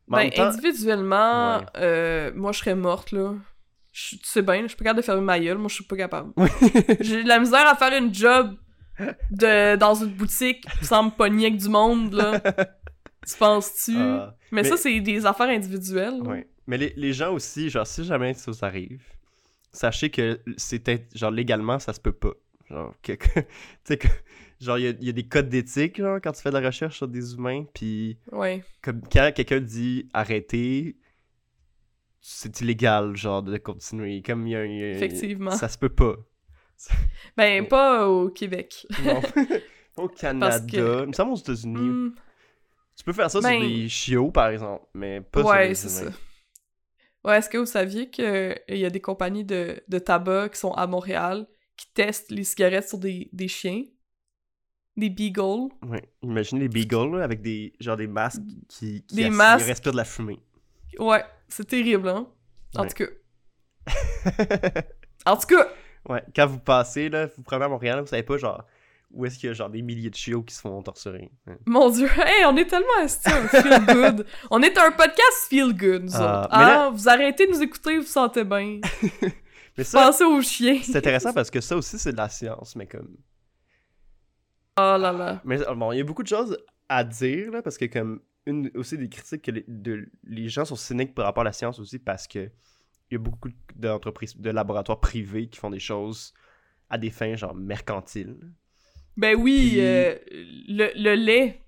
Ben, 0.08 0.30
temps- 0.30 0.44
individuellement, 0.48 1.58
Ouais. 1.58 1.64
euh, 1.78 2.32
moi, 2.36 2.52
je 2.52 2.60
serais 2.60 2.76
morte, 2.76 3.12
là. 3.12 3.34
Je- 3.92 4.16
tu 4.18 4.26
sais 4.26 4.42
bien, 4.42 4.64
je 4.64 4.68
suis 4.70 4.78
pas 4.78 4.86
capable 4.86 5.02
de 5.02 5.06
fermer 5.06 5.22
ma 5.22 5.40
gueule. 5.40 5.58
Moi, 5.58 5.70
je 5.70 5.76
suis 5.76 5.84
pas 5.84 5.96
capable. 5.96 6.34
J'ai 7.00 7.24
de 7.24 7.28
la 7.28 7.40
misère 7.40 7.68
à 7.68 7.76
faire 7.76 7.94
une 7.98 8.14
job 8.14 8.56
de, 9.32 9.76
dans 9.76 9.96
une 9.96 10.10
boutique 10.14 10.66
sans 10.82 11.04
me 11.06 11.10
pogner 11.10 11.48
avec 11.48 11.58
du 11.60 11.70
monde, 11.70 12.14
là. 12.14 12.40
Tu 13.26 13.38
penses-tu? 13.38 13.96
Ah, 13.98 14.36
mais, 14.52 14.64
mais- 14.64 14.68
ça, 14.70 14.76
c'est 14.76 15.00
des 15.00 15.26
affaires 15.26 15.48
individuelles. 15.50 16.22
ouais. 16.24 16.46
Mais 16.68 16.78
les, 16.78 16.94
les 16.98 17.14
gens 17.14 17.34
aussi, 17.34 17.70
genre, 17.70 17.88
si 17.88 18.04
jamais 18.04 18.34
ça 18.34 18.52
vous 18.52 18.66
arrive, 18.66 19.02
sachez 19.72 20.10
que 20.10 20.40
c'était, 20.58 21.08
genre, 21.16 21.32
légalement, 21.32 21.80
ça 21.80 21.94
se 21.94 22.00
peut 22.02 22.12
pas. 22.14 22.34
Genre, 22.70 22.94
que, 23.02 23.14
que- 23.14 23.40
tu 23.40 23.46
sais, 23.86 23.98
que, 23.98 24.08
genre, 24.64 24.78
il 24.78 24.84
y 24.86 24.88
a, 24.88 24.92
il 24.92 25.04
y 25.06 25.10
a 25.10 25.14
des 25.14 25.28
codes 25.28 25.50
d'éthique, 25.50 25.98
genre, 25.98 26.20
quand 26.24 26.32
tu 26.32 26.42
fais 26.42 26.50
de 26.52 26.58
la 26.58 26.66
recherche 26.66 26.98
sur 26.98 27.08
des 27.08 27.34
humains, 27.34 27.66
puis 27.74 28.18
Ouais. 28.32 28.64
comme 28.82 29.02
quand 29.12 29.32
quelqu'un 29.36 29.60
dit 29.60 30.10
arrêter, 30.14 30.98
c'est 32.22 32.62
illégal, 32.62 33.16
genre, 33.16 33.44
de 33.44 33.58
continuer. 33.58 34.22
Comme 34.22 34.48
il 34.48 34.52
y 34.52 34.56
a 34.56 34.60
un. 34.60 34.66
il 34.66 34.78
y 34.80 34.84
a- 34.84 34.92
Effectivement. 34.92 35.52
Ça 35.52 35.68
se 35.70 35.78
peut 35.78 35.90
pas. 35.94 36.16
Ben, 37.38 37.68
pas 37.68 38.08
au 38.08 38.30
Québec. 38.30 38.86
Non. 39.04 39.22
Au 39.96 40.08
Canada. 40.10 40.60
que- 40.60 41.04
Il 41.04 41.08
me 41.10 41.14
semble 41.14 41.34
aux 41.34 41.38
États-Unis. 41.38 41.78
Hmm, 41.78 42.16
Tu 42.98 43.04
peux 43.04 43.14
faire 43.14 43.30
ça 43.30 43.40
Ben- 43.42 43.60
sur 43.62 43.70
des 43.70 43.88
chiots, 43.90 44.32
par 44.32 44.48
exemple, 44.50 44.86
mais 44.96 45.22
pas 45.22 45.42
sur 45.42 45.50
ouais, 45.50 45.68
des 45.70 45.76
c'est 45.76 45.90
ça. 45.90 46.12
Ouais, 47.24 47.38
est-ce 47.38 47.48
que 47.50 47.58
vous 47.60 47.66
saviez 47.68 48.10
qu'il 48.10 48.58
y 48.70 48.86
a 48.86 48.90
des 48.90 49.00
compagnies 49.02 49.46
de, 49.46 49.82
de 49.88 50.00
tabac 50.00 50.50
qui 50.50 50.60
sont 50.60 50.72
à 50.74 50.88
Montréal 50.88 51.48
qui 51.78 51.88
testent 51.94 52.32
les 52.32 52.44
cigarettes 52.44 52.90
sur 52.90 52.98
des, 52.98 53.30
des 53.32 53.48
chiens? 53.48 53.84
Des 54.96 55.10
beagles? 55.10 55.70
Ouais. 55.88 56.04
Imaginez 56.22 56.62
les 56.62 56.68
beagles 56.70 57.18
là, 57.18 57.24
avec 57.24 57.42
des 57.42 57.74
genre 57.80 57.98
des 57.98 58.08
masques 58.08 58.42
qui, 58.70 59.04
qui 59.04 59.16
Des 59.16 59.26
ass- 59.26 59.32
masques. 59.34 59.66
respirent 59.66 59.92
de 59.94 59.98
la 59.98 60.06
fumée. 60.06 60.40
Ouais, 61.00 61.24
c'est 61.48 61.66
terrible, 61.68 62.08
hein? 62.10 62.28
En 62.76 62.84
Ouais. 62.84 62.88
tout 62.90 63.04
cas. 63.04 63.10
En 65.26 65.38
tout 65.38 65.48
cas! 65.48 65.68
ouais, 66.10 66.22
quand 66.36 66.48
vous 66.48 66.60
passez 66.60 67.08
là, 67.10 67.28
vous 67.28 67.44
prenez 67.44 67.64
à 67.66 67.70
Montréal, 67.70 68.02
vous 68.02 68.08
savez 68.08 68.24
pas 68.24 68.38
genre 68.38 68.64
où 69.12 69.26
est-ce 69.26 69.38
qu'il 69.38 69.48
y 69.48 69.50
a 69.52 69.54
genre 69.54 69.70
des 69.70 69.82
milliers 69.82 70.10
de 70.10 70.16
chiots 70.16 70.42
qui 70.42 70.54
se 70.56 70.60
font 70.62 70.82
torturer. 70.82 71.30
Ouais. 71.48 71.58
Mon 71.66 71.90
dieu, 71.90 72.08
hey, 72.18 72.46
on 72.46 72.58
est 72.58 72.66
tellement 72.66 72.88
assis 73.02 73.20
un 73.30 73.48
feel 73.48 73.86
good. 73.86 74.26
on 74.52 74.62
est 74.62 74.78
un 74.78 74.92
podcast 74.92 75.48
feel 75.50 75.72
good, 75.76 76.04
nous 76.06 76.12
Ah, 76.16 76.42
autres. 76.46 76.50
mais 76.58 76.64
là- 76.66 76.84
Ah, 76.88 76.90
vous 76.92 77.08
arrêtez 77.10 77.48
de 77.48 77.52
nous 77.52 77.62
écouter, 77.62 77.98
vous 77.98 78.04
vous 78.04 78.08
sentez 78.08 78.44
bien. 78.44 78.80
Mais 79.78 79.84
ça, 79.84 80.04
Pensez 80.04 80.24
aux 80.24 80.42
chiens. 80.42 80.80
c'est 80.84 80.98
intéressant 80.98 81.34
parce 81.34 81.50
que 81.50 81.60
ça 81.62 81.76
aussi 81.76 81.98
c'est 81.98 82.12
de 82.12 82.18
la 82.18 82.30
science, 82.30 82.76
mais 82.76 82.86
comme 82.86 83.10
Oh 84.78 84.98
là 85.00 85.12
là. 85.12 85.42
Mais 85.46 85.62
euh, 85.68 85.76
bon, 85.76 85.92
il 85.92 85.98
y 85.98 86.02
a 86.02 86.04
beaucoup 86.04 86.24
de 86.24 86.28
choses 86.28 86.58
à 86.90 87.04
dire, 87.04 87.52
là, 87.52 87.62
parce 87.62 87.78
que 87.78 87.86
comme 87.86 88.22
une 88.46 88.70
aussi 88.76 88.98
des 88.98 89.08
critiques 89.10 89.42
que 89.44 89.52
les, 89.52 89.64
de- 89.68 90.10
les 90.26 90.50
gens 90.50 90.66
sont 90.66 90.76
cyniques 90.76 91.14
par 91.16 91.26
rapport 91.26 91.42
à 91.42 91.46
la 91.46 91.54
science 91.54 91.80
aussi, 91.80 92.00
parce 92.00 92.28
que 92.28 92.50
il 93.10 93.14
y 93.14 93.16
a 93.16 93.20
beaucoup 93.20 93.50
d'entreprises, 93.76 94.36
de 94.38 94.50
laboratoires 94.50 95.00
privés 95.00 95.48
qui 95.48 95.60
font 95.60 95.70
des 95.70 95.80
choses 95.80 96.34
à 96.90 96.98
des 96.98 97.10
fins 97.12 97.36
genre 97.36 97.54
mercantiles. 97.56 98.38
Ben 99.16 99.36
oui, 99.40 99.70
Puis- 99.72 99.82
euh, 99.82 100.16
le, 100.32 100.92
le 100.96 101.14
lait. 101.16 101.62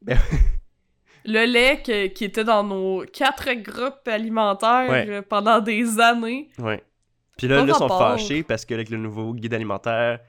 Ben- 0.00 0.18
le 1.26 1.44
lait 1.44 1.82
que- 1.84 2.06
qui 2.06 2.24
était 2.24 2.44
dans 2.44 2.64
nos 2.64 3.04
quatre 3.12 3.52
groupes 3.52 4.08
alimentaires 4.08 4.88
Ouais. 4.90 5.06
euh, 5.10 5.22
pendant 5.22 5.60
des 5.60 6.00
années. 6.00 6.48
Ouais. 6.58 6.82
Puis 7.36 7.46
là, 7.48 7.56
là, 7.64 7.72
ils 7.72 7.74
sont 7.74 7.88
fâchés 7.88 8.42
parce 8.42 8.64
que 8.64 8.72
avec 8.74 8.88
le 8.90 8.96
nouveau 8.96 9.34
guide 9.34 9.52
alimentaire, 9.54 10.20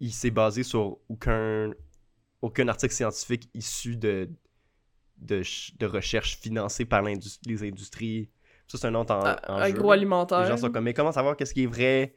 il, 0.00 0.12
s'est 0.12 0.30
basé 0.30 0.62
sur 0.62 0.98
aucun, 1.08 1.70
aucun 2.42 2.68
article 2.68 2.94
scientifique 2.94 3.48
issu 3.54 3.96
de, 3.96 4.28
de, 5.18 5.42
de 5.78 5.86
recherche 5.86 6.38
financée 6.38 6.84
par 6.84 7.02
les 7.02 7.62
industries. 7.62 8.30
Ça, 8.66 8.78
c'est 8.78 8.86
un 8.86 8.94
autre 8.94 9.14
en, 9.14 9.20
a- 9.24 9.40
enjeu, 9.50 9.58
là. 9.58 9.64
agroalimentaire. 9.64 10.40
Les 10.42 10.48
gens 10.48 10.56
sont 10.56 10.70
comme, 10.70 10.84
mais 10.84 10.94
comment 10.94 11.12
savoir 11.12 11.36
qu'est-ce 11.36 11.54
qui 11.54 11.64
est 11.64 11.66
vrai? 11.66 12.14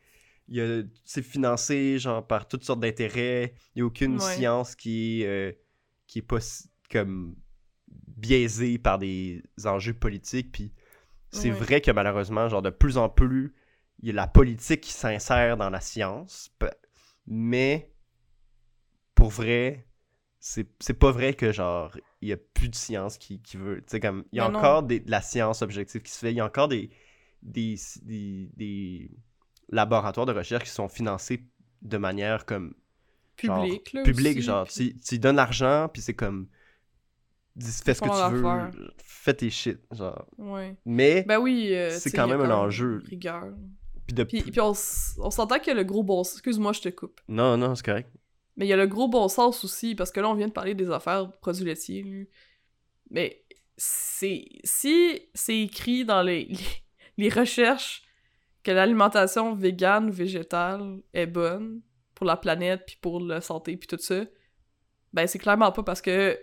C'est 1.05 1.23
financé 1.23 1.97
genre 1.99 2.25
par 2.25 2.47
toutes 2.47 2.63
sortes 2.63 2.79
d'intérêts. 2.81 3.53
Il 3.75 3.79
n'y 3.79 3.81
a 3.81 3.86
aucune 3.86 4.15
Ouais. 4.15 4.36
science 4.36 4.75
qui 4.75 5.21
est, 5.21 5.25
euh, 5.27 5.51
qui 6.07 6.19
est 6.19 6.23
pas 6.23 6.39
comme 6.91 7.36
biaisée 8.17 8.77
par 8.77 8.99
des 8.99 9.41
enjeux 9.65 9.93
politiques. 9.93 10.51
Puis 10.51 10.71
c'est 11.31 11.49
Ouais. 11.49 11.57
vrai 11.57 11.81
que 11.81 11.91
malheureusement, 11.91 12.47
genre 12.49 12.61
de 12.61 12.69
plus 12.69 12.97
en 12.97 13.09
plus, 13.09 13.53
il 14.01 14.07
y 14.07 14.11
a 14.11 14.13
la 14.13 14.27
politique 14.27 14.81
qui 14.81 14.91
s'insère 14.91 15.57
dans 15.57 15.69
la 15.69 15.79
science. 15.81 16.53
Mais 17.28 17.91
pour 19.15 19.30
vrai, 19.30 19.88
c'est 20.39 20.93
pas 20.99 21.11
vrai 21.11 21.34
que 21.34 21.51
genre 21.51 21.97
il 22.21 22.30
y 22.30 22.34
a 22.34 22.38
plus 22.38 22.69
de 22.69 22.76
science 22.76 23.17
qui, 23.17 23.41
qui 23.41 23.57
veut. 23.57 23.78
Tu 23.78 23.84
sais, 23.88 23.99
comme 23.99 24.26
il 24.32 24.38
y 24.38 24.39
a 24.41 24.49
non. 24.49 24.59
encore 24.59 24.84
des- 24.84 24.99
de 24.99 25.09
la 25.11 25.21
science 25.21 25.61
objective 25.61 26.01
qui 26.01 26.11
se 26.11 26.19
fait. 26.19 26.32
Il 26.32 26.38
y 26.38 26.39
a 26.41 26.45
encore 26.45 26.67
des, 26.67 26.89
des, 27.41 27.76
des, 28.01 28.49
des 28.55 29.11
laboratoires 29.69 30.26
de 30.26 30.34
recherche 30.34 30.63
qui 30.65 30.69
sont 30.69 30.88
financés 30.89 31.45
de 31.82 31.97
manière 31.97 32.45
comme 32.45 32.74
genre, 33.41 33.61
Public, 33.63 33.93
là. 33.93 34.03
publique. 34.03 34.38
aussi, 34.38 34.41
Genre, 34.45 34.65
puis- 34.65 34.93
tu, 34.95 34.99
tu 34.99 35.19
donnes 35.19 35.36
l'argent, 35.38 35.89
puis 35.91 36.01
c'est 36.01 36.13
comme. 36.13 36.47
dis- 37.55 37.71
Fais 37.84 37.93
ce 37.93 38.01
que 38.01 38.05
tu 38.07 38.36
veux. 38.36 38.93
Fais 39.03 39.34
tes 39.34 39.49
shit. 39.49 39.80
Genre. 39.91 40.26
Ouais. 40.38 40.76
Mais. 40.86 41.24
Ben 41.28 41.39
oui. 41.39 41.74
euh, 41.74 41.89
C'est 41.91 42.11
quand 42.11 42.28
même 42.28 42.41
un 42.41 42.51
enjeu. 42.51 43.01
Rigueur. 43.05 43.47
Puis 44.06 44.16
de 44.16 44.24
Puis, 44.24 44.60
on, 44.60 44.74
on 45.20 45.32
s'entend 45.32 45.60
qu'il 45.60 45.68
y 45.68 45.72
a 45.72 45.74
le 45.76 45.84
gros 45.84 46.04
bon 46.04 46.24
sens. 46.24 46.34
Excuse-moi, 46.34 46.74
je 46.74 46.82
te 46.82 46.89
coupe. 46.89 47.22
Non, 47.28 47.58
non, 47.58 47.76
c'est 47.76 47.86
correct. 47.86 48.10
Mais 48.58 48.66
il 48.66 48.70
y 48.70 48.74
a 48.74 48.78
le 48.78 48.88
gros 48.88 49.08
bon 49.08 49.28
sens 49.28 49.64
aussi, 49.64 49.95
parce 49.95 50.12
que 50.12 50.20
là, 50.20 50.30
on 50.30 50.36
vient 50.36 50.47
de 50.47 50.54
parler 50.54 50.76
des 50.76 50.91
affaires 50.91 51.28
de 51.28 51.32
produits 51.41 51.66
laitiers. 51.66 52.30
Mais 53.10 53.43
c'est 53.78 54.45
si 54.64 55.22
c'est 55.34 55.60
écrit 55.60 56.06
dans 56.06 56.22
les, 56.22 56.45
les, 56.45 56.58
les 57.18 57.30
recherches 57.30 58.04
que 58.64 58.72
l'alimentation 58.72 59.56
végane 59.56 60.10
ou 60.10 60.12
végétale 60.12 60.99
est 61.14 61.28
bonne 61.28 61.82
pour 62.16 62.26
la 62.26 62.38
planète, 62.38 62.84
puis 62.86 62.97
pour 63.01 63.20
la 63.20 63.41
santé, 63.41 63.76
puis 63.76 63.88
tout 63.88 63.97
ça, 63.99 64.24
ben 65.12 65.28
c'est 65.28 65.39
clairement 65.39 65.72
pas 65.72 65.84
parce 65.84 66.01
que 66.01 66.39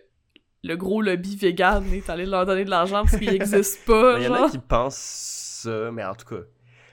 le 0.63 0.77
gros 0.77 1.01
lobby 1.01 1.37
vegan 1.37 1.85
est 1.93 2.11
allé 2.11 2.27
leur 2.27 2.45
donner 2.45 2.65
de 2.65 2.71
l'argent 2.71 3.05
parce 3.05 3.17
qu'il 3.17 3.29
existe 3.35 3.85
pas, 3.87 4.19
Il 4.19 4.25
y 4.25 4.29
en 4.29 4.35
a 4.35 4.51
qui 4.51 4.59
pensent 4.59 5.61
ça, 5.63 5.91
mais 5.91 6.05
en 6.05 6.15
tout 6.15 6.27
cas. 6.27 6.43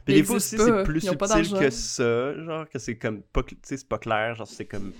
Puis 0.07 0.13
des 0.15 0.23
fois 0.23 0.35
aussi, 0.37 0.57
c'est 0.57 0.83
plus 0.83 1.01
subtil 1.01 1.59
que 1.59 1.69
ça, 1.69 2.43
genre, 2.43 2.69
que 2.69 2.79
c'est 2.79 2.97
comme 2.97 3.21
pas, 3.21 3.41
cl- 3.41 3.49
tu 3.49 3.57
sais, 3.63 3.77
c'est 3.77 3.87
pas 3.89 3.97
clair, 3.99 4.35
genre, 4.35 4.47
c'est 4.47 4.65
comme, 4.65 4.93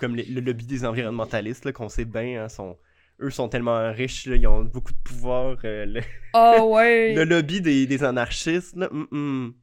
comme 0.00 0.16
les- 0.16 0.24
le 0.24 0.40
lobby 0.40 0.64
des 0.66 0.84
environnementalistes, 0.84 1.64
là, 1.64 1.72
qu'on 1.72 1.88
sait 1.88 2.04
bien, 2.04 2.44
hein, 2.44 2.48
sont, 2.48 2.76
eux 3.20 3.30
sont 3.30 3.48
tellement 3.48 3.92
riches, 3.92 4.26
là, 4.26 4.36
ils 4.36 4.46
ont 4.46 4.62
beaucoup 4.62 4.92
de 4.92 4.98
pouvoir, 5.04 5.56
euh, 5.64 5.84
le, 5.86 6.00
Oh 6.34 6.72
ouais! 6.74 7.14
le 7.16 7.24
lobby 7.24 7.60
des, 7.60 7.86
des 7.86 8.04
anarchistes, 8.04 8.76
là, 8.76 8.88
hum, 8.92 9.06
hum. 9.10 9.54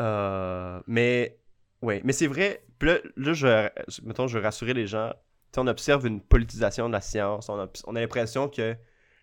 Euh, 0.00 0.80
mais, 0.86 1.38
ouais, 1.82 2.00
mais 2.04 2.12
c'est 2.12 2.26
vrai, 2.26 2.64
puis 2.78 2.88
là, 2.88 2.98
là, 3.16 3.32
je, 3.34 3.68
mettons, 4.04 4.26
je 4.26 4.38
veux 4.38 4.44
rassurer 4.44 4.74
les 4.74 4.86
gens, 4.86 5.12
on 5.56 5.66
observe 5.66 6.06
une 6.06 6.20
politisation 6.20 6.88
de 6.88 6.92
la 6.92 7.00
science, 7.00 7.48
on 7.48 7.58
a, 7.60 7.68
on 7.86 7.94
a 7.96 8.00
l'impression 8.00 8.48
que 8.48 8.74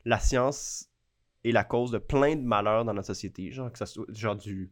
la 0.06 0.20
science 0.20 0.90
est 1.44 1.52
la 1.52 1.64
cause 1.64 1.92
de 1.92 1.98
plein 1.98 2.36
de 2.36 2.42
malheurs 2.42 2.86
dans 2.86 2.94
notre 2.94 3.08
société, 3.08 3.52
genre 3.52 3.72
que 3.72 3.78
ça 3.78 3.86
soit 3.86 4.06
genre 4.10 4.36
du 4.36 4.72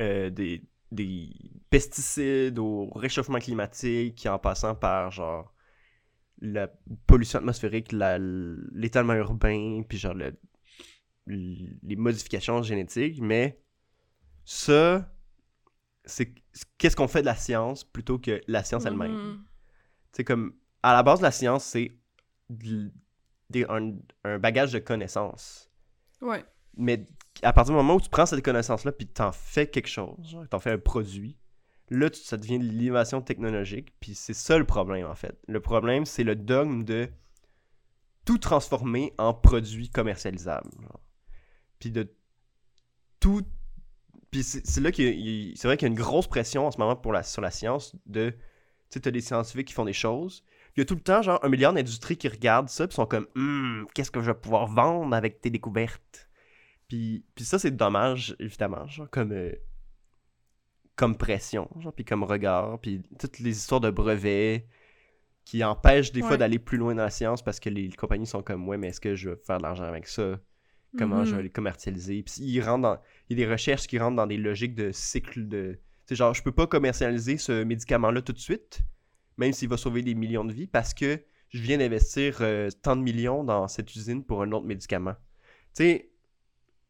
euh, 0.00 0.30
des, 0.30 0.64
des 0.90 1.30
pesticides 1.70 2.58
au 2.58 2.90
réchauffement 2.94 3.38
climatique, 3.38 4.26
en 4.26 4.38
passant 4.38 4.74
par 4.74 5.10
genre 5.10 5.54
la 6.40 6.68
pollution 7.06 7.38
atmosphérique, 7.38 7.92
l'étalement 7.92 9.14
urbain, 9.14 9.82
puis 9.88 9.98
genre 9.98 10.14
le- 10.14 10.36
les 11.26 11.96
modifications 11.96 12.62
génétiques, 12.62 13.20
mais 13.20 13.60
ça, 14.44 15.08
c'est 16.04 16.34
qu'est-ce 16.78 16.96
qu'on 16.96 17.06
fait 17.06 17.20
de 17.20 17.26
la 17.26 17.36
science 17.36 17.84
plutôt 17.84 18.18
que 18.18 18.40
la 18.48 18.64
science 18.64 18.86
elle-même? 18.86 19.16
C'est 20.12 20.24
comme, 20.24 20.54
à 20.82 20.94
la 20.94 21.02
base 21.04 21.20
de 21.20 21.24
la 21.24 21.30
science, 21.30 21.64
c'est 21.64 21.92
des- 23.52 23.66
un, 23.68 23.94
un 24.24 24.38
bagage 24.38 24.72
de 24.72 24.80
connaissances. 24.80 25.70
Ouais. 26.20 26.44
Mais 26.76 27.06
à 27.42 27.52
partir 27.52 27.74
du 27.74 27.76
moment 27.76 27.94
où 27.96 28.00
tu 28.00 28.08
prends 28.08 28.26
cette 28.26 28.42
connaissance-là 28.42 28.92
puis 28.92 29.06
t'en 29.06 29.30
fais 29.32 29.66
quelque 29.68 29.88
chose, 29.88 30.38
t'en 30.50 30.58
fais 30.58 30.72
un 30.72 30.78
produit, 30.78 31.36
là, 31.90 32.10
tu- 32.10 32.20
ça 32.20 32.36
devient 32.36 32.58
de 32.58 32.64
l'innovation 32.64 33.20
technologique. 33.22 33.92
Puis 34.00 34.14
c'est 34.14 34.34
ça 34.34 34.58
le 34.58 34.64
problème, 34.64 35.06
en 35.06 35.14
fait. 35.14 35.38
Le 35.46 35.60
problème, 35.60 36.06
c'est 36.06 36.24
le 36.24 36.34
dogme 36.34 36.84
de 36.84 37.08
tout 38.24 38.38
transformer 38.38 39.12
en 39.18 39.34
produit 39.34 39.90
commercialisable. 39.90 40.70
Puis 41.78 41.90
de 41.90 42.12
tout... 43.20 43.42
Puis 44.30 44.42
c'est 44.44 44.80
là 44.80 44.90
qu'il 44.92 45.52
c'est 45.58 45.68
vrai 45.68 45.76
qu'il 45.76 45.86
y 45.86 45.90
a 45.90 45.92
une 45.92 46.00
grosse 46.00 46.26
pression 46.26 46.66
en 46.66 46.70
ce 46.70 46.78
moment 46.78 46.96
pour 46.96 47.12
la, 47.12 47.22
sur 47.22 47.42
la 47.42 47.50
science 47.50 47.94
de... 48.06 48.30
Tu 48.30 48.38
sais, 48.88 49.00
t'as 49.00 49.10
des 49.10 49.20
scientifiques 49.20 49.68
qui 49.68 49.74
font 49.74 49.84
des 49.84 49.92
choses. 49.92 50.42
Il 50.76 50.80
y 50.80 50.82
a 50.82 50.84
tout 50.86 50.94
le 50.94 51.00
temps, 51.00 51.20
genre, 51.22 51.38
un 51.44 51.48
milliard 51.48 51.72
d'industries 51.72 52.16
qui 52.16 52.28
regardent 52.28 52.68
ça, 52.70 52.86
puis 52.86 52.94
sont 52.94 53.06
comme, 53.06 53.26
Hum, 53.36 53.86
qu'est-ce 53.94 54.10
que 54.10 54.20
je 54.20 54.26
vais 54.30 54.38
pouvoir 54.38 54.66
vendre 54.66 55.14
avec 55.14 55.40
tes 55.40 55.50
découvertes? 55.50 56.28
Puis, 56.88 57.24
puis 57.34 57.44
ça, 57.44 57.58
c'est 57.58 57.70
dommage, 57.70 58.36
évidemment, 58.38 58.86
genre, 58.86 59.08
comme, 59.10 59.32
euh, 59.32 59.52
comme 60.96 61.16
pression, 61.16 61.68
genre, 61.80 61.92
puis 61.92 62.04
comme 62.04 62.22
regard, 62.22 62.78
puis 62.80 63.02
toutes 63.18 63.38
les 63.38 63.56
histoires 63.56 63.80
de 63.80 63.90
brevets 63.90 64.66
qui 65.44 65.64
empêchent 65.64 66.12
des 66.12 66.20
fois 66.22 66.36
d'aller 66.36 66.58
plus 66.58 66.78
loin 66.78 66.94
dans 66.94 67.02
la 67.02 67.10
science 67.10 67.42
parce 67.42 67.58
que 67.58 67.68
les 67.68 67.88
compagnies 67.90 68.26
sont 68.26 68.42
comme, 68.42 68.68
ouais, 68.68 68.76
mais 68.76 68.88
est-ce 68.88 69.00
que 69.00 69.14
je 69.16 69.30
vais 69.30 69.36
faire 69.36 69.58
de 69.58 69.62
l'argent 69.64 69.84
avec 69.84 70.06
ça? 70.06 70.38
Comment 70.98 71.24
je 71.24 71.30
Mhm. 71.30 71.36
vais 71.38 71.42
les 71.44 71.50
commercialiser? 71.50 72.22
Puis 72.22 72.34
ils 72.42 72.60
rentrent 72.60 72.82
dans... 72.82 72.98
Il 73.28 73.38
y 73.38 73.42
a 73.42 73.46
des 73.46 73.50
recherches 73.50 73.86
qui 73.86 73.98
rentrent 73.98 74.16
dans 74.16 74.26
des 74.26 74.36
logiques 74.36 74.74
de 74.74 74.92
cycle 74.92 75.48
de... 75.48 75.72
Tu 75.72 75.80
sais, 76.10 76.14
genre, 76.16 76.34
je 76.34 76.42
peux 76.42 76.52
pas 76.52 76.66
commercialiser 76.66 77.38
ce 77.38 77.64
médicament-là 77.64 78.20
tout 78.22 78.32
de 78.34 78.38
suite, 78.38 78.82
même 79.36 79.52
s'il 79.52 79.68
va 79.68 79.76
sauver 79.76 80.02
des 80.02 80.14
millions 80.14 80.44
de 80.44 80.52
vies, 80.52 80.66
parce 80.66 80.94
que 80.94 81.20
je 81.50 81.60
viens 81.62 81.78
d'investir 81.78 82.38
euh, 82.40 82.68
tant 82.82 82.96
de 82.96 83.02
millions 83.02 83.44
dans 83.44 83.68
cette 83.68 83.94
usine 83.94 84.24
pour 84.24 84.42
un 84.42 84.52
autre 84.52 84.66
médicament. 84.66 85.14
Tu 85.74 85.84
sais, 85.84 86.10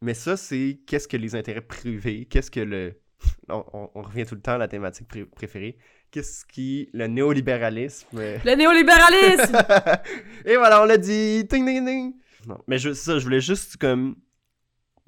mais 0.01 0.13
ça, 0.13 0.35
c'est 0.37 0.79
qu'est-ce 0.87 1.07
que 1.07 1.17
les 1.17 1.35
intérêts 1.35 1.61
privés, 1.61 2.25
qu'est-ce 2.25 2.51
que 2.51 2.59
le. 2.59 2.99
On, 3.49 3.63
on- 3.73 3.89
on 3.95 4.01
revient 4.01 4.25
tout 4.25 4.35
le 4.35 4.41
temps 4.41 4.53
à 4.53 4.57
la 4.57 4.67
thématique 4.67 5.07
pré- 5.07 5.25
préférée. 5.25 5.77
Qu'est-ce 6.11 6.45
qui. 6.45 6.89
Le 6.93 7.07
néolibéralisme. 7.07 8.07
euh, 8.15 8.37
Le 8.43 8.55
néolibéralisme! 8.55 9.57
Et 10.45 10.57
voilà, 10.57 10.81
on 10.81 10.85
l'a 10.85 10.97
dit. 10.97 11.43
Ding, 11.45 11.65
ding, 11.65 11.85
ding. 11.85 12.13
Non, 12.47 12.57
mais 12.67 12.77
je, 12.77 12.91
ça, 12.93 13.17
je 13.19 13.23
voulais 13.23 13.39
juste 13.39 13.77
comme 13.77 14.17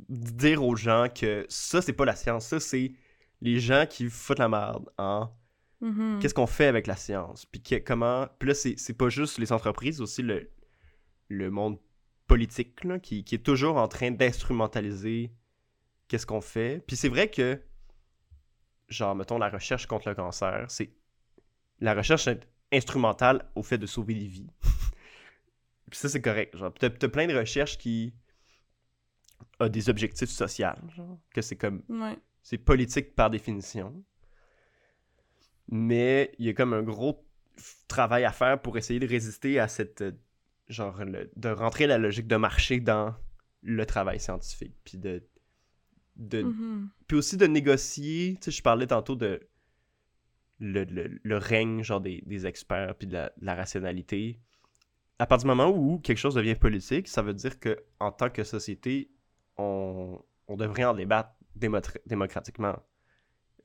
dire 0.09 0.63
aux 0.63 0.75
gens 0.77 1.07
que 1.13 1.45
ça, 1.49 1.81
c'est 1.81 1.93
pas 1.93 2.05
la 2.05 2.15
science. 2.15 2.47
Ça, 2.47 2.59
c'est 2.61 2.93
les 3.41 3.59
gens 3.59 3.85
qui 3.89 4.09
foutent 4.09 4.39
la 4.39 4.47
merde 4.49 4.89
en 4.97 5.29
Mhm. 5.81 6.19
qu'est-ce 6.21 6.33
qu'on 6.33 6.47
fait 6.47 6.65
avec 6.67 6.87
la 6.87 6.95
science? 6.95 7.45
Puis 7.45 7.61
que- 7.61 7.75
comment. 7.79 8.27
Puis 8.39 8.49
là, 8.49 8.55
c'est 8.55 8.93
pas 8.97 9.09
juste 9.09 9.37
les 9.39 9.51
entreprises, 9.51 10.01
aussi 10.01 10.21
le, 10.21 10.49
le 11.29 11.51
monde 11.51 11.77
politique 12.27 12.83
là, 12.83 12.97
qui, 12.99 13.23
qui 13.23 13.35
est 13.35 13.39
toujours 13.45 13.77
en 13.77 13.87
train 13.87 14.11
d'instrumentaliser 14.11 15.31
qu'est-ce 16.07 16.25
qu'on 16.25 16.41
fait. 16.41 16.83
Puis 16.87 16.95
c'est 16.95 17.09
vrai 17.09 17.29
que, 17.29 17.61
genre, 18.89 19.15
mettons, 19.15 19.37
la 19.37 19.49
recherche 19.49 19.85
contre 19.87 20.09
le 20.09 20.15
cancer, 20.15 20.65
c'est. 20.69 20.91
La 21.81 21.93
recherche 21.93 22.29
instrumentale 22.71 23.49
au 23.55 23.61
fait 23.61 23.77
de 23.77 23.85
sauver 23.85 24.13
des 24.15 24.27
vies. 24.27 24.49
Puis 25.91 25.99
ça, 25.99 26.07
c'est 26.09 26.21
correct. 26.21 26.55
Genre, 26.57 26.73
t'as 26.73 26.89
t'as 26.89 27.09
plein 27.09 27.27
de 27.27 27.35
recherches 27.37 27.77
qui 27.77 28.13
a 29.59 29.67
des 29.69 29.89
objectifs 29.89 30.29
sociaux, 30.29 30.67
genre, 30.95 31.19
que 31.33 31.41
c'est 31.41 31.55
comme 31.57 31.83
Ouais. 31.89 32.17
c'est 32.41 32.57
politique 32.57 33.13
par 33.15 33.29
définition. 33.29 34.03
Mais 35.69 36.31
il 36.39 36.45
y 36.45 36.49
a 36.49 36.53
comme 36.53 36.73
un 36.73 36.83
gros 36.83 37.25
travail 37.87 38.23
à 38.25 38.31
faire 38.31 38.61
pour 38.61 38.77
essayer 38.77 38.99
de 38.99 39.07
résister 39.07 39.59
à 39.59 39.67
cette. 39.67 40.01
euh, 40.01 40.11
Genre, 40.67 41.05
le- 41.05 41.29
de 41.35 41.49
rentrer 41.49 41.85
la 41.85 41.99
logique 41.99 42.25
de 42.25 42.37
marché 42.37 42.79
dans 42.79 43.13
le 43.61 43.85
travail 43.85 44.19
scientifique. 44.19 44.73
Puis 44.83 44.97
de. 44.97 45.23
de 46.15 46.41
Mhm. 46.41 46.89
puis 47.07 47.17
aussi 47.17 47.37
de 47.37 47.45
négocier. 47.45 48.35
Tu 48.41 48.45
sais, 48.45 48.51
je 48.57 48.63
parlais 48.63 48.87
tantôt 48.87 49.15
de. 49.15 49.47
Le, 50.59 50.85
le- 50.85 51.19
le 51.21 51.37
règne, 51.37 51.83
genre, 51.83 51.99
des, 52.01 52.23
des 52.25 52.45
experts, 52.47 52.95
puis 52.95 53.07
de 53.07 53.13
la, 53.13 53.25
de 53.37 53.45
la 53.45 53.55
rationalité. 53.55 54.39
À 55.19 55.25
partir 55.27 55.43
du 55.49 55.55
moment 55.55 55.69
où 55.69 55.99
quelque 55.99 56.17
chose 56.17 56.33
devient 56.35 56.55
politique, 56.55 57.07
ça 57.09 57.21
veut 57.21 57.33
dire 57.33 57.59
que 57.59 57.77
en 57.99 58.11
tant 58.11 58.29
que 58.29 58.43
société, 58.43 59.11
on, 59.57 60.19
on 60.47 60.55
devrait 60.57 60.85
en 60.85 60.93
débattre 60.93 61.97
démocratiquement. 62.05 62.75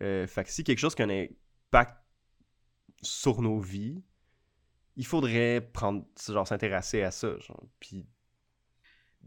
Euh, 0.02 0.26
fait 0.26 0.44
que 0.44 0.50
si 0.50 0.64
quelque 0.64 0.78
chose 0.78 0.94
a 0.98 1.04
un 1.04 1.26
impact 1.72 1.96
sur 3.02 3.40
nos 3.42 3.58
vies, 3.60 4.02
il 4.96 5.06
faudrait 5.06 5.60
prendre, 5.72 6.04
genre, 6.28 6.46
s'intéresser 6.46 7.02
à 7.02 7.10
ça, 7.10 7.38
genre. 7.38 7.62
Puis, 7.78 8.06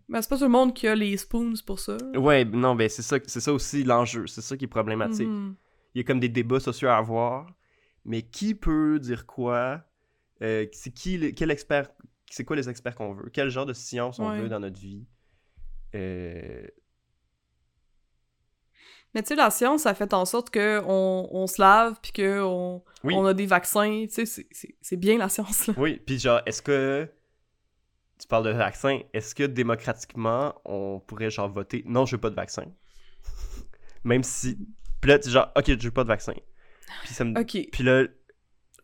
Mais 0.07 0.21
c'est 0.21 0.29
pas 0.29 0.37
tout 0.37 0.43
le 0.43 0.49
monde 0.49 0.73
qui 0.73 0.87
a 0.87 0.95
les 0.95 1.15
spoons 1.17 1.53
pour 1.65 1.79
ça. 1.79 1.97
ouais, 2.15 2.45
non, 2.45 2.75
ben 2.75 2.89
c'est 2.89 3.01
ça, 3.01 3.17
c'est 3.25 3.39
ça 3.39 3.53
aussi 3.53 3.83
l'enjeu, 3.83 4.27
c'est 4.27 4.41
ça 4.41 4.57
qui 4.57 4.65
est 4.65 4.67
problématique. 4.67 5.27
Mhm. 5.27 5.55
Il 5.95 5.99
y 5.99 6.01
a 6.01 6.03
comme 6.03 6.19
des 6.19 6.29
débats 6.29 6.59
sociaux 6.59 6.89
à 6.89 6.97
avoir, 6.97 7.47
mais 8.05 8.23
qui 8.23 8.55
peut 8.55 8.99
dire 8.99 9.25
quoi 9.25 9.83
Euh, 10.41 10.65
C'est 10.73 10.91
qui, 10.91 11.33
quel 11.35 11.51
expert, 11.51 11.89
c'est 12.29 12.43
quoi 12.43 12.55
les 12.57 12.67
experts 12.67 12.95
qu'on 12.95 13.13
veut 13.13 13.29
Quel 13.31 13.49
genre 13.49 13.65
de 13.65 13.73
science 13.73 14.19
on 14.19 14.29
Ouais. 14.29 14.41
veut 14.41 14.49
dans 14.49 14.59
notre 14.59 14.79
vie 14.79 15.05
Euh, 15.95 16.67
Mais 19.13 19.21
tu 19.21 19.29
sais, 19.29 19.35
la 19.35 19.49
science, 19.51 19.83
ça 19.83 19.93
fait 19.93 20.13
en 20.13 20.25
sorte 20.25 20.49
que 20.49 20.81
on, 20.85 21.45
se 21.47 21.61
lave, 21.61 21.99
puis 22.01 22.11
qu'on 22.11 22.81
Oui. 23.03 23.13
on 23.15 23.25
a 23.25 23.33
des 23.33 23.45
vaccins. 23.45 24.05
Tu 24.11 24.25
sais, 24.25 24.45
c'est- 24.81 24.95
bien 24.95 25.17
la 25.17 25.29
science, 25.29 25.67
là. 25.67 25.73
Oui, 25.77 26.01
puis 26.05 26.19
genre, 26.19 26.41
est-ce 26.45 26.61
que. 26.61 27.09
Tu 28.19 28.27
parles 28.27 28.45
de 28.45 28.51
vaccin, 28.51 29.01
est-ce 29.11 29.35
que 29.35 29.43
démocratiquement, 29.43 30.53
on 30.63 30.99
pourrait 30.99 31.29
genre 31.29 31.49
voter 31.49 31.83
non, 31.85 32.05
je 32.05 32.15
veux 32.15 32.21
pas 32.21 32.29
de 32.29 32.35
vaccin? 32.35 32.65
Même 34.03 34.23
si. 34.23 34.57
Puis 35.01 35.09
là, 35.09 35.19
tu 35.19 35.27
es 35.27 35.31
genre, 35.31 35.51
ok, 35.57 35.65
je 35.67 35.83
veux 35.83 35.91
pas 35.91 36.03
de 36.03 36.09
vaccin. 36.09 36.33
Puis, 37.03 37.13
ça 37.13 37.25
me... 37.25 37.37
Ok, 37.39 37.57
puis 37.71 37.83
là, 37.83 38.05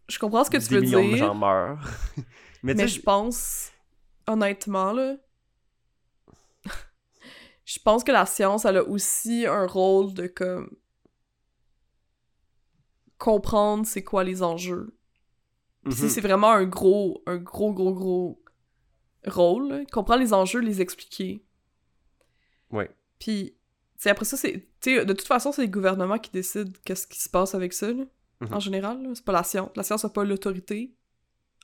je 0.09 0.19
comprends 0.19 0.43
ce 0.43 0.49
que 0.49 0.57
tu 0.57 0.67
des 0.67 0.75
veux 0.75 0.81
millions 0.81 1.03
de 1.03 1.15
dire, 1.15 1.17
gens 1.17 1.35
meurent. 1.35 1.79
mais 2.63 2.73
tu 2.73 2.81
mais 2.81 2.87
je 2.87 2.99
pense, 3.01 3.71
honnêtement, 4.27 4.91
là, 4.91 5.15
je 7.71 7.77
pense 7.79 8.03
que 8.03 8.11
la 8.11 8.25
science, 8.25 8.65
elle 8.65 8.77
a 8.77 8.83
aussi 8.83 9.45
un 9.45 9.67
rôle 9.67 10.13
de, 10.15 10.25
comme, 10.25 10.69
comprendre 13.17 13.85
c'est 13.85 14.03
quoi 14.03 14.23
les 14.23 14.41
enjeux. 14.41 14.95
Mhm, 15.85 15.91
c'est 15.91 16.21
vraiment 16.21 16.51
un 16.51 16.65
gros, 16.65 17.21
un 17.25 17.37
gros, 17.37 17.73
gros, 17.73 17.93
gros 17.93 18.43
rôle, 19.27 19.69
là. 19.69 19.85
comprendre 19.91 20.21
les 20.21 20.33
enjeux, 20.33 20.59
les 20.59 20.81
expliquer. 20.81 21.43
Ouais. 22.71 22.89
Puis, 23.19 23.55
sais, 23.97 24.09
après 24.09 24.25
ça, 24.25 24.35
c'est. 24.37 24.67
Tu 24.81 24.95
sais, 24.95 25.05
de 25.05 25.13
toute 25.13 25.27
façon, 25.27 25.51
c'est 25.51 25.61
les 25.61 25.69
gouvernements 25.69 26.17
qui 26.19 26.31
décident 26.31 26.71
qu'est-ce 26.85 27.05
qui 27.07 27.19
se 27.19 27.29
passe 27.29 27.53
avec 27.55 27.73
ça, 27.73 27.91
là, 27.91 28.03
Mhm. 28.41 28.53
en 28.53 28.59
général. 28.59 29.11
C'est 29.13 29.25
pas 29.25 29.31
la 29.33 29.43
science. 29.43 29.69
La 29.75 29.83
science 29.83 30.03
n'a 30.03 30.09
pas 30.09 30.23
l'autorité. 30.23 30.93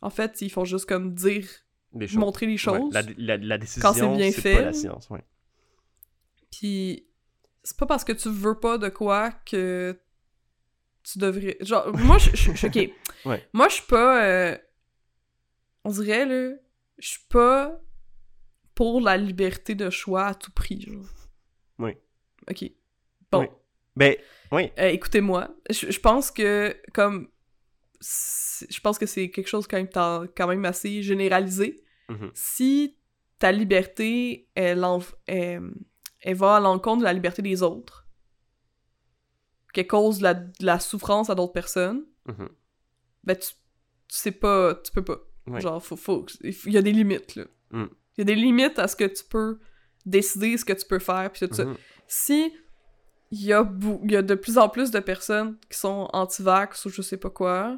En 0.01 0.09
fait, 0.09 0.41
ils 0.41 0.49
font 0.49 0.65
juste 0.65 0.85
comme 0.85 1.13
dire, 1.15 1.47
choses. 1.95 2.15
montrer 2.17 2.45
les 2.45 2.53
Ouais, 2.53 2.57
choses. 2.57 2.93
la, 2.93 3.01
la, 3.17 3.37
la 3.37 3.57
décision, 3.57 3.93
c'est 3.93 4.07
bien 4.17 4.31
c'est 4.31 4.41
fait. 4.41 4.55
pas 4.55 4.61
la 4.65 4.73
science, 4.73 5.09
ouais. 5.09 5.23
Puis, 6.59 7.07
c'est 7.63 7.77
pas 7.77 7.85
parce 7.85 8.03
que 8.03 8.11
tu 8.13 8.29
veux 8.29 8.59
pas 8.59 8.77
de 8.77 8.89
quoi 8.89 9.31
que 9.31 9.99
tu 11.03 11.19
devrais. 11.19 11.57
Genre, 11.61 11.95
moi, 11.97 12.17
je 12.17 12.29
je- 12.35 12.67
Ok. 12.67 12.91
Ouais. 13.25 13.47
Moi, 13.53 13.67
je 13.69 13.73
suis 13.75 13.85
pas. 13.87 14.23
euh, 14.25 14.57
On 15.83 15.89
dirait, 15.91 16.25
là. 16.25 16.55
Je 16.99 17.07
suis 17.09 17.25
pas 17.29 17.79
pour 18.75 19.01
la 19.01 19.17
liberté 19.17 19.73
de 19.75 19.89
choix 19.89 20.27
à 20.27 20.35
tout 20.35 20.51
prix, 20.51 20.81
genre. 20.81 21.05
Oui. 21.79 21.91
Ok. 22.49 22.71
Bon. 23.31 23.41
Oui. 23.41 23.47
Ben, 23.95 24.15
oui. 24.51 24.71
Euh, 24.77 24.89
écoutez-moi, 24.89 25.55
je, 25.69 25.99
pense 25.99 26.29
que 26.31 26.75
comme 26.93 27.29
je 28.01 28.79
pense 28.81 28.99
que 28.99 29.05
c'est 29.05 29.31
quelque 29.31 29.47
chose 29.47 29.67
quand 29.67 29.77
même, 29.77 29.89
quand 30.35 30.47
même 30.47 30.65
assez 30.65 31.01
généralisé. 31.01 31.81
Mhm. 32.09 32.31
Si 32.33 32.97
ta 33.39 33.51
liberté 33.51 34.49
elle, 34.53 34.83
en- 34.83 34.99
elle, 35.25 35.71
elle 36.25 36.35
va 36.35 36.55
à 36.55 36.59
l'encontre 36.59 36.99
de 36.99 37.03
la 37.03 37.13
liberté 37.13 37.41
des 37.43 37.61
autres, 37.61 38.07
qu'elle 39.73 39.87
cause 39.87 40.17
de 40.17 40.23
la, 40.23 40.33
de 40.33 40.65
la 40.65 40.79
souffrance 40.79 41.29
à 41.29 41.35
d'autres 41.35 41.53
personnes, 41.53 42.03
mhm, 42.27 42.49
ben 43.23 43.35
tu, 43.37 43.49
tu 44.07 44.17
sais 44.17 44.31
pas, 44.31 44.75
tu 44.75 44.91
peux 44.91 45.03
pas. 45.03 45.19
Genre, 45.59 45.83
faut, 45.83 45.95
faut, 45.95 46.25
il 46.41 46.73
y 46.73 46.77
a 46.77 46.81
des 46.81 46.91
limites 46.91 47.35
là. 47.35 47.45
Mm. 47.69 47.85
Il 48.17 48.19
y 48.19 48.21
a 48.21 48.23
des 48.23 48.35
limites 48.35 48.79
à 48.79 48.87
ce 48.87 48.95
que 48.95 49.05
tu 49.05 49.23
peux 49.23 49.59
décider, 50.05 50.57
ce 50.57 50.65
que 50.65 50.73
tu 50.73 50.87
peux 50.87 50.97
faire, 50.97 51.31
puis 51.31 51.47
tout 51.47 51.53
ça 51.53 51.65
mhm. 51.65 51.77
si 52.07 52.51
il 53.31 53.43
y, 53.43 53.53
a 53.53 53.63
bou- 53.63 54.01
il 54.03 54.11
y 54.11 54.15
a 54.15 54.21
de 54.21 54.35
plus 54.35 54.57
en 54.57 54.69
plus 54.69 54.91
de 54.91 54.99
personnes 54.99 55.57
qui 55.69 55.77
sont 55.77 56.07
anti-vax 56.13 56.85
ou 56.85 56.89
je 56.89 57.01
sais 57.01 57.17
pas 57.17 57.29
quoi, 57.29 57.77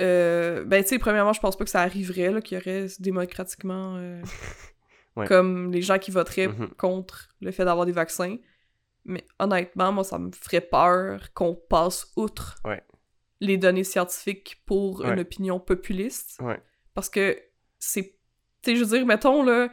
euh, 0.00 0.64
ben 0.64 0.82
tu 0.82 0.90
sais, 0.90 0.98
premièrement, 0.98 1.32
je 1.32 1.40
pense 1.40 1.56
pas 1.56 1.64
que 1.64 1.70
ça 1.70 1.82
arriverait, 1.82 2.30
là, 2.30 2.40
qu'il 2.40 2.56
y 2.56 2.60
aurait 2.60 2.86
démocratiquement 3.00 3.96
euh, 3.96 4.22
Ouais. 5.18 5.26
comme 5.26 5.72
les 5.72 5.82
gens 5.82 5.98
qui 5.98 6.10
voteraient 6.10 6.48
Mhm. 6.48 6.68
contre 6.78 7.28
le 7.40 7.50
fait 7.50 7.64
d'avoir 7.64 7.86
des 7.86 7.92
vaccins. 7.92 8.36
Mais 9.04 9.24
honnêtement, 9.38 9.92
moi, 9.92 10.04
ça 10.04 10.18
me 10.18 10.30
ferait 10.32 10.60
peur 10.60 11.32
qu'on 11.34 11.54
passe 11.54 12.12
outre 12.16 12.56
Ouais. 12.64 12.82
les 13.40 13.56
données 13.56 13.84
scientifiques 13.84 14.62
pour 14.66 15.04
une 15.04 15.20
opinion 15.20 15.60
populiste. 15.60 16.38
Parce 16.94 17.08
que 17.08 17.38
c'est. 17.78 18.16
Tu 18.62 18.70
sais, 18.72 18.76
je 18.76 18.84
veux 18.84 18.96
dire, 18.98 19.06
mettons, 19.06 19.42
là, 19.44 19.68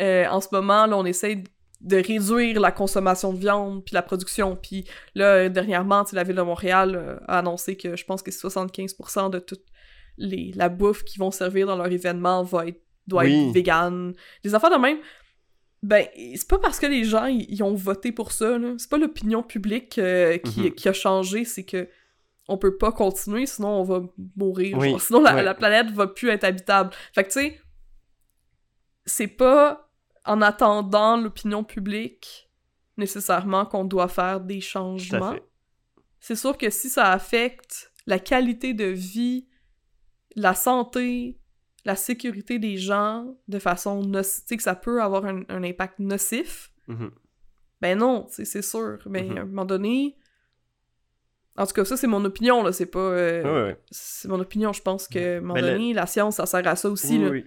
euh, 0.00 0.26
en 0.26 0.40
ce 0.40 0.48
moment, 0.52 0.86
là, 0.86 0.96
on 0.98 1.04
essaie 1.06 1.42
de 1.80 1.96
réduire 1.96 2.60
la 2.60 2.72
consommation 2.72 3.32
de 3.32 3.38
viande 3.38 3.84
puis 3.84 3.94
la 3.94 4.02
production. 4.02 4.54
Puis 4.56 4.84
là, 5.14 5.48
dernièrement, 5.48 6.04
tu 6.04 6.10
sais, 6.10 6.16
la 6.16 6.24
ville 6.24 6.36
de 6.36 6.42
Montréal 6.42 6.94
euh, 6.96 7.16
a 7.26 7.38
annoncé 7.38 7.76
que 7.76 7.96
je 7.96 8.04
pense 8.04 8.22
que 8.22 8.30
75% 8.30 9.30
de 9.30 9.38
toute 9.38 9.64
les, 10.18 10.52
la 10.56 10.68
bouffe 10.68 11.04
qu'ils 11.04 11.20
vont 11.20 11.30
servir 11.30 11.66
dans 11.66 11.76
leur 11.76 11.86
événement 11.90 12.42
va 12.42 12.66
être, 12.66 12.80
doit 13.08 13.24
Oui. 13.24 13.48
être 13.48 13.54
vegan. 13.54 14.14
Des 14.44 14.54
affaires 14.54 14.70
de 14.70 14.76
même. 14.76 14.98
Ben, 15.82 16.06
c'est 16.34 16.48
pas 16.48 16.58
parce 16.58 16.78
que 16.80 16.86
les 16.86 17.04
gens 17.04 17.26
ils 17.26 17.62
ont 17.62 17.74
voté 17.74 18.10
pour 18.12 18.32
ça, 18.32 18.58
là. 18.58 18.74
C'est 18.78 18.90
pas 18.90 18.98
l'opinion 18.98 19.42
publique 19.42 19.98
euh, 19.98 20.36
qui, 20.38 20.60
Mhm. 20.62 20.70
qui 20.74 20.88
a 20.88 20.92
changé, 20.92 21.44
c'est 21.44 21.64
que 21.64 21.88
on 22.48 22.56
peut 22.58 22.76
pas 22.78 22.92
continuer, 22.92 23.46
sinon 23.46 23.68
on 23.80 23.82
va 23.84 24.02
mourir. 24.36 24.76
Oui. 24.78 24.90
genre. 24.90 25.00
sinon 25.00 25.20
la, 25.20 25.34
Ouais. 25.36 25.42
la 25.42 25.54
planète 25.54 25.90
va 25.92 26.06
plus 26.06 26.30
être 26.30 26.44
habitable. 26.44 26.90
Fait 27.14 27.22
que 27.24 27.28
tu 27.28 27.40
sais, 27.40 27.60
c'est 29.06 29.28
pas 29.28 29.88
en 30.24 30.42
attendant 30.42 31.16
l'opinion 31.16 31.64
publique 31.64 32.50
nécessairement 32.96 33.64
qu'on 33.64 33.84
doit 33.84 34.08
faire 34.08 34.40
des 34.40 34.60
changements. 34.60 35.36
C'est 36.20 36.34
sûr 36.36 36.58
que 36.58 36.68
si 36.70 36.88
ça 36.90 37.12
affecte 37.12 37.92
la 38.06 38.18
qualité 38.18 38.74
de 38.74 38.84
vie, 38.86 39.46
la 40.34 40.54
santé, 40.54 41.38
la 41.84 41.96
sécurité 41.96 42.58
des 42.58 42.76
gens 42.76 43.36
de 43.48 43.58
façon 43.58 44.02
nocive, 44.02 44.42
tu 44.42 44.48
sais, 44.48 44.56
que 44.56 44.62
ça 44.62 44.74
peut 44.74 45.02
avoir 45.02 45.24
un, 45.24 45.42
un 45.48 45.62
impact 45.64 45.98
nocif, 46.00 46.72
Mhm. 46.88 47.10
ben 47.80 47.98
non, 47.98 48.26
c'est 48.28 48.62
sûr. 48.62 48.98
Mais 49.06 49.22
Mhm. 49.22 49.36
à 49.36 49.40
un 49.40 49.44
moment 49.44 49.64
donné, 49.64 50.16
En 51.60 51.66
tout 51.66 51.72
cas, 51.72 51.84
ça, 51.84 51.96
c'est 51.96 52.06
mon 52.06 52.24
opinion, 52.24 52.62
là. 52.62 52.70
C'est 52.72 52.86
pas. 52.86 53.00
euh, 53.00 53.42
Ouais, 53.42 53.70
ouais. 53.72 53.80
C'est 53.90 54.28
mon 54.28 54.38
opinion. 54.38 54.72
Je 54.72 54.80
pense 54.80 55.08
que, 55.08 55.18
à 55.18 55.38
un 55.38 55.40
moment 55.40 55.54
Ben, 55.54 55.62
donné, 55.72 55.92
la 55.92 56.06
science, 56.06 56.36
ça 56.36 56.46
sert 56.46 56.64
à 56.64 56.76
ça 56.76 56.88
aussi, 56.88 57.18
Oui, 57.18 57.24
là. 57.24 57.30
oui. 57.30 57.46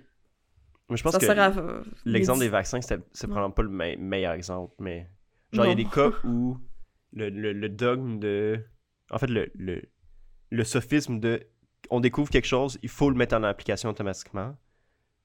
Mais 0.89 0.97
je 0.97 1.03
pense 1.03 1.13
ça 1.13 1.19
que 1.19 1.25
à. 1.39 1.82
l'exemple 2.03 2.39
des 2.41 2.49
vaccins, 2.49 2.82
c'est 2.82 2.97
probablement 3.27 3.51
pas 3.51 3.63
le 3.63 3.69
me- 3.69 3.95
meilleur 3.95 4.34
exemple, 4.34 4.73
mais 4.79 5.09
genre, 5.53 5.65
il 5.65 5.69
y 5.69 5.71
a 5.71 5.75
des 5.75 5.86
cas 5.86 6.11
où 6.25 6.57
le, 7.13 7.29
le, 7.29 7.53
le 7.53 7.69
dogme 7.69 8.19
de. 8.19 8.59
En 9.11 9.17
fait, 9.17 9.27
le, 9.27 9.49
le, 9.55 9.82
le 10.49 10.63
sophisme 10.65 11.21
de. 11.21 11.47
On 11.92 12.00
découvre 12.00 12.30
quelque 12.30 12.48
chose, 12.48 12.80
il 12.82 12.89
faut 12.89 13.10
le 13.10 13.16
mettre 13.16 13.36
en 13.36 13.44
application 13.44 13.89
automatiquement. 13.89 14.56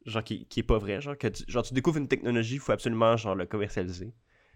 Genre, 0.04 0.22
qui, 0.22 0.46
qui 0.46 0.60
est 0.60 0.62
pas 0.64 0.78
vrai. 0.78 1.00
Genre, 1.00 1.16
que 1.16 1.28
tu, 1.28 1.44
genre, 1.48 1.62
tu 1.64 1.72
découvres 1.74 1.96
une 1.98 2.08
technologie, 2.08 2.54
il 2.56 2.60
faut 2.60 2.72
absolument 2.72 3.16
genre, 3.16 3.34
le 3.34 3.46
commercialiser. 3.46 4.12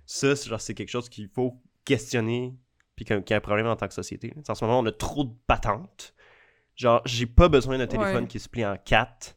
Ça, 0.06 0.36
c'est, 0.36 0.48
genre, 0.48 0.60
c'est 0.60 0.74
quelque 0.74 0.88
chose 0.90 1.08
qu'il 1.08 1.28
faut 1.28 1.60
questionner, 1.84 2.54
puis 2.94 3.04
qu'il 3.04 3.16
y 3.28 3.32
a- 3.32 3.36
un 3.36 3.40
problème 3.40 3.66
en 3.66 3.76
tant 3.76 3.88
que 3.88 3.94
société. 3.94 4.32
En 4.48 4.54
ce 4.54 4.64
moment, 4.64 4.78
on 4.80 4.86
a 4.86 4.92
trop 4.92 5.24
de 5.24 5.32
patentes. 5.46 6.14
Genre, 6.76 7.00
j'ai 7.04 7.26
pas 7.26 7.48
besoin 7.48 7.78
d'un 7.78 7.86
téléphone 7.86 8.22
Ouais. 8.24 8.28
qui 8.28 8.38
se 8.38 8.48
plie 8.48 8.64
en 8.66 8.76
quatre. 8.76 9.36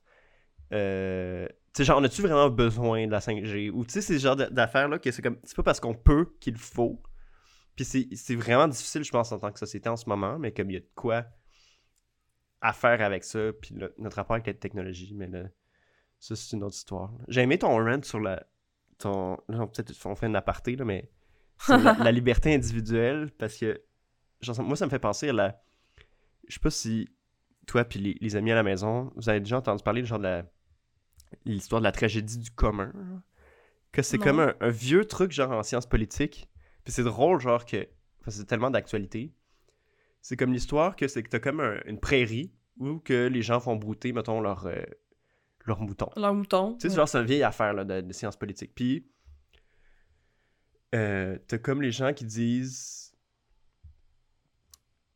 Euh, 0.71 1.47
tu 1.47 1.53
sais, 1.77 1.83
genre, 1.85 1.99
on 1.99 2.03
a-tu 2.03 2.21
vraiment 2.21 2.49
besoin 2.49 3.05
de 3.07 3.11
la 3.11 3.19
5G? 3.19 3.69
Ou 3.71 3.83
tu 3.85 3.91
sais, 3.93 4.01
c'est 4.01 4.17
ce 4.19 4.23
genre 4.23 4.35
d'a- 4.35 4.49
d'affaires-là 4.49 4.99
que 4.99 5.11
c'est 5.11 5.21
comme. 5.21 5.37
C'est 5.43 5.55
pas 5.55 5.63
parce 5.63 5.79
qu'on 5.79 5.93
peut 5.95 6.27
qu'il 6.39 6.57
faut. 6.57 7.01
Puis 7.75 7.85
c'est 7.85 8.07
c'est 8.15 8.35
vraiment 8.35 8.67
difficile, 8.67 9.03
je 9.03 9.11
pense, 9.11 9.31
en 9.31 9.39
tant 9.39 9.51
que 9.51 9.59
société 9.59 9.89
en 9.89 9.95
ce 9.97 10.07
moment, 10.07 10.37
mais 10.39 10.51
comme 10.51 10.69
il 10.69 10.73
y 10.73 10.77
a 10.77 10.79
de 10.81 10.89
quoi 10.95 11.25
à 12.63 12.73
faire 12.73 13.01
avec 13.01 13.23
ça, 13.23 13.51
puis 13.61 13.75
le- 13.75 13.93
notre 13.99 14.15
rapport 14.15 14.33
avec 14.35 14.47
la 14.47 14.53
technologie, 14.55 15.13
mais 15.13 15.27
là, 15.27 15.43
ça, 16.19 16.35
c'est 16.35 16.55
une 16.55 16.63
autre 16.63 16.75
histoire. 16.75 17.11
J'ai 17.27 17.41
aimé 17.41 17.57
ton 17.59 17.75
rant 17.77 18.01
sur 18.01 18.19
la. 18.19 18.43
Ton, 18.97 19.37
peut-être 19.47 19.93
on 20.05 20.15
fait 20.15 20.27
un 20.27 20.35
aparté, 20.35 20.75
là, 20.75 20.85
mais 20.85 21.11
sur 21.59 21.77
la, 21.77 21.93
la 21.99 22.11
liberté 22.11 22.53
individuelle, 22.55 23.31
parce 23.37 23.57
que 23.57 23.81
genre, 24.41 24.61
moi, 24.63 24.75
ça 24.77 24.85
me 24.85 24.89
fait 24.89 24.99
penser 24.99 25.29
à 25.29 25.33
la. 25.33 25.61
Je 26.47 26.55
sais 26.55 26.59
pas 26.59 26.69
si 26.71 27.09
toi 27.67 27.83
puis 27.85 27.99
les, 27.99 28.17
les 28.19 28.35
amis 28.35 28.51
à 28.51 28.55
la 28.55 28.63
maison, 28.63 29.11
vous 29.15 29.29
avez 29.29 29.39
déjà 29.39 29.57
entendu 29.57 29.83
parler 29.83 30.03
genre 30.05 30.19
de 30.19 30.23
la 30.23 30.45
l'histoire 31.45 31.81
de 31.81 31.85
la 31.85 31.91
tragédie 31.91 32.37
du 32.37 32.51
commun. 32.51 32.91
Que 33.91 34.01
c'est 34.01 34.17
comme 34.23 34.39
un, 34.39 34.53
un 34.59 34.69
vieux 34.69 35.05
truc 35.05 35.31
genre 35.31 35.51
en 35.51 35.63
sciences 35.63 35.85
politiques. 35.87 36.49
Puis 36.83 36.93
c'est 36.93 37.03
drôle 37.03 37.39
genre 37.39 37.65
que 37.65 37.87
c'est 38.27 38.45
tellement 38.45 38.71
d'actualité. 38.71 39.33
C'est 40.23 40.37
comme 40.37 40.53
l'histoire 40.53 40.95
que 40.95 41.07
c'est 41.07 41.21
que 41.21 41.29
t'as 41.29 41.39
comme 41.39 41.59
un- 41.59 41.79
une 41.85 41.99
prairie 41.99 42.51
où 42.79 42.97
que 42.97 43.27
les 43.27 43.41
gens 43.43 43.59
font 43.59 43.75
brouter 43.75 44.11
mettons 44.13 44.41
leur 44.41 44.65
euh, 44.65 44.81
leurs 45.65 45.79
moutons. 45.81 46.09
Leur 46.15 46.33
mouton. 46.33 46.75
Tu 46.79 46.89
sais, 46.89 46.95
genre, 46.95 47.07
c'est 47.07 47.19
une 47.19 47.25
vieille 47.25 47.43
affaire 47.43 47.73
là, 47.73 47.83
de, 47.85 48.01
de 48.01 48.11
sciences 48.13 48.35
politiques. 48.37 48.73
Puis, 48.73 49.05
euh, 50.95 51.37
t'as 51.47 51.57
comme 51.57 51.81
les 51.81 51.91
gens 51.91 52.13
qui 52.13 52.25
disent 52.25 53.13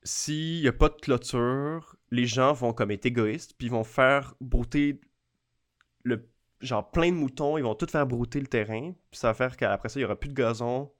s'il 0.03 0.61
n'y 0.61 0.67
a 0.67 0.73
pas 0.73 0.89
de 0.89 0.95
clôture, 0.95 1.95
les 2.11 2.25
gens 2.25 2.53
vont 2.53 2.73
comme 2.73 2.91
être 2.91 3.05
égoïstes, 3.05 3.53
puis 3.57 3.67
ils 3.67 3.71
vont 3.71 3.83
faire 3.83 4.35
brouter 4.39 5.01
le 6.03 6.29
genre 6.61 6.89
plein 6.91 7.09
de 7.11 7.17
moutons, 7.17 7.57
ils 7.57 7.63
vont 7.63 7.75
tout 7.75 7.87
faire 7.87 8.07
brouter 8.07 8.39
le 8.39 8.47
terrain, 8.47 8.93
puis 9.11 9.19
ça 9.19 9.27
va 9.29 9.33
faire 9.33 9.57
qu'après 9.57 9.89
ça, 9.89 9.99
il 9.99 10.01
n'y 10.01 10.05
aura 10.05 10.15
plus 10.17 10.29
de 10.29 10.33
gazon, 10.33 10.91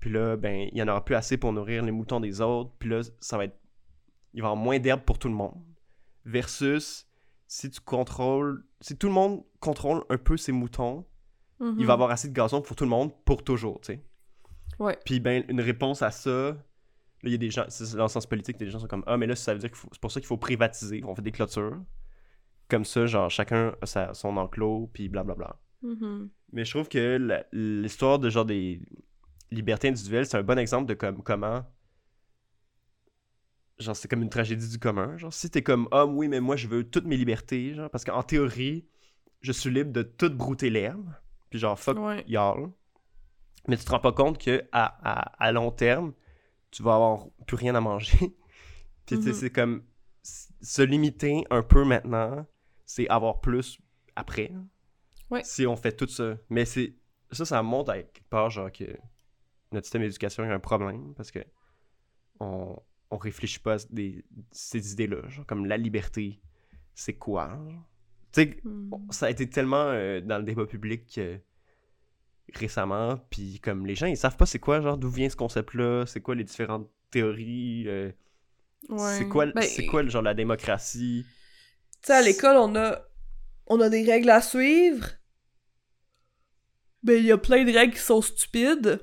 puis 0.00 0.10
là, 0.10 0.36
ben, 0.36 0.68
il 0.72 0.78
y 0.78 0.82
en 0.82 0.88
aura 0.88 1.04
plus 1.04 1.14
assez 1.14 1.36
pour 1.36 1.52
nourrir 1.52 1.84
les 1.84 1.92
moutons 1.92 2.20
des 2.20 2.40
autres, 2.40 2.72
puis 2.78 2.88
là, 2.88 3.00
ça 3.20 3.36
va 3.38 3.44
être. 3.44 3.56
Il 4.34 4.42
va 4.42 4.48
y 4.48 4.50
avoir 4.50 4.56
moins 4.56 4.78
d'herbe 4.78 5.02
pour 5.02 5.18
tout 5.18 5.28
le 5.28 5.34
monde. 5.34 5.54
Versus 6.24 7.06
si 7.46 7.70
tu 7.70 7.80
contrôles. 7.80 8.64
Si 8.80 8.96
tout 8.96 9.08
le 9.08 9.12
monde 9.12 9.42
contrôle 9.58 10.04
un 10.08 10.16
peu 10.18 10.36
ses 10.36 10.52
moutons, 10.52 11.04
Mhm. 11.58 11.76
il 11.78 11.86
va 11.86 11.92
y 11.92 11.94
avoir 11.94 12.10
assez 12.10 12.28
de 12.28 12.32
gazon 12.32 12.62
pour 12.62 12.76
tout 12.76 12.84
le 12.84 12.90
monde 12.90 13.12
pour 13.24 13.42
toujours, 13.44 13.80
tu 13.80 13.94
sais. 13.94 14.04
Ouais. 14.78 14.98
Puis 15.04 15.20
ben, 15.20 15.44
une 15.48 15.60
réponse 15.60 16.00
à 16.02 16.10
ça, 16.10 16.30
là, 16.30 16.56
il 17.24 17.32
y 17.32 17.34
a 17.34 17.38
des 17.38 17.50
gens, 17.50 17.66
dans 17.96 18.04
le 18.04 18.08
sens 18.08 18.26
politique, 18.26 18.56
des 18.56 18.70
gens 18.70 18.78
sont 18.78 18.86
comme 18.86 19.04
Ah, 19.06 19.16
mais 19.18 19.26
là, 19.26 19.34
ça 19.36 19.52
veut 19.52 19.60
dire 19.60 19.70
que 19.70 19.76
c'est 19.76 20.00
pour 20.00 20.10
ça 20.12 20.20
qu'il 20.20 20.26
faut 20.28 20.38
privatiser, 20.38 21.02
on 21.04 21.14
fait 21.14 21.22
des 21.22 21.32
clôtures. 21.32 21.76
Comme 22.68 22.84
ça, 22.84 23.04
genre, 23.06 23.28
chacun 23.28 23.74
a 23.82 23.86
sa- 23.86 24.14
son 24.14 24.36
enclos, 24.36 24.88
puis 24.92 25.08
blablabla. 25.08 25.56
Mhm. 25.82 26.30
Mais 26.52 26.64
je 26.64 26.70
trouve 26.70 26.88
que 26.88 27.44
l'histoire 27.52 28.18
de 28.20 28.30
genre 28.30 28.44
des 28.44 28.80
libertés 29.50 29.88
individuelles, 29.88 30.26
c'est 30.26 30.36
un 30.38 30.42
bon 30.42 30.58
exemple 30.58 30.86
de 30.86 30.94
comme 30.94 31.22
comment. 31.22 31.64
Genre, 33.78 33.96
c'est 33.96 34.08
comme 34.08 34.22
une 34.22 34.28
tragédie 34.30 34.68
du 34.68 34.78
commun. 34.78 35.16
Genre, 35.16 35.32
si 35.32 35.48
t'es 35.50 35.62
comme, 35.62 35.88
ah 35.90 36.04
oui, 36.04 36.28
mais 36.28 36.40
moi, 36.40 36.56
je 36.56 36.68
veux 36.68 36.84
toutes 36.88 37.06
mes 37.06 37.16
libertés, 37.16 37.74
genre, 37.74 37.88
parce 37.90 38.04
qu'en 38.04 38.22
théorie, 38.22 38.86
je 39.40 39.52
suis 39.52 39.70
libre 39.70 39.92
de 39.92 40.02
tout 40.02 40.30
brouter 40.30 40.68
l'herbe. 40.70 41.10
Puis 41.48 41.58
genre, 41.58 41.78
fuck 41.78 41.98
Ouais. 41.98 42.24
y'all. 42.28 42.70
Mais 43.68 43.76
tu 43.76 43.84
te 43.84 43.90
rends 43.90 44.00
pas 44.00 44.12
compte 44.12 44.38
que 44.38 44.64
à, 44.72 44.84
à, 45.02 45.44
à 45.44 45.52
long 45.52 45.70
terme, 45.70 46.12
tu 46.70 46.82
vas 46.82 46.94
avoir 46.96 47.26
plus 47.46 47.56
rien 47.56 47.74
à 47.74 47.80
manger. 47.80 48.36
Puis 49.06 49.18
Mhm. 49.18 49.32
c'est 49.32 49.50
comme 49.50 49.84
se 50.22 50.82
limiter 50.82 51.44
un 51.50 51.62
peu 51.62 51.84
maintenant, 51.84 52.46
c'est 52.86 53.08
avoir 53.08 53.40
plus 53.40 53.78
après. 54.16 54.52
Ouais. 55.30 55.44
Si 55.44 55.66
on 55.66 55.76
fait 55.76 55.92
tout 55.96 56.08
ça. 56.08 56.36
Mais 56.50 56.64
c'est 56.64 56.96
ça, 57.32 57.44
ça 57.44 57.62
montre 57.62 57.90
à 57.92 57.98
quelque 58.02 58.28
part 58.28 58.50
genre 58.50 58.72
que 58.72 58.84
notre 59.72 59.86
système 59.86 60.02
d'éducation 60.02 60.42
a 60.44 60.52
un 60.52 60.58
problème 60.60 61.14
parce 61.14 61.30
que 61.30 61.40
on, 62.40 62.76
on 63.10 63.16
réfléchit 63.18 63.58
pas 63.60 63.74
à 63.74 63.86
des, 63.90 64.24
ces 64.50 64.92
idées-là. 64.92 65.28
Genre 65.28 65.46
comme 65.46 65.66
la 65.66 65.76
liberté, 65.76 66.40
c'est 66.94 67.14
quoi? 67.14 67.58
Tu 68.32 68.42
sais, 68.42 68.60
Mhm. 68.64 69.08
ça 69.10 69.26
a 69.26 69.30
été 69.30 69.48
tellement 69.48 69.86
euh, 69.88 70.20
dans 70.20 70.38
le 70.38 70.44
débat 70.44 70.66
public 70.66 71.18
euh, 71.18 71.38
récemment, 72.54 73.16
puis 73.30 73.60
comme 73.60 73.86
les 73.86 73.94
gens, 73.94 74.06
ils 74.06 74.16
savent 74.16 74.36
pas 74.36 74.46
c'est 74.46 74.58
quoi, 74.58 74.80
genre, 74.80 74.98
d'où 74.98 75.08
vient 75.10 75.28
ce 75.28 75.36
concept-là, 75.36 76.04
c'est 76.06 76.20
quoi 76.20 76.34
les 76.34 76.44
différentes 76.44 76.90
théories, 77.10 77.84
euh, 77.88 78.10
Ouais. 78.88 78.98
c'est 79.18 79.28
quoi, 79.28 79.46
Ben, 79.46 79.62
c'est 79.62 79.86
quoi, 79.86 80.02
le 80.02 80.08
genre, 80.08 80.22
la 80.22 80.34
démocratie? 80.34 81.26
Tu 82.02 82.06
sais, 82.06 82.12
à 82.14 82.22
l'école, 82.22 82.56
on 82.56 82.74
a, 82.76 83.02
on 83.66 83.80
a 83.80 83.88
des 83.88 84.04
règles 84.04 84.30
à 84.30 84.40
suivre. 84.40 85.06
Ben, 87.02 87.18
il 87.18 87.24
y 87.26 87.32
a 87.32 87.38
plein 87.38 87.64
de 87.64 87.72
règles 87.72 87.94
qui 87.94 88.00
sont 88.00 88.20
stupides, 88.22 89.00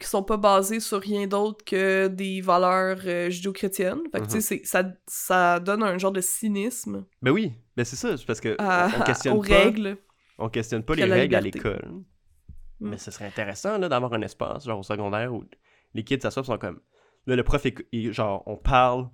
qui 0.00 0.06
sont 0.06 0.22
pas 0.22 0.36
basées 0.36 0.80
sur 0.80 1.00
rien 1.00 1.26
d'autre 1.26 1.64
que 1.64 2.08
des 2.08 2.40
valeurs 2.40 2.98
euh, 3.06 3.30
judéo-chrétiennes. 3.30 4.00
Fait 4.12 4.20
que, 4.20 4.24
tu 4.26 4.30
sais, 4.32 4.40
c'est- 4.40 4.64
ça, 4.66 4.84
ça 5.06 5.60
donne 5.60 5.82
un 5.82 5.96
genre 5.98 6.12
de 6.12 6.20
cynisme 6.20 7.06
Ben 7.22 7.30
oui, 7.30 7.52
ben 7.76 7.84
c'est 7.84 7.96
ça, 7.96 8.14
parce 8.26 8.40
que 8.40 8.54
à- 8.58 8.88
on, 8.94 9.00
on 9.00 9.04
questionne 9.04 9.36
aux 9.38 9.42
pas, 9.42 9.64
règles. 9.64 9.96
on 10.38 10.48
questionne 10.48 10.82
pas 10.82 10.94
les 10.94 11.04
règles 11.04 11.34
à 11.34 11.40
l'école. 11.40 11.88
Mm. 12.80 12.90
Mais 12.90 12.98
ce 12.98 13.10
serait 13.10 13.26
intéressant, 13.26 13.78
là, 13.78 13.88
d'avoir 13.88 14.12
un 14.12 14.20
espace, 14.22 14.66
genre, 14.66 14.78
au 14.80 14.82
secondaire, 14.82 15.32
où 15.32 15.44
les 15.94 16.04
kids 16.04 16.20
s'assoient 16.20 16.44
sont 16.44 16.58
comme, 16.58 16.78
là, 17.26 17.34
le 17.36 17.42
prof, 17.42 17.64
est, 17.64 18.12
genre, 18.12 18.42
on 18.46 18.56
parle, 18.58 19.08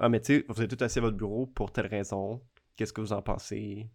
ah, 0.00 0.08
mais 0.08 0.20
tu 0.20 0.38
sais, 0.38 0.44
vous 0.48 0.60
êtes 0.60 0.76
tout 0.76 0.84
assis 0.84 0.98
à 0.98 1.02
votre 1.02 1.16
bureau 1.16 1.46
pour 1.46 1.70
telle 1.70 1.86
raison, 1.86 2.42
qu'est-ce 2.74 2.92
que 2.92 3.00
vous 3.00 3.12
en 3.12 3.22
pensez? 3.22 3.88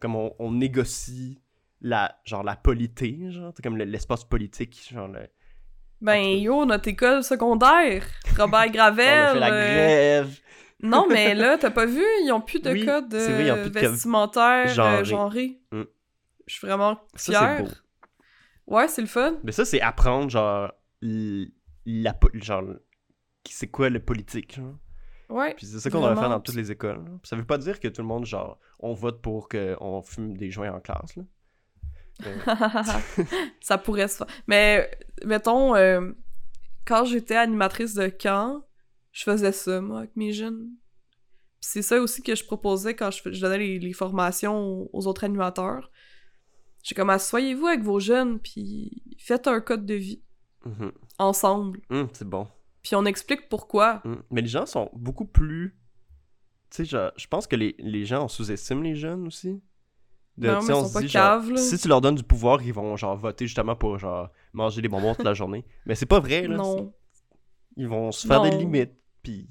Comme 0.00 0.16
on, 0.16 0.34
on 0.40 0.50
négocie 0.50 1.40
la, 1.80 2.18
genre, 2.24 2.42
la 2.42 2.56
polité, 2.56 3.30
genre, 3.30 3.52
comme 3.62 3.76
le- 3.76 3.84
l'espace 3.84 4.24
politique, 4.24 4.88
genre, 4.92 5.06
le- 5.08 5.28
Ben, 6.00 6.38
yo, 6.38 6.64
notre 6.64 6.88
école 6.88 7.22
secondaire, 7.24 8.04
Robert 8.36 8.60
on 8.64 8.64
a 8.64 8.68
Gravel. 8.68 9.32
fait 9.34 9.40
la 9.40 9.52
euh, 9.52 10.22
grève. 10.22 10.40
Non, 10.82 11.06
mais 11.08 11.34
là, 11.42 11.56
t'as 11.58 11.70
pas 11.70 11.86
vu, 11.86 12.04
ils 12.24 12.32
ont 12.32 12.40
plus 12.40 12.60
de 12.60 12.70
Oui, 12.70 12.84
code 12.84 13.14
vestimentaire 13.72 14.68
genré. 14.68 14.98
euh, 15.00 15.04
genré. 15.04 15.60
Mm. 15.72 15.82
Je 16.46 16.54
suis 16.54 16.66
vraiment 16.66 17.00
fière. 17.16 17.62
beau. 17.64 17.70
Ouais, 18.66 18.88
c'est 18.88 19.00
le 19.00 19.06
fun. 19.08 19.36
Mais 19.42 19.52
ça, 19.52 19.64
c'est 19.64 19.80
apprendre, 19.80 20.28
genre, 20.30 20.72
la, 21.00 22.14
genre, 22.34 22.64
c'est 23.48 23.68
quoi 23.68 23.88
le 23.90 24.00
politique, 24.00 24.56
genre. 24.56 24.74
Ouais. 25.28 25.54
Puis 25.54 25.66
c'est 25.66 25.80
ça 25.80 25.90
qu'on 25.90 26.00
devrait 26.00 26.14
faire 26.14 26.28
dans 26.28 26.40
toutes 26.40 26.54
les 26.54 26.70
écoles. 26.70 27.02
Puis 27.22 27.28
ça 27.28 27.36
veut 27.36 27.44
pas 27.44 27.58
dire 27.58 27.80
que 27.80 27.88
tout 27.88 28.00
le 28.02 28.06
monde, 28.06 28.26
genre, 28.26 28.58
on 28.78 28.92
vote 28.92 29.20
pour 29.22 29.48
qu'on 29.48 30.02
fume 30.02 30.36
des 30.36 30.50
joints 30.50 30.72
en 30.72 30.80
classe, 30.80 31.16
là. 31.16 31.22
ça 33.60 33.78
pourrait 33.78 34.08
se 34.08 34.18
faire. 34.18 34.26
Mais, 34.46 34.90
mettons, 35.24 35.74
euh, 35.74 36.12
quand 36.84 37.04
j'étais 37.04 37.36
animatrice 37.36 37.94
de 37.94 38.08
camp, 38.08 38.64
je 39.12 39.22
faisais 39.24 39.52
ça, 39.52 39.80
moi, 39.80 39.98
avec 40.00 40.16
mes 40.16 40.32
jeunes. 40.32 40.70
C'est 41.60 41.82
ça 41.82 42.00
aussi 42.00 42.22
que 42.22 42.34
je 42.34 42.44
proposais 42.44 42.94
quand 42.94 43.10
je, 43.10 43.32
je 43.32 43.40
donnais 43.40 43.58
les, 43.58 43.78
les 43.78 43.92
formations 43.92 44.88
aux, 44.92 45.06
autres 45.06 45.24
animateurs. 45.24 45.90
J'ai 46.82 46.94
comme, 46.94 47.10
asseyez-vous 47.10 47.66
avec 47.66 47.82
vos 47.82 47.98
jeunes, 47.98 48.38
puis 48.38 49.02
faites 49.18 49.48
un 49.48 49.60
code 49.60 49.86
de 49.86 49.94
vie, 49.94 50.22
Mhm. 50.64 50.92
ensemble. 51.18 51.80
Hum, 51.90 52.08
c'est 52.12 52.28
bon. 52.28 52.46
Puis 52.82 52.94
on 52.94 53.04
explique 53.04 53.48
pourquoi. 53.48 54.00
Hum. 54.04 54.22
Mais 54.30 54.42
les 54.42 54.48
gens 54.48 54.66
sont 54.66 54.90
beaucoup 54.92 55.24
plus. 55.26 55.76
Tu 56.70 56.78
sais, 56.78 56.84
genre, 56.84 57.10
je 57.16 57.26
pense 57.26 57.46
que 57.46 57.56
les, 57.56 57.74
les 57.78 58.04
gens 58.04 58.24
on 58.24 58.28
sous-estime 58.28 58.82
les 58.82 58.94
jeunes 58.94 59.26
aussi. 59.26 59.60
De, 60.38 60.48
Non, 60.48 60.62
mais 60.62 60.72
on 60.74 60.82
ils 60.82 60.86
sont 60.88 60.92
pas 60.92 61.00
dit, 61.00 61.08
caves, 61.08 61.56
si 61.56 61.78
tu 61.78 61.88
leur 61.88 62.00
donnes 62.02 62.14
du 62.16 62.22
pouvoir, 62.22 62.62
ils 62.62 62.72
vont 62.72 62.94
genre 62.96 63.16
voter 63.16 63.46
justement 63.46 63.74
pour 63.74 63.98
genre 63.98 64.28
manger 64.52 64.82
des 64.82 64.88
bonbons 64.88 65.14
toute 65.14 65.24
la 65.24 65.32
journée. 65.34 65.64
Mais 65.86 65.94
c'est 65.94 66.04
pas 66.06 66.20
vrai, 66.20 66.46
là. 66.46 66.56
Non. 66.56 66.92
Ils 67.76 67.88
vont 67.88 68.12
se 68.12 68.26
faire 68.26 68.42
des 68.42 68.50
limites. 68.50 68.92
Puis. 69.22 69.48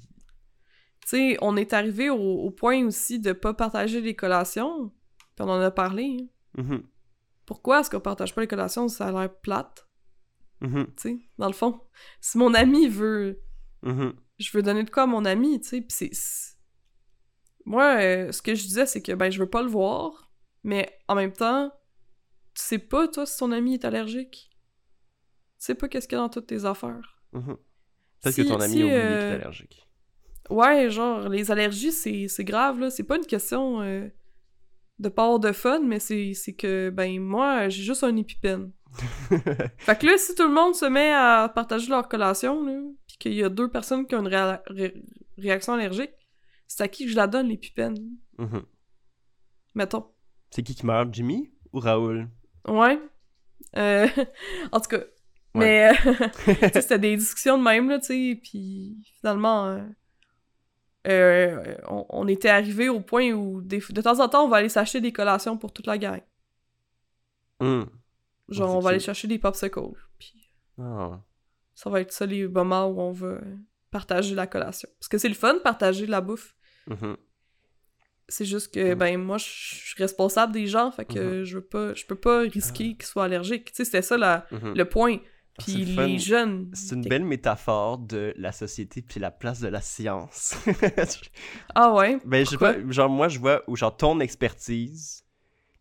Tu 1.02 1.08
sais, 1.08 1.36
on 1.40 1.56
est 1.56 1.72
arrivé 1.72 2.08
au, 2.10 2.16
au 2.18 2.50
point 2.50 2.84
aussi 2.86 3.18
de 3.20 3.32
pas 3.32 3.52
partager 3.54 4.00
les 4.00 4.14
collations. 4.16 4.88
Puis 5.34 5.44
on 5.44 5.48
en 5.50 5.60
a 5.60 5.70
parlé. 5.70 6.18
hein. 6.58 6.62
Mhm. 6.62 6.82
Pourquoi 7.46 7.80
est-ce 7.80 7.90
qu'on 7.90 8.00
partage 8.00 8.34
pas 8.34 8.40
les 8.40 8.46
collations? 8.48 8.88
Ça 8.88 9.06
a 9.08 9.12
l'air 9.12 9.32
plate, 9.40 9.86
Mhm. 10.60 10.86
tu 10.86 10.92
sais, 10.96 11.18
dans 11.38 11.46
le 11.48 11.52
fond. 11.52 11.80
Si 12.20 12.38
mon 12.38 12.54
ami 12.54 12.88
veut 12.88 13.40
Mhm. 13.82 14.14
je 14.38 14.50
veux 14.52 14.62
donner 14.62 14.82
de 14.84 14.90
quoi 14.90 15.04
à 15.04 15.06
mon 15.06 15.24
ami, 15.24 15.60
tu 15.60 15.68
sais, 15.68 15.86
c'est... 15.88 16.10
c'est- 16.12 16.56
Moi, 17.64 17.96
euh, 18.00 18.32
ce 18.32 18.42
que 18.42 18.54
je 18.54 18.62
disais, 18.64 18.86
c'est 18.86 19.02
que, 19.02 19.12
ben, 19.12 19.30
je 19.30 19.38
veux 19.40 19.48
pas 19.50 19.62
le 19.62 19.68
voir, 19.68 20.25
mais 20.66 20.98
en 21.08 21.14
même 21.14 21.32
temps, 21.32 21.70
tu 22.54 22.62
sais 22.62 22.78
pas, 22.78 23.08
toi, 23.08 23.24
si 23.24 23.38
ton 23.38 23.52
ami 23.52 23.74
est 23.74 23.84
allergique. 23.84 24.50
Tu 25.58 25.64
sais 25.66 25.74
pas 25.74 25.88
qu'est-ce 25.88 26.06
qu'il 26.08 26.16
y 26.16 26.18
a 26.20 26.22
dans 26.24 26.28
toutes 26.28 26.46
tes 26.48 26.64
affaires. 26.64 27.18
Mhm. 27.32 27.56
Peut-être 28.22 28.34
Si- 28.34 28.42
que 28.44 28.48
ton 28.48 28.60
ami 28.60 28.72
si, 28.74 28.82
a 28.82 28.84
oublié 28.86 28.98
euh, 28.98 29.08
qu'il 29.18 29.28
est 29.28 29.42
allergique. 29.42 29.88
Ouais, 30.50 30.90
genre, 30.90 31.28
les 31.28 31.50
allergies, 31.50 31.92
c'est 31.92 32.44
grave, 32.44 32.78
là. 32.80 32.90
C'est 32.90 33.04
pas 33.04 33.16
une 33.16 33.26
question 33.26 33.80
euh, 33.82 34.08
de 34.98 35.08
avoir 35.08 35.38
de 35.38 35.52
fun, 35.52 35.80
mais 35.80 35.98
c'est 36.00 36.54
que, 36.58 36.90
ben, 36.90 37.20
moi, 37.20 37.68
j'ai 37.68 37.82
juste 37.82 38.04
un 38.04 38.14
épipène. 38.16 38.72
Fait 39.78 39.98
que 39.98 40.06
là, 40.06 40.16
si 40.18 40.34
tout 40.34 40.44
le 40.46 40.54
monde 40.54 40.74
se 40.74 40.86
met 40.86 41.10
à 41.12 41.50
partager 41.54 41.88
leur 41.88 42.08
collation, 42.08 42.64
là, 42.64 42.80
pis 43.06 43.18
qu'il 43.18 43.34
y 43.34 43.42
a 43.44 43.48
deux 43.48 43.68
personnes 43.70 44.06
qui 44.06 44.14
ont 44.14 44.20
une 44.20 44.28
réa- 44.28 44.62
ré- 44.66 45.02
réaction 45.36 45.74
allergique, 45.74 46.12
c'est 46.68 46.82
à 46.82 46.88
qui 46.88 47.04
que 47.04 47.10
je 47.10 47.16
la 47.16 47.26
donne, 47.26 47.48
l'épipène? 47.48 47.96
Mhm. 48.38 48.62
Mettons. 49.74 50.06
C'est 50.50 50.62
qui 50.62 50.74
qui 50.74 50.86
meurt, 50.86 51.12
Jimmy 51.12 51.50
ou 51.72 51.80
Raoul? 51.80 52.28
Ouais. 52.68 52.98
Euh, 53.76 54.06
en 54.72 54.80
tout 54.80 54.88
cas. 54.88 55.00
Mais 55.54 55.90
euh, 55.90 56.12
c'était 56.74 56.98
des 56.98 57.16
discussions 57.16 57.58
de 57.58 57.62
même, 57.62 57.88
là, 57.88 57.98
tu 57.98 58.06
sais, 58.06 58.40
puis 58.42 58.96
finalement, 59.20 59.66
euh, 59.66 59.80
euh, 61.08 61.76
on, 61.88 62.04
on 62.10 62.28
était 62.28 62.48
arrivé 62.48 62.88
au 62.88 63.00
point 63.00 63.30
où 63.32 63.60
des- 63.62 63.78
de 63.90 64.00
temps 64.02 64.20
en 64.20 64.28
temps, 64.28 64.44
on 64.44 64.48
va 64.48 64.58
aller 64.58 64.68
s'acheter 64.68 65.00
des 65.00 65.12
collations 65.12 65.56
pour 65.56 65.72
toute 65.72 65.86
la 65.86 65.98
gang. 65.98 66.20
Hum. 67.60 67.88
Genre, 68.48 68.74
on 68.76 68.80
va 68.80 68.90
aller 68.90 69.00
chercher 69.00 69.28
des 69.28 69.38
popsicles, 69.38 69.80
puis 70.18 70.50
Ah. 70.78 71.20
ça 71.74 71.90
va 71.90 72.00
être 72.00 72.12
ça 72.12 72.26
les 72.26 72.46
moments 72.46 72.86
où 72.86 73.00
on 73.00 73.12
va 73.12 73.38
partager 73.90 74.34
la 74.34 74.46
collation. 74.46 74.88
Parce 75.00 75.08
que 75.08 75.18
c'est 75.18 75.28
le 75.28 75.34
fun 75.34 75.54
de 75.54 75.58
partager 75.60 76.06
de 76.06 76.10
la 76.10 76.20
bouffe. 76.20 76.54
Mhm. 76.86 77.16
C'est 78.28 78.44
juste 78.44 78.74
que, 78.74 78.94
Mm. 78.94 78.98
ben, 78.98 79.18
moi, 79.22 79.38
je 79.38 79.44
suis 79.44 79.94
responsable 80.02 80.52
des 80.52 80.66
gens, 80.66 80.90
fait 80.90 81.04
que 81.04 81.44
je 81.44 81.56
veux 81.58 81.64
pas, 81.64 81.94
je 81.94 82.04
peux 82.06 82.16
pas 82.16 82.40
risquer 82.40 82.94
qu'ils 82.96 83.04
soient 83.06 83.24
allergiques. 83.24 83.66
Tu 83.66 83.76
sais, 83.76 83.84
c'était 83.84 84.02
ça 84.02 84.16
la- 84.16 84.46
Mhm. 84.50 84.74
le 84.74 84.84
point. 84.84 85.18
Ah, 85.58 85.62
Puis 85.64 85.86
fun. 85.94 86.06
les 86.06 86.18
jeunes... 86.18 86.70
C'est 86.74 86.96
une 86.96 87.02
belle 87.08 87.24
métaphore 87.24 87.96
de 87.98 88.34
la 88.36 88.52
société 88.52 89.00
puis 89.00 89.20
la 89.20 89.30
place 89.30 89.60
de 89.60 89.68
la 89.68 89.80
science. 89.80 90.54
Ah 91.74 91.92
ouais? 91.94 92.18
ben, 92.24 92.44
je 92.44 92.50
sais 92.50 92.58
pas, 92.58 92.74
genre, 92.90 93.08
moi, 93.08 93.28
je 93.28 93.38
vois 93.38 93.62
où, 93.66 93.76
genre, 93.76 93.96
ton 93.96 94.20
expertise. 94.20 95.24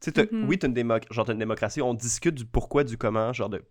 Tu 0.01 0.11
sais, 0.15 0.29
Mhm. 0.31 0.47
oui, 0.47 0.57
t'as 0.59 0.67
une, 0.67 0.73
démo- 0.73 0.99
genre, 1.11 1.29
une 1.29 1.39
démocratie, 1.39 1.81
on 1.81 1.93
discute 1.93 2.35
du 2.35 2.45
pourquoi, 2.45 2.83
du 2.83 2.97
comment, 2.97 3.33
genre, 3.33 3.49
de 3.49 3.63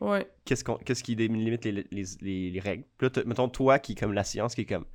Ouais. 0.00 0.26
qu'est-ce, 0.44 0.64
qu'on, 0.64 0.76
qu'est-ce 0.76 1.02
qui 1.02 1.14
limite 1.14 1.64
les, 1.64 1.72
les, 1.72 2.04
les, 2.20 2.50
les 2.50 2.60
règles. 2.60 2.84
Puis 2.96 3.08
là, 3.14 3.22
mettons, 3.26 3.48
toi 3.48 3.78
qui 3.78 3.92
est 3.92 3.94
comme 3.96 4.12
la 4.12 4.24
science, 4.24 4.54
qui 4.54 4.62
est 4.62 4.66
comme 4.66 4.86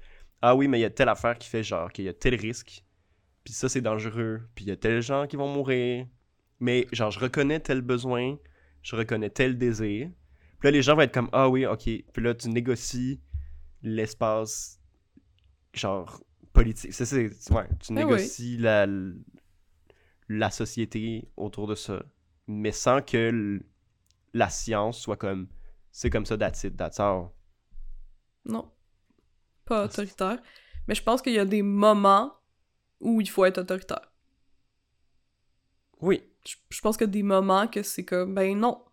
Ah 0.42 0.56
oui, 0.56 0.68
mais 0.68 0.80
il 0.80 0.82
y 0.82 0.86
a 0.86 0.90
telle 0.90 1.10
affaire 1.10 1.38
qui 1.38 1.48
fait 1.50 1.64
genre 1.64 1.92
qu'il 1.92 2.06
y 2.06 2.10
a 2.10 2.14
tel 2.14 2.36
risque, 2.36 2.84
puis 3.46 3.54
ça 3.54 3.70
c'est 3.70 3.80
dangereux, 3.82 4.42
puis 4.56 4.66
il 4.66 4.68
y 4.68 4.72
a 4.72 4.76
tel 4.76 5.02
gens 5.02 5.26
qui 5.28 5.38
vont 5.38 5.48
mourir. 5.48 6.06
Mais 6.60 6.88
genre, 6.92 7.12
je 7.12 7.20
reconnais 7.20 7.60
tel 7.62 7.80
besoin, 7.82 8.38
je 8.82 8.96
reconnais 8.98 9.30
tel 9.30 9.58
désir. 9.58 10.10
Puis 10.60 10.68
là, 10.68 10.72
les 10.72 10.82
gens 10.82 10.96
vont 10.96 11.02
être 11.02 11.14
comme 11.14 11.30
Ah 11.32 11.48
oui, 11.50 11.66
ok. 11.66 11.84
Puis 11.84 12.04
là, 12.24 12.34
tu 12.34 12.50
négocies 12.50 13.22
l'espace, 13.84 14.80
genre, 15.74 16.22
politique. 16.54 16.94
C'est, 16.94 17.06
c'est, 17.06 17.26
ouais, 17.52 17.68
tu 17.80 17.92
Ah 17.92 17.92
oui. 17.92 17.96
négocies 17.96 18.58
la, 18.58 18.88
la 20.30 20.50
société 20.50 21.28
autour 21.38 21.68
de 21.68 21.76
ça, 21.76 22.02
mais 22.48 22.72
sans 22.72 23.02
que 23.02 23.18
l- 23.30 23.64
la 24.34 24.50
science 24.50 25.00
soit 25.00 25.18
comme 25.18 25.48
c'est 25.92 26.10
comme 26.10 26.26
ça, 26.26 26.38
that's 26.38 26.64
it, 26.64 26.76
that's 26.76 27.00
all. 27.00 27.28
Non. 28.46 28.72
Pas 29.66 29.88
c'est- 29.90 30.02
autoritaire. 30.02 30.40
Mais 30.88 30.96
je 30.96 31.04
pense 31.04 31.22
qu'il 31.22 31.34
y 31.34 31.40
a 31.40 31.46
des 31.46 31.62
moments 31.62 32.34
où 33.02 33.22
il 33.22 33.30
faut 33.30 33.46
être 33.46 33.60
autoritaire. 33.60 34.12
Oui. 36.02 36.24
Je, 36.46 36.56
je 36.70 36.82
pense 36.82 36.98
qu'il 36.98 37.08
y 37.08 37.10
a 37.10 37.12
des 37.14 37.24
moments 37.24 37.68
que 37.68 37.82
c'est 37.84 38.06
comme, 38.06 38.36
ben 38.36 38.58
non. 38.58 38.84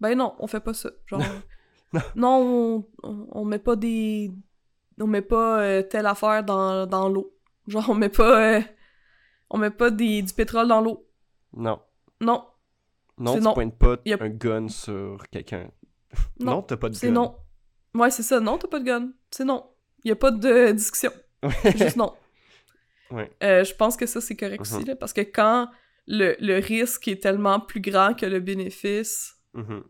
Ben 0.00 0.16
non, 0.16 0.34
on 0.38 0.46
fait 0.46 0.60
pas 0.60 0.74
ça. 0.74 0.90
Genre, 1.06 1.20
Non. 1.92 2.00
non, 2.16 2.86
on, 3.02 3.08
on, 3.08 3.28
on 3.32 3.44
met 3.44 3.58
pas 3.58 3.76
des. 3.76 4.30
On 5.00 5.06
met 5.06 5.22
pas 5.22 5.60
euh, 5.62 5.82
telle 5.82 6.06
affaire 6.06 6.42
dans, 6.44 6.86
dans 6.86 7.08
l'eau. 7.08 7.36
Genre, 7.68 7.88
on 7.88 7.94
met 7.94 8.08
pas. 8.08 8.56
euh, 8.56 8.60
on 9.50 9.58
met 9.58 9.70
pas 9.70 9.90
des, 9.90 10.22
du 10.22 10.32
pétrole 10.32 10.68
dans 10.68 10.80
l'eau. 10.80 11.08
Non. 11.52 11.80
Non, 12.20 12.44
Non, 13.18 13.34
tu 13.34 13.40
non. 13.40 13.54
pointes 13.54 13.78
pas 13.78 13.94
a- 13.94 14.22
un 14.24 14.28
gun 14.28 14.68
sur 14.68 15.18
quelqu'un. 15.30 15.70
Non, 16.40 16.52
Non, 16.56 16.62
t'as 16.62 16.76
pas 16.76 16.88
de 16.88 16.94
gun. 16.94 16.98
c'est 17.00 17.10
non. 17.10 17.36
Ouais, 17.94 18.10
c'est 18.10 18.22
ça. 18.22 18.40
Non, 18.40 18.58
t'as 18.58 18.68
pas 18.68 18.80
de 18.80 18.84
gun. 18.84 19.12
C'est 19.30 19.44
non. 19.44 19.70
Y 20.04 20.10
a 20.12 20.16
pas 20.16 20.30
de 20.30 20.72
discussion. 20.72 21.12
C'est 21.62 21.76
juste 21.78 21.96
non. 21.96 22.14
Ouais. 23.10 23.30
Euh, 23.42 23.64
je 23.64 23.74
pense 23.74 23.96
que 23.96 24.06
ça, 24.06 24.20
c'est 24.20 24.36
correct 24.36 24.60
aussi, 24.62 24.74
Mhm. 24.76 24.86
là, 24.86 24.96
parce 24.96 25.12
que 25.12 25.20
quand 25.20 25.68
le, 26.06 26.36
le 26.40 26.58
risque 26.58 27.08
est 27.08 27.22
tellement 27.22 27.60
plus 27.60 27.80
grand 27.80 28.14
que 28.14 28.26
le 28.26 28.40
bénéfice, 28.40 29.34
Mhm. 29.54 29.82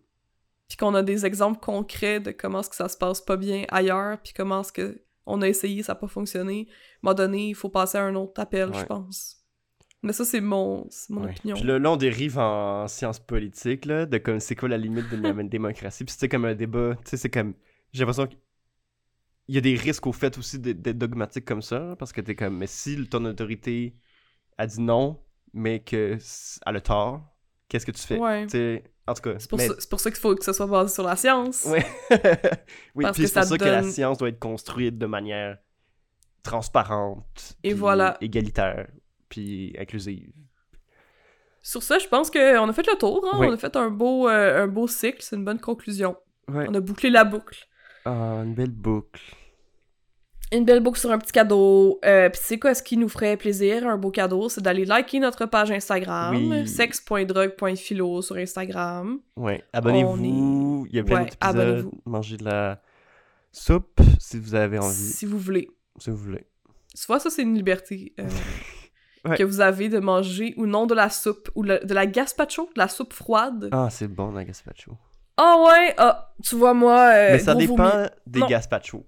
puis 0.68 0.76
qu'on 0.76 0.94
a 0.94 1.02
des 1.02 1.24
exemples 1.26 1.58
concrets 1.60 2.20
de 2.20 2.30
comment 2.30 2.60
est-ce 2.60 2.70
que 2.70 2.76
ça 2.76 2.88
se 2.88 2.96
passe 2.96 3.20
pas 3.20 3.36
bien 3.36 3.64
ailleurs, 3.70 4.18
puis 4.22 4.32
comment 4.36 4.60
est-ce 4.60 4.72
que 4.72 5.00
on 5.26 5.40
a 5.40 5.48
essayé, 5.48 5.82
ça 5.82 5.92
n'a 5.94 5.98
pas 5.98 6.06
fonctionné, 6.08 6.66
à 6.68 6.72
un 6.72 6.74
moment 7.02 7.14
donné, 7.14 7.48
il 7.48 7.54
faut 7.54 7.70
passer 7.70 7.96
à 7.96 8.02
un 8.04 8.14
autre 8.14 8.38
appel, 8.40 8.70
je 8.74 8.84
pense. 8.84 9.38
Mais 10.02 10.12
ça, 10.12 10.22
c'est 10.26 10.42
mon, 10.42 10.86
mon 11.08 11.24
Ouais. 11.24 11.30
opinion. 11.30 11.56
Puis 11.56 11.64
là, 11.64 11.78
là, 11.78 11.90
on 11.92 11.96
dérive 11.96 12.38
en 12.38 12.86
sciences 12.88 13.20
politiques, 13.20 13.86
là, 13.86 14.04
de 14.04 14.18
comme 14.18 14.38
c'est 14.38 14.54
quoi 14.54 14.68
la 14.68 14.76
limite 14.76 15.08
de 15.10 15.16
la 15.16 15.32
démocratie? 15.44 16.04
Puis 16.04 16.14
c'est 16.18 16.28
comme 16.28 16.44
un 16.44 16.54
débat, 16.54 16.94
tu 17.04 17.10
sais, 17.10 17.16
c'est 17.16 17.30
comme. 17.30 17.54
J'ai 17.94 18.00
l'impression 18.00 18.28
qu'il 19.46 19.54
y 19.54 19.58
a 19.58 19.60
des 19.60 19.74
risques 19.76 20.06
au 20.06 20.12
fait 20.12 20.36
aussi 20.38 20.58
d'être 20.58 20.98
dogmatique 20.98 21.44
comme 21.44 21.62
ça, 21.62 21.96
parce 21.98 22.12
que 22.12 22.20
t'es 22.20 22.34
comme, 22.34 22.56
mais 22.58 22.66
si 22.66 23.06
ton 23.08 23.24
autorité 23.24 23.96
a 24.58 24.66
dit 24.66 24.80
non, 24.80 25.22
mais 25.52 25.80
que 25.80 26.18
elle 26.66 26.76
a 26.76 26.80
tort, 26.80 27.22
qu'est-ce 27.68 27.86
que 27.86 27.92
tu 27.92 28.02
fais? 28.02 28.18
Ouais. 28.18 28.46
En 29.06 29.12
tout 29.14 29.22
cas. 29.22 29.38
C'est 29.38 29.48
pour, 29.50 29.58
mais- 29.58 29.68
ça, 29.68 29.74
c'est 29.78 29.90
pour 29.90 30.00
ça 30.00 30.10
qu'il 30.10 30.20
faut 30.20 30.34
que 30.34 30.44
ça 30.44 30.54
soit 30.54 30.66
basé 30.66 30.94
sur 30.94 31.04
la 31.04 31.16
science. 31.16 31.64
Ouais. 31.64 31.84
oui, 32.94 33.04
puis 33.12 33.28
c'est 33.28 33.34
pour 33.34 33.44
ça 33.44 33.58
que 33.58 33.64
la 33.64 33.82
science 33.82 34.18
doit 34.18 34.28
être 34.30 34.38
construite 34.38 34.96
de 34.96 35.06
manière 35.06 35.58
transparente. 36.42 37.56
Et 37.62 37.74
voilà. 37.74 38.16
Égalitaire, 38.20 38.88
puis 39.28 39.74
inclusive. 39.78 40.32
Sur 41.60 41.82
ça, 41.82 41.98
je 41.98 42.06
pense 42.08 42.30
qu'on 42.30 42.68
a 42.68 42.72
fait 42.72 42.86
le 42.86 42.98
tour. 42.98 43.26
Hein? 43.32 43.38
Oui. 43.40 43.46
On 43.48 43.52
a 43.52 43.56
fait 43.56 43.74
un 43.76 43.90
beau, 43.90 44.28
euh, 44.28 44.64
un 44.64 44.66
beau 44.66 44.86
cycle. 44.86 45.18
C'est 45.20 45.36
une 45.36 45.44
bonne 45.44 45.60
conclusion. 45.60 46.16
Ouais. 46.48 46.66
On 46.68 46.74
a 46.74 46.80
bouclé 46.80 47.08
la 47.08 47.24
boucle. 47.24 47.66
Ah, 48.04 48.42
une 48.44 48.54
belle 48.54 48.70
boucle. 48.70 49.20
Une 50.52 50.64
belle 50.64 50.80
boucle 50.80 51.00
sur 51.00 51.10
un 51.10 51.18
petit 51.18 51.32
cadeau. 51.32 51.98
Euh, 52.04 52.28
Puis 52.28 52.40
c'est 52.44 52.58
quoi 52.58 52.74
ce 52.74 52.82
qui 52.82 52.96
nous 52.96 53.08
ferait 53.08 53.36
plaisir, 53.36 53.86
un 53.88 53.96
beau 53.96 54.10
cadeau? 54.10 54.48
C'est 54.48 54.60
d'aller 54.60 54.84
liker 54.84 55.18
notre 55.18 55.46
page 55.46 55.70
Instagram. 55.72 56.36
Oui. 56.36 56.68
sexe.drogue.philo 56.68 58.22
sur 58.22 58.36
Instagram. 58.36 59.18
Ouais, 59.36 59.64
abonnez-vous. 59.72 60.86
Il 60.90 60.96
y 60.96 60.98
a 61.00 61.02
plein 61.04 61.16
Ouais, 61.16 61.20
d'autres 61.24 61.36
épisodes. 61.36 61.56
abonnez-vous. 61.60 61.92
Mangez 62.04 62.36
de 62.36 62.44
la 62.44 62.82
soupe 63.50 64.00
si 64.20 64.38
vous 64.38 64.54
avez 64.54 64.78
envie, 64.78 64.94
Si 64.94 65.26
vous 65.26 65.38
voulez. 65.38 65.68
si 65.98 66.10
vous 66.10 66.16
voulez. 66.16 66.46
Vois, 67.08 67.18
ça, 67.18 67.30
c'est 67.30 67.42
une 67.42 67.56
liberté 67.56 68.14
euh, 68.20 68.28
Ouais. 69.24 69.36
que 69.38 69.42
vous 69.42 69.60
avez 69.62 69.88
de 69.88 69.98
manger 69.98 70.52
ou 70.58 70.66
non 70.66 70.86
de 70.86 70.94
la 70.94 71.08
soupe 71.08 71.48
ou 71.54 71.62
le- 71.62 71.80
de 71.82 71.94
la 71.94 72.06
gazpacho, 72.06 72.66
de 72.74 72.78
la 72.78 72.88
soupe 72.88 73.12
froide. 73.14 73.70
Ah, 73.72 73.88
c'est 73.90 74.06
bon, 74.06 74.30
la 74.32 74.44
gazpacho. 74.44 74.92
Ah 75.36 75.56
ouais! 75.66 75.94
Ah, 75.98 76.32
tu 76.42 76.54
vois, 76.56 76.74
moi, 76.74 77.10
euh, 77.12 77.32
Mais 77.32 77.38
ça 77.38 77.54
dépend 77.54 77.76
vomi. 77.88 78.06
des 78.26 78.40
Non. 78.40 78.46
gazpacho. 78.46 79.04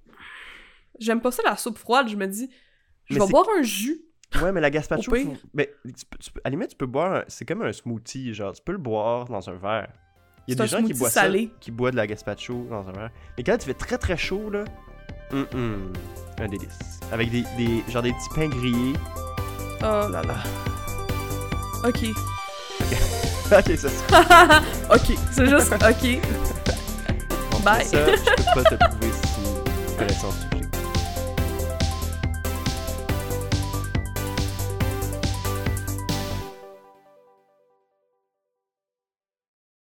J'aime 0.99 1.21
pas 1.21 1.31
ça, 1.31 1.43
la 1.45 1.57
soupe 1.57 1.79
froide. 1.79 2.09
Je 2.09 2.17
me 2.17 2.27
dis, 2.27 2.51
je 3.05 3.15
Mais 3.19 3.25
vais 3.25 3.31
boire 3.31 3.47
un 3.59 3.63
jus. 3.63 4.01
Ouais, 4.43 4.51
mais 4.51 4.61
la 4.61 4.71
gazpacho, 4.71 5.15
faut- 5.15 5.35
mais 5.55 5.73
tu 5.85 6.05
peux- 6.11 6.19
tu 6.19 6.33
peux- 6.33 6.41
à 6.43 6.49
la 6.49 6.51
limite, 6.51 6.71
tu 6.71 6.77
peux 6.77 6.87
boire, 6.87 7.13
un- 7.17 7.25
c'est 7.29 7.45
comme 7.45 7.63
un 7.63 7.73
smoothie, 7.73 8.35
genre, 8.35 8.53
tu 8.53 8.61
peux 8.63 8.73
le 8.73 8.79
boire 8.79 9.27
dans 9.27 9.49
un 9.49 9.55
verre. 9.55 9.89
Il 10.49 10.55
y 10.57 10.61
a 10.61 10.65
des 10.65 10.69
gens 10.69 10.83
qui 10.83 10.95
boivent 10.95 11.11
salé. 11.13 11.47
ça, 11.53 11.59
qui 11.61 11.71
boivent 11.71 11.93
de 11.93 11.97
la 11.97 12.07
gazpacho 12.07 12.67
dans 12.71 12.89
un 12.89 12.93
verre. 12.93 13.11
Mais 13.39 13.45
quand 13.45 13.57
tu 13.59 13.67
fais 13.67 13.75
très 13.75 13.99
très 13.99 14.17
chaud, 14.17 14.51
là, 14.51 14.65
hum, 15.33 15.47
hum, 15.55 15.93
un 16.41 16.49
délice. 16.49 16.79
Avec 17.13 17.31
des, 17.31 17.43
des, 17.57 17.85
genre 17.89 18.03
des 18.03 18.13
petits 18.13 18.29
pains 18.35 18.49
grillés. 18.49 18.95
Oh 19.81 20.09
là 20.11 20.23
là. 20.23 20.37
ok. 21.85 22.07
ok, 23.53 23.79
ça 23.79 23.89
c'est 23.89 24.95
ok, 24.95 25.19
c'est 25.31 25.47
juste 25.47 25.73
ok. 25.73 26.21
bon, 27.51 27.59
Bye. 27.61 27.85
Ça, 27.85 27.99
je 28.07 28.55
peux 28.55 28.63
pas 28.63 28.71
te 28.71 28.75
prouver 28.75 29.13
si 29.13 30.51
tu 30.51 30.56